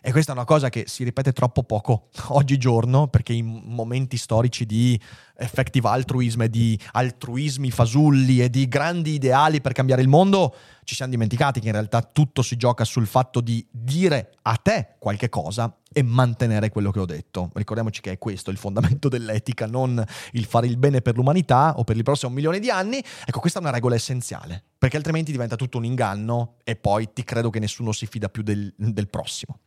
E 0.03 0.11
questa 0.11 0.31
è 0.31 0.35
una 0.35 0.45
cosa 0.45 0.69
che 0.69 0.85
si 0.87 1.03
ripete 1.03 1.31
troppo 1.31 1.63
poco 1.63 2.09
oggigiorno, 2.29 3.07
perché 3.07 3.33
in 3.33 3.45
momenti 3.45 4.17
storici 4.17 4.65
di 4.65 4.99
effective 5.35 5.87
altruism 5.87 6.43
e 6.43 6.49
di 6.49 6.79
altruismi 6.91 7.71
fasulli 7.71 8.41
e 8.41 8.49
di 8.49 8.67
grandi 8.67 9.13
ideali 9.13 9.61
per 9.61 9.73
cambiare 9.73 10.01
il 10.01 10.07
mondo, 10.07 10.55
ci 10.91 10.97
siamo 10.97 11.13
dimenticati 11.13 11.61
che 11.61 11.67
in 11.67 11.71
realtà 11.71 12.01
tutto 12.01 12.41
si 12.41 12.57
gioca 12.57 12.83
sul 12.83 13.07
fatto 13.07 13.39
di 13.39 13.65
dire 13.71 14.33
a 14.41 14.57
te 14.57 14.95
qualche 14.99 15.29
cosa 15.29 15.73
e 15.89 16.03
mantenere 16.03 16.69
quello 16.69 16.91
che 16.91 16.99
ho 16.99 17.05
detto. 17.05 17.49
Ricordiamoci 17.53 18.01
che 18.01 18.11
è 18.11 18.17
questo 18.17 18.51
il 18.51 18.57
fondamento 18.57 19.07
dell'etica, 19.07 19.67
non 19.67 20.03
il 20.33 20.43
fare 20.43 20.67
il 20.67 20.75
bene 20.75 20.99
per 20.99 21.15
l'umanità 21.15 21.77
o 21.77 21.85
per 21.85 21.95
il 21.95 22.03
prossimo 22.03 22.33
milione 22.33 22.59
di 22.59 22.69
anni. 22.69 23.01
Ecco, 23.25 23.39
questa 23.39 23.59
è 23.59 23.61
una 23.61 23.71
regola 23.71 23.95
essenziale, 23.95 24.61
perché 24.77 24.97
altrimenti 24.97 25.31
diventa 25.31 25.55
tutto 25.55 25.77
un 25.77 25.85
inganno 25.85 26.55
e 26.65 26.75
poi 26.75 27.13
ti 27.13 27.23
credo 27.23 27.49
che 27.49 27.59
nessuno 27.59 27.93
si 27.93 28.05
fida 28.05 28.27
più 28.27 28.43
del, 28.43 28.73
del 28.75 29.07
prossimo. 29.07 29.59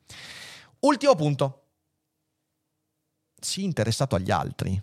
Ultimo 0.81 1.15
punto. 1.15 1.69
Sii 3.41 3.65
interessato 3.65 4.15
agli 4.15 4.31
altri. 4.31 4.79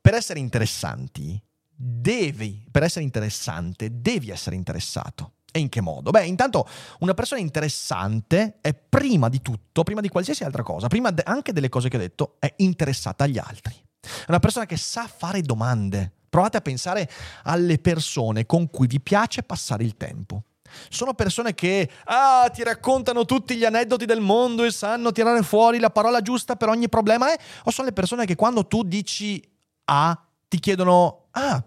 Per 0.00 0.14
essere 0.14 0.38
interessanti, 0.38 1.38
devi, 1.68 2.64
per 2.70 2.82
essere 2.82 3.04
interessante, 3.04 4.00
devi 4.00 4.30
essere 4.30 4.56
interessato. 4.56 5.34
E 5.54 5.58
in 5.58 5.68
che 5.68 5.82
modo? 5.82 6.10
Beh, 6.10 6.24
intanto 6.24 6.66
una 7.00 7.12
persona 7.12 7.40
interessante 7.40 8.56
è 8.62 8.72
prima 8.74 9.28
di 9.28 9.42
tutto, 9.42 9.82
prima 9.82 10.00
di 10.00 10.08
qualsiasi 10.08 10.44
altra 10.44 10.62
cosa, 10.62 10.88
prima 10.88 11.10
de- 11.10 11.22
anche 11.24 11.52
delle 11.52 11.68
cose 11.68 11.90
che 11.90 11.96
ho 11.96 12.00
detto, 12.00 12.36
è 12.38 12.52
interessata 12.56 13.24
agli 13.24 13.38
altri. 13.38 13.74
È 14.00 14.24
una 14.28 14.38
persona 14.38 14.64
che 14.64 14.78
sa 14.78 15.06
fare 15.06 15.42
domande. 15.42 16.10
Provate 16.28 16.56
a 16.56 16.60
pensare 16.62 17.08
alle 17.42 17.78
persone 17.78 18.46
con 18.46 18.70
cui 18.70 18.86
vi 18.86 18.98
piace 18.98 19.42
passare 19.42 19.84
il 19.84 19.98
tempo. 19.98 20.44
Sono 20.88 21.12
persone 21.12 21.54
che 21.54 21.90
ah, 22.04 22.50
ti 22.50 22.62
raccontano 22.62 23.26
tutti 23.26 23.56
gli 23.56 23.64
aneddoti 23.66 24.06
del 24.06 24.20
mondo 24.20 24.64
e 24.64 24.72
sanno 24.72 25.12
tirare 25.12 25.42
fuori 25.42 25.78
la 25.78 25.90
parola 25.90 26.22
giusta 26.22 26.56
per 26.56 26.70
ogni 26.70 26.88
problema, 26.88 27.30
eh? 27.30 27.38
o 27.64 27.70
sono 27.70 27.88
le 27.88 27.92
persone 27.92 28.24
che 28.24 28.36
quando 28.36 28.66
tu 28.66 28.82
dici 28.82 29.42
A 29.84 30.18
ti 30.48 30.58
chiedono 30.58 31.26
ah, 31.32 31.62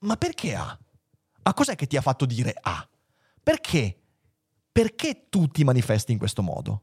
ma 0.00 0.16
perché 0.16 0.54
A? 0.54 0.78
A 1.46 1.54
cos'è 1.54 1.74
che 1.74 1.86
ti 1.86 1.96
ha 1.96 2.02
fatto 2.02 2.26
dire 2.26 2.54
A? 2.60 2.86
Perché? 3.44 3.98
Perché 4.72 5.26
tu 5.28 5.46
ti 5.46 5.62
manifesti 5.62 6.10
in 6.10 6.18
questo 6.18 6.42
modo? 6.42 6.82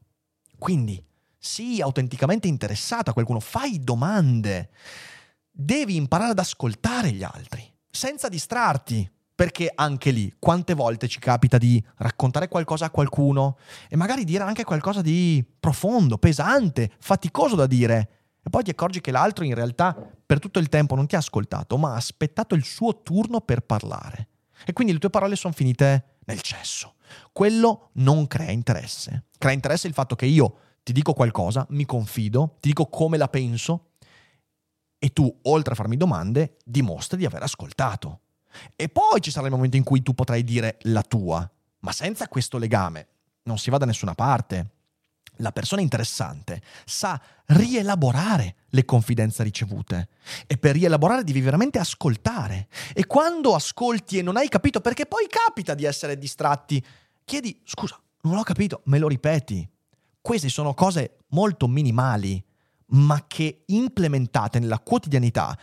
Quindi 0.58 1.04
sii 1.38 1.82
autenticamente 1.82 2.48
interessato 2.48 3.10
a 3.10 3.14
qualcuno, 3.14 3.40
fai 3.40 3.84
domande. 3.84 4.70
Devi 5.50 5.96
imparare 5.96 6.32
ad 6.32 6.40
ascoltare 6.40 7.12
gli 7.12 7.24
altri, 7.24 7.62
senza 7.90 8.30
distrarti. 8.30 9.12
Perché 9.34 9.72
anche 9.74 10.12
lì, 10.12 10.32
quante 10.38 10.76
volte 10.76 11.08
ci 11.08 11.18
capita 11.18 11.58
di 11.58 11.84
raccontare 11.96 12.48
qualcosa 12.48 12.86
a 12.86 12.90
qualcuno 12.92 13.58
e 13.90 13.96
magari 13.96 14.24
dire 14.24 14.44
anche 14.44 14.64
qualcosa 14.64 15.02
di 15.02 15.44
profondo, 15.60 16.20
pesante, 16.20 16.92
faticoso 17.00 17.56
da 17.56 17.66
dire, 17.66 18.10
e 18.44 18.50
poi 18.52 18.62
ti 18.62 18.70
accorgi 18.70 19.02
che 19.02 19.10
l'altro 19.10 19.44
in 19.44 19.56
realtà 19.56 19.96
per 20.24 20.38
tutto 20.38 20.60
il 20.60 20.70
tempo 20.70 20.94
non 20.94 21.08
ti 21.08 21.16
ha 21.16 21.20
ascoltato, 21.20 21.78
ma 21.78 21.94
ha 21.94 21.96
aspettato 21.96 22.54
il 22.54 22.64
suo 22.64 23.02
turno 23.02 23.42
per 23.42 23.62
parlare. 23.62 24.28
E 24.64 24.74
quindi 24.74 24.94
le 24.94 25.00
tue 25.00 25.10
parole 25.10 25.36
sono 25.36 25.54
finite 25.54 26.11
nel 26.32 26.42
cesso. 26.42 26.96
Quello 27.32 27.90
non 27.94 28.28
crea 28.28 28.52
interesse. 28.52 29.26
Crea 29.38 29.54
interesse 29.54 29.88
il 29.88 29.94
fatto 29.94 30.16
che 30.16 30.26
io 30.26 30.58
ti 30.84 30.94
dico 30.94 31.14
qualcosa, 31.14 31.66
mi 31.70 31.86
confido, 31.86 32.58
ti 32.60 32.70
dico 32.70 32.88
come 32.88 33.18
la 33.18 33.28
penso 33.28 33.92
e 34.98 35.12
tu, 35.14 35.40
oltre 35.44 35.74
a 35.74 35.76
farmi 35.76 35.98
domande, 35.98 36.58
dimostri 36.64 37.18
di 37.18 37.26
aver 37.26 37.44
ascoltato. 37.44 38.22
E 38.76 38.90
poi 38.90 39.22
ci 39.22 39.32
sarà 39.32 39.48
il 39.48 39.54
momento 39.54 39.78
in 39.78 39.84
cui 39.84 40.02
tu 40.02 40.14
potrai 40.14 40.44
dire 40.44 40.78
la 40.84 41.04
tua, 41.04 41.50
ma 41.80 41.92
senza 41.92 42.28
questo 42.28 42.58
legame 42.58 43.08
non 43.44 43.58
si 43.58 43.70
va 43.70 43.78
da 43.78 43.86
nessuna 43.86 44.14
parte. 44.14 44.70
La 45.42 45.52
persona 45.52 45.82
interessante 45.82 46.62
sa 46.86 47.20
rielaborare 47.48 48.56
le 48.70 48.86
confidenze 48.86 49.44
ricevute 49.44 50.10
e 50.48 50.58
per 50.58 50.74
rielaborare 50.74 51.24
devi 51.24 51.42
veramente 51.42 51.80
ascoltare. 51.80 52.68
E 52.94 53.06
quando 53.06 53.56
ascolti 53.56 54.20
e 54.20 54.22
non 54.22 54.38
hai 54.38 54.48
capito, 54.48 54.80
perché 54.82 55.06
poi 55.06 55.28
capita 55.28 55.74
di 55.74 55.84
essere 55.84 56.18
distratti, 56.18 56.84
chiedi 57.26 57.60
scusa, 57.64 58.00
non 58.22 58.38
ho 58.38 58.44
capito, 58.44 58.82
me 58.86 59.00
lo 59.00 59.08
ripeti. 59.08 59.68
Queste 60.22 60.50
sono 60.50 60.74
cose 60.76 61.18
molto 61.30 61.68
minimali, 61.68 62.44
ma 62.94 63.26
che 63.28 63.64
implementate 63.66 64.60
nella 64.60 64.80
quotidianità 64.80 65.58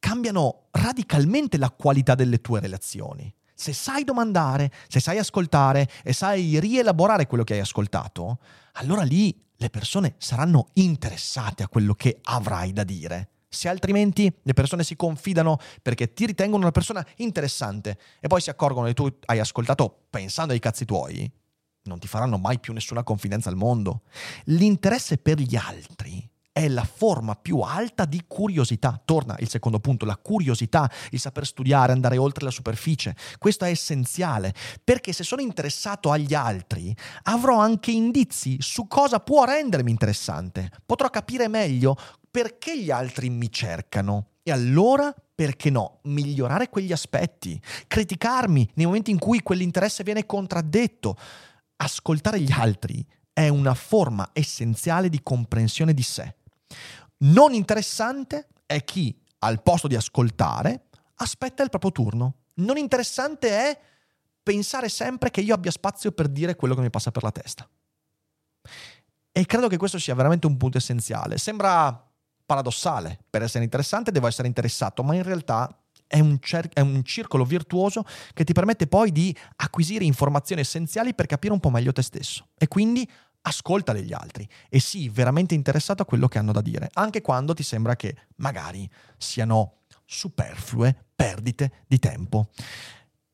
cambiano 0.00 0.66
radicalmente 0.72 1.56
la 1.56 1.70
qualità 1.70 2.14
delle 2.14 2.40
tue 2.40 2.60
relazioni. 2.60 3.32
Se 3.54 3.72
sai 3.72 4.02
domandare, 4.02 4.72
se 4.88 4.98
sai 4.98 5.18
ascoltare 5.18 5.88
e 6.02 6.12
sai 6.12 6.58
rielaborare 6.58 7.26
quello 7.26 7.44
che 7.44 7.54
hai 7.54 7.60
ascoltato, 7.60 8.38
allora 8.74 9.02
lì 9.02 9.36
le 9.56 9.70
persone 9.70 10.14
saranno 10.18 10.68
interessate 10.74 11.62
a 11.62 11.68
quello 11.68 11.94
che 11.94 12.18
avrai 12.22 12.72
da 12.72 12.84
dire. 12.84 13.30
Se 13.48 13.68
altrimenti 13.68 14.32
le 14.42 14.52
persone 14.52 14.82
si 14.82 14.96
confidano 14.96 15.58
perché 15.80 16.12
ti 16.12 16.26
ritengono 16.26 16.62
una 16.62 16.72
persona 16.72 17.06
interessante 17.16 17.98
e 18.20 18.26
poi 18.26 18.40
si 18.40 18.50
accorgono 18.50 18.86
che 18.86 18.94
tu 18.94 19.08
hai 19.26 19.38
ascoltato 19.38 20.06
pensando 20.10 20.52
ai 20.52 20.58
cazzi 20.58 20.84
tuoi, 20.84 21.30
non 21.84 21.98
ti 21.98 22.08
faranno 22.08 22.36
mai 22.38 22.58
più 22.58 22.72
nessuna 22.72 23.04
confidenza 23.04 23.48
al 23.48 23.56
mondo. 23.56 24.02
L'interesse 24.44 25.18
per 25.18 25.38
gli 25.38 25.54
altri 25.54 26.28
è 26.54 26.68
la 26.68 26.84
forma 26.84 27.34
più 27.34 27.58
alta 27.58 28.04
di 28.04 28.22
curiosità. 28.28 29.02
Torna 29.04 29.34
il 29.40 29.48
secondo 29.48 29.80
punto, 29.80 30.04
la 30.04 30.16
curiosità, 30.16 30.88
il 31.10 31.18
saper 31.18 31.44
studiare, 31.44 31.90
andare 31.90 32.16
oltre 32.16 32.44
la 32.44 32.52
superficie. 32.52 33.16
Questo 33.38 33.64
è 33.64 33.70
essenziale, 33.70 34.54
perché 34.84 35.12
se 35.12 35.24
sono 35.24 35.42
interessato 35.42 36.12
agli 36.12 36.32
altri, 36.32 36.96
avrò 37.24 37.58
anche 37.58 37.90
indizi 37.90 38.58
su 38.60 38.86
cosa 38.86 39.18
può 39.18 39.44
rendermi 39.44 39.90
interessante. 39.90 40.70
Potrò 40.86 41.10
capire 41.10 41.48
meglio 41.48 41.96
perché 42.30 42.80
gli 42.80 42.92
altri 42.92 43.30
mi 43.30 43.50
cercano. 43.50 44.28
E 44.44 44.52
allora, 44.52 45.12
perché 45.34 45.70
no, 45.70 45.98
migliorare 46.04 46.68
quegli 46.68 46.92
aspetti, 46.92 47.60
criticarmi 47.88 48.70
nei 48.74 48.86
momenti 48.86 49.10
in 49.10 49.18
cui 49.18 49.42
quell'interesse 49.42 50.04
viene 50.04 50.24
contraddetto. 50.24 51.16
Ascoltare 51.78 52.40
gli 52.40 52.52
altri 52.52 53.04
è 53.32 53.48
una 53.48 53.74
forma 53.74 54.30
essenziale 54.32 55.08
di 55.08 55.20
comprensione 55.20 55.92
di 55.92 56.02
sé. 56.02 56.36
Non 57.18 57.54
interessante 57.54 58.48
è 58.66 58.82
chi, 58.84 59.16
al 59.38 59.62
posto 59.62 59.86
di 59.86 59.96
ascoltare, 59.96 60.86
aspetta 61.16 61.62
il 61.62 61.70
proprio 61.70 61.92
turno. 61.92 62.34
Non 62.54 62.76
interessante 62.76 63.48
è 63.50 63.80
pensare 64.42 64.88
sempre 64.88 65.30
che 65.30 65.40
io 65.40 65.54
abbia 65.54 65.70
spazio 65.70 66.12
per 66.12 66.28
dire 66.28 66.54
quello 66.56 66.74
che 66.74 66.82
mi 66.82 66.90
passa 66.90 67.10
per 67.10 67.22
la 67.22 67.32
testa. 67.32 67.68
E 69.32 69.46
credo 69.46 69.68
che 69.68 69.76
questo 69.76 69.98
sia 69.98 70.14
veramente 70.14 70.46
un 70.46 70.56
punto 70.56 70.78
essenziale. 70.78 71.38
Sembra 71.38 72.08
paradossale, 72.46 73.18
per 73.28 73.42
essere 73.42 73.64
interessante 73.64 74.12
devo 74.12 74.26
essere 74.26 74.46
interessato, 74.46 75.02
ma 75.02 75.14
in 75.14 75.22
realtà 75.22 75.76
è 76.06 76.20
un, 76.20 76.38
cer- 76.40 76.72
è 76.72 76.80
un, 76.80 77.02
circolo 77.02 77.44
virtuoso 77.44 78.04
che 78.32 78.44
ti 78.44 78.52
permette 78.52 78.86
poi 78.86 79.10
di 79.10 79.36
acquisire 79.56 80.04
informazioni 80.04 80.60
essenziali 80.60 81.14
per 81.14 81.26
capire 81.26 81.52
un 81.52 81.60
po' 81.60 81.70
meglio 81.70 81.92
te 81.92 82.02
stesso. 82.02 82.48
E 82.56 82.68
quindi 82.68 83.10
ascolta 83.46 83.92
degli 83.92 84.12
altri 84.12 84.48
e 84.68 84.80
sii 84.80 85.08
veramente 85.08 85.54
interessato 85.54 86.02
a 86.02 86.06
quello 86.06 86.28
che 86.28 86.38
hanno 86.38 86.52
da 86.52 86.60
dire, 86.60 86.90
anche 86.94 87.20
quando 87.20 87.54
ti 87.54 87.62
sembra 87.62 87.96
che 87.96 88.16
magari 88.36 88.88
siano 89.16 89.80
superflue 90.04 91.06
perdite 91.14 91.84
di 91.86 91.98
tempo. 91.98 92.48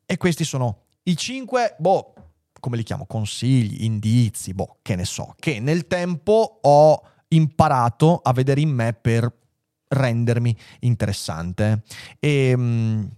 E 0.06 0.16
questi 0.16 0.44
sono 0.44 0.86
i 1.04 1.16
cinque, 1.16 1.76
boh, 1.78 2.14
come 2.58 2.76
li 2.76 2.82
chiamo, 2.82 3.06
consigli, 3.06 3.84
indizi, 3.84 4.52
boh, 4.52 4.78
che 4.82 4.96
ne 4.96 5.04
so, 5.04 5.34
che 5.38 5.60
nel 5.60 5.86
tempo 5.86 6.58
ho 6.62 7.02
imparato 7.28 8.20
a 8.22 8.32
vedere 8.32 8.60
in 8.60 8.70
me 8.70 8.92
per 8.92 9.32
rendermi 9.88 10.56
interessante. 10.80 11.82
E, 12.18 12.50
ehm, 12.50 13.10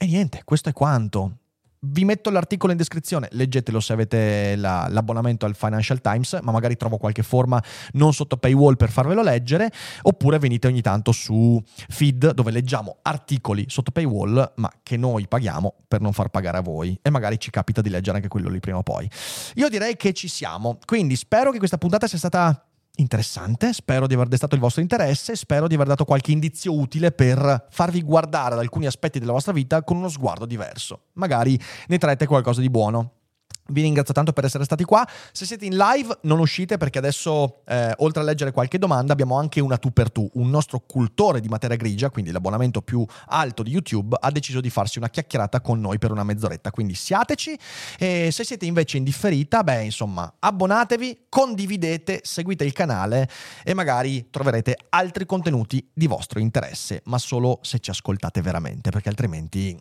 e 0.00 0.06
niente, 0.06 0.42
questo 0.44 0.68
è 0.68 0.72
quanto. 0.72 1.38
Vi 1.80 2.04
metto 2.04 2.30
l'articolo 2.30 2.72
in 2.72 2.78
descrizione, 2.78 3.28
leggetelo 3.32 3.78
se 3.78 3.92
avete 3.92 4.56
la, 4.56 4.88
l'abbonamento 4.88 5.46
al 5.46 5.54
Financial 5.54 6.00
Times, 6.00 6.38
ma 6.42 6.50
magari 6.50 6.76
trovo 6.76 6.96
qualche 6.96 7.22
forma 7.22 7.62
non 7.92 8.12
sotto 8.12 8.36
paywall 8.36 8.74
per 8.74 8.90
farvelo 8.90 9.22
leggere, 9.22 9.70
oppure 10.02 10.38
venite 10.38 10.66
ogni 10.66 10.80
tanto 10.80 11.12
su 11.12 11.62
feed 11.88 12.32
dove 12.32 12.50
leggiamo 12.50 12.96
articoli 13.02 13.66
sotto 13.68 13.92
paywall, 13.92 14.54
ma 14.56 14.70
che 14.82 14.96
noi 14.96 15.28
paghiamo 15.28 15.74
per 15.86 16.00
non 16.00 16.12
far 16.12 16.30
pagare 16.30 16.58
a 16.58 16.62
voi 16.62 16.98
e 17.00 17.10
magari 17.10 17.38
ci 17.38 17.50
capita 17.50 17.80
di 17.80 17.90
leggere 17.90 18.16
anche 18.16 18.28
quello 18.28 18.48
lì 18.48 18.58
prima 18.58 18.78
o 18.78 18.82
poi. 18.82 19.08
Io 19.54 19.68
direi 19.68 19.96
che 19.96 20.12
ci 20.12 20.26
siamo, 20.26 20.78
quindi 20.84 21.14
spero 21.14 21.52
che 21.52 21.58
questa 21.58 21.78
puntata 21.78 22.08
sia 22.08 22.18
stata 22.18 22.67
interessante, 22.98 23.72
spero 23.72 24.06
di 24.06 24.14
aver 24.14 24.28
destato 24.28 24.54
il 24.54 24.60
vostro 24.60 24.82
interesse, 24.82 25.36
spero 25.36 25.66
di 25.66 25.74
aver 25.74 25.86
dato 25.86 26.04
qualche 26.04 26.32
indizio 26.32 26.72
utile 26.72 27.12
per 27.12 27.66
farvi 27.70 28.02
guardare 28.02 28.54
ad 28.54 28.60
alcuni 28.60 28.86
aspetti 28.86 29.18
della 29.18 29.32
vostra 29.32 29.52
vita 29.52 29.82
con 29.82 29.96
uno 29.96 30.08
sguardo 30.08 30.46
diverso. 30.46 31.02
Magari 31.14 31.58
ne 31.88 31.98
traete 31.98 32.26
qualcosa 32.26 32.60
di 32.60 32.70
buono. 32.70 33.17
Vi 33.70 33.82
ringrazio 33.82 34.14
tanto 34.14 34.32
per 34.32 34.46
essere 34.46 34.64
stati 34.64 34.84
qua. 34.84 35.06
Se 35.30 35.44
siete 35.44 35.66
in 35.66 35.76
live, 35.76 36.18
non 36.22 36.38
uscite 36.38 36.78
perché 36.78 36.98
adesso, 36.98 37.60
eh, 37.66 37.92
oltre 37.98 38.22
a 38.22 38.24
leggere 38.24 38.50
qualche 38.50 38.78
domanda, 38.78 39.12
abbiamo 39.12 39.36
anche 39.36 39.60
una 39.60 39.76
tu 39.76 39.92
per 39.92 40.10
tu. 40.10 40.28
Un 40.34 40.48
nostro 40.48 40.80
cultore 40.80 41.40
di 41.40 41.48
materia 41.48 41.76
grigia, 41.76 42.08
quindi 42.08 42.30
l'abbonamento 42.30 42.80
più 42.80 43.04
alto 43.26 43.62
di 43.62 43.70
YouTube, 43.70 44.16
ha 44.18 44.30
deciso 44.30 44.62
di 44.62 44.70
farsi 44.70 44.96
una 44.96 45.10
chiacchierata 45.10 45.60
con 45.60 45.80
noi 45.80 45.98
per 45.98 46.12
una 46.12 46.24
mezz'oretta. 46.24 46.70
Quindi 46.70 46.94
siateci. 46.94 47.58
E 47.98 48.30
se 48.32 48.42
siete 48.42 48.64
invece 48.64 48.96
in 48.96 49.04
differita, 49.04 49.62
beh, 49.62 49.84
insomma, 49.84 50.32
abbonatevi, 50.38 51.26
condividete, 51.28 52.20
seguite 52.22 52.64
il 52.64 52.72
canale 52.72 53.28
e 53.64 53.74
magari 53.74 54.28
troverete 54.30 54.76
altri 54.88 55.26
contenuti 55.26 55.86
di 55.92 56.06
vostro 56.06 56.40
interesse, 56.40 57.02
ma 57.04 57.18
solo 57.18 57.58
se 57.60 57.80
ci 57.80 57.90
ascoltate 57.90 58.40
veramente, 58.40 58.88
perché 58.90 59.10
altrimenti 59.10 59.78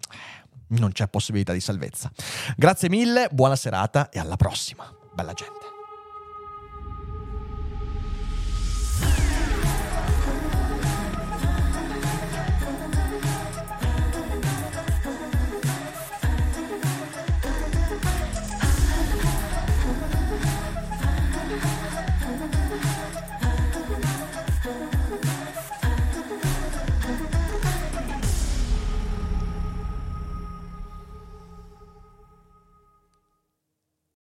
non 0.69 0.91
c'è 0.91 1.07
possibilità 1.07 1.53
di 1.53 1.59
salvezza. 1.61 2.11
Grazie 2.55 2.89
mille, 2.89 3.29
buona 3.31 3.55
serata 3.55 4.09
e 4.09 4.19
alla 4.19 4.35
prossima. 4.35 4.91
Bella 5.13 5.33
gente. 5.33 5.66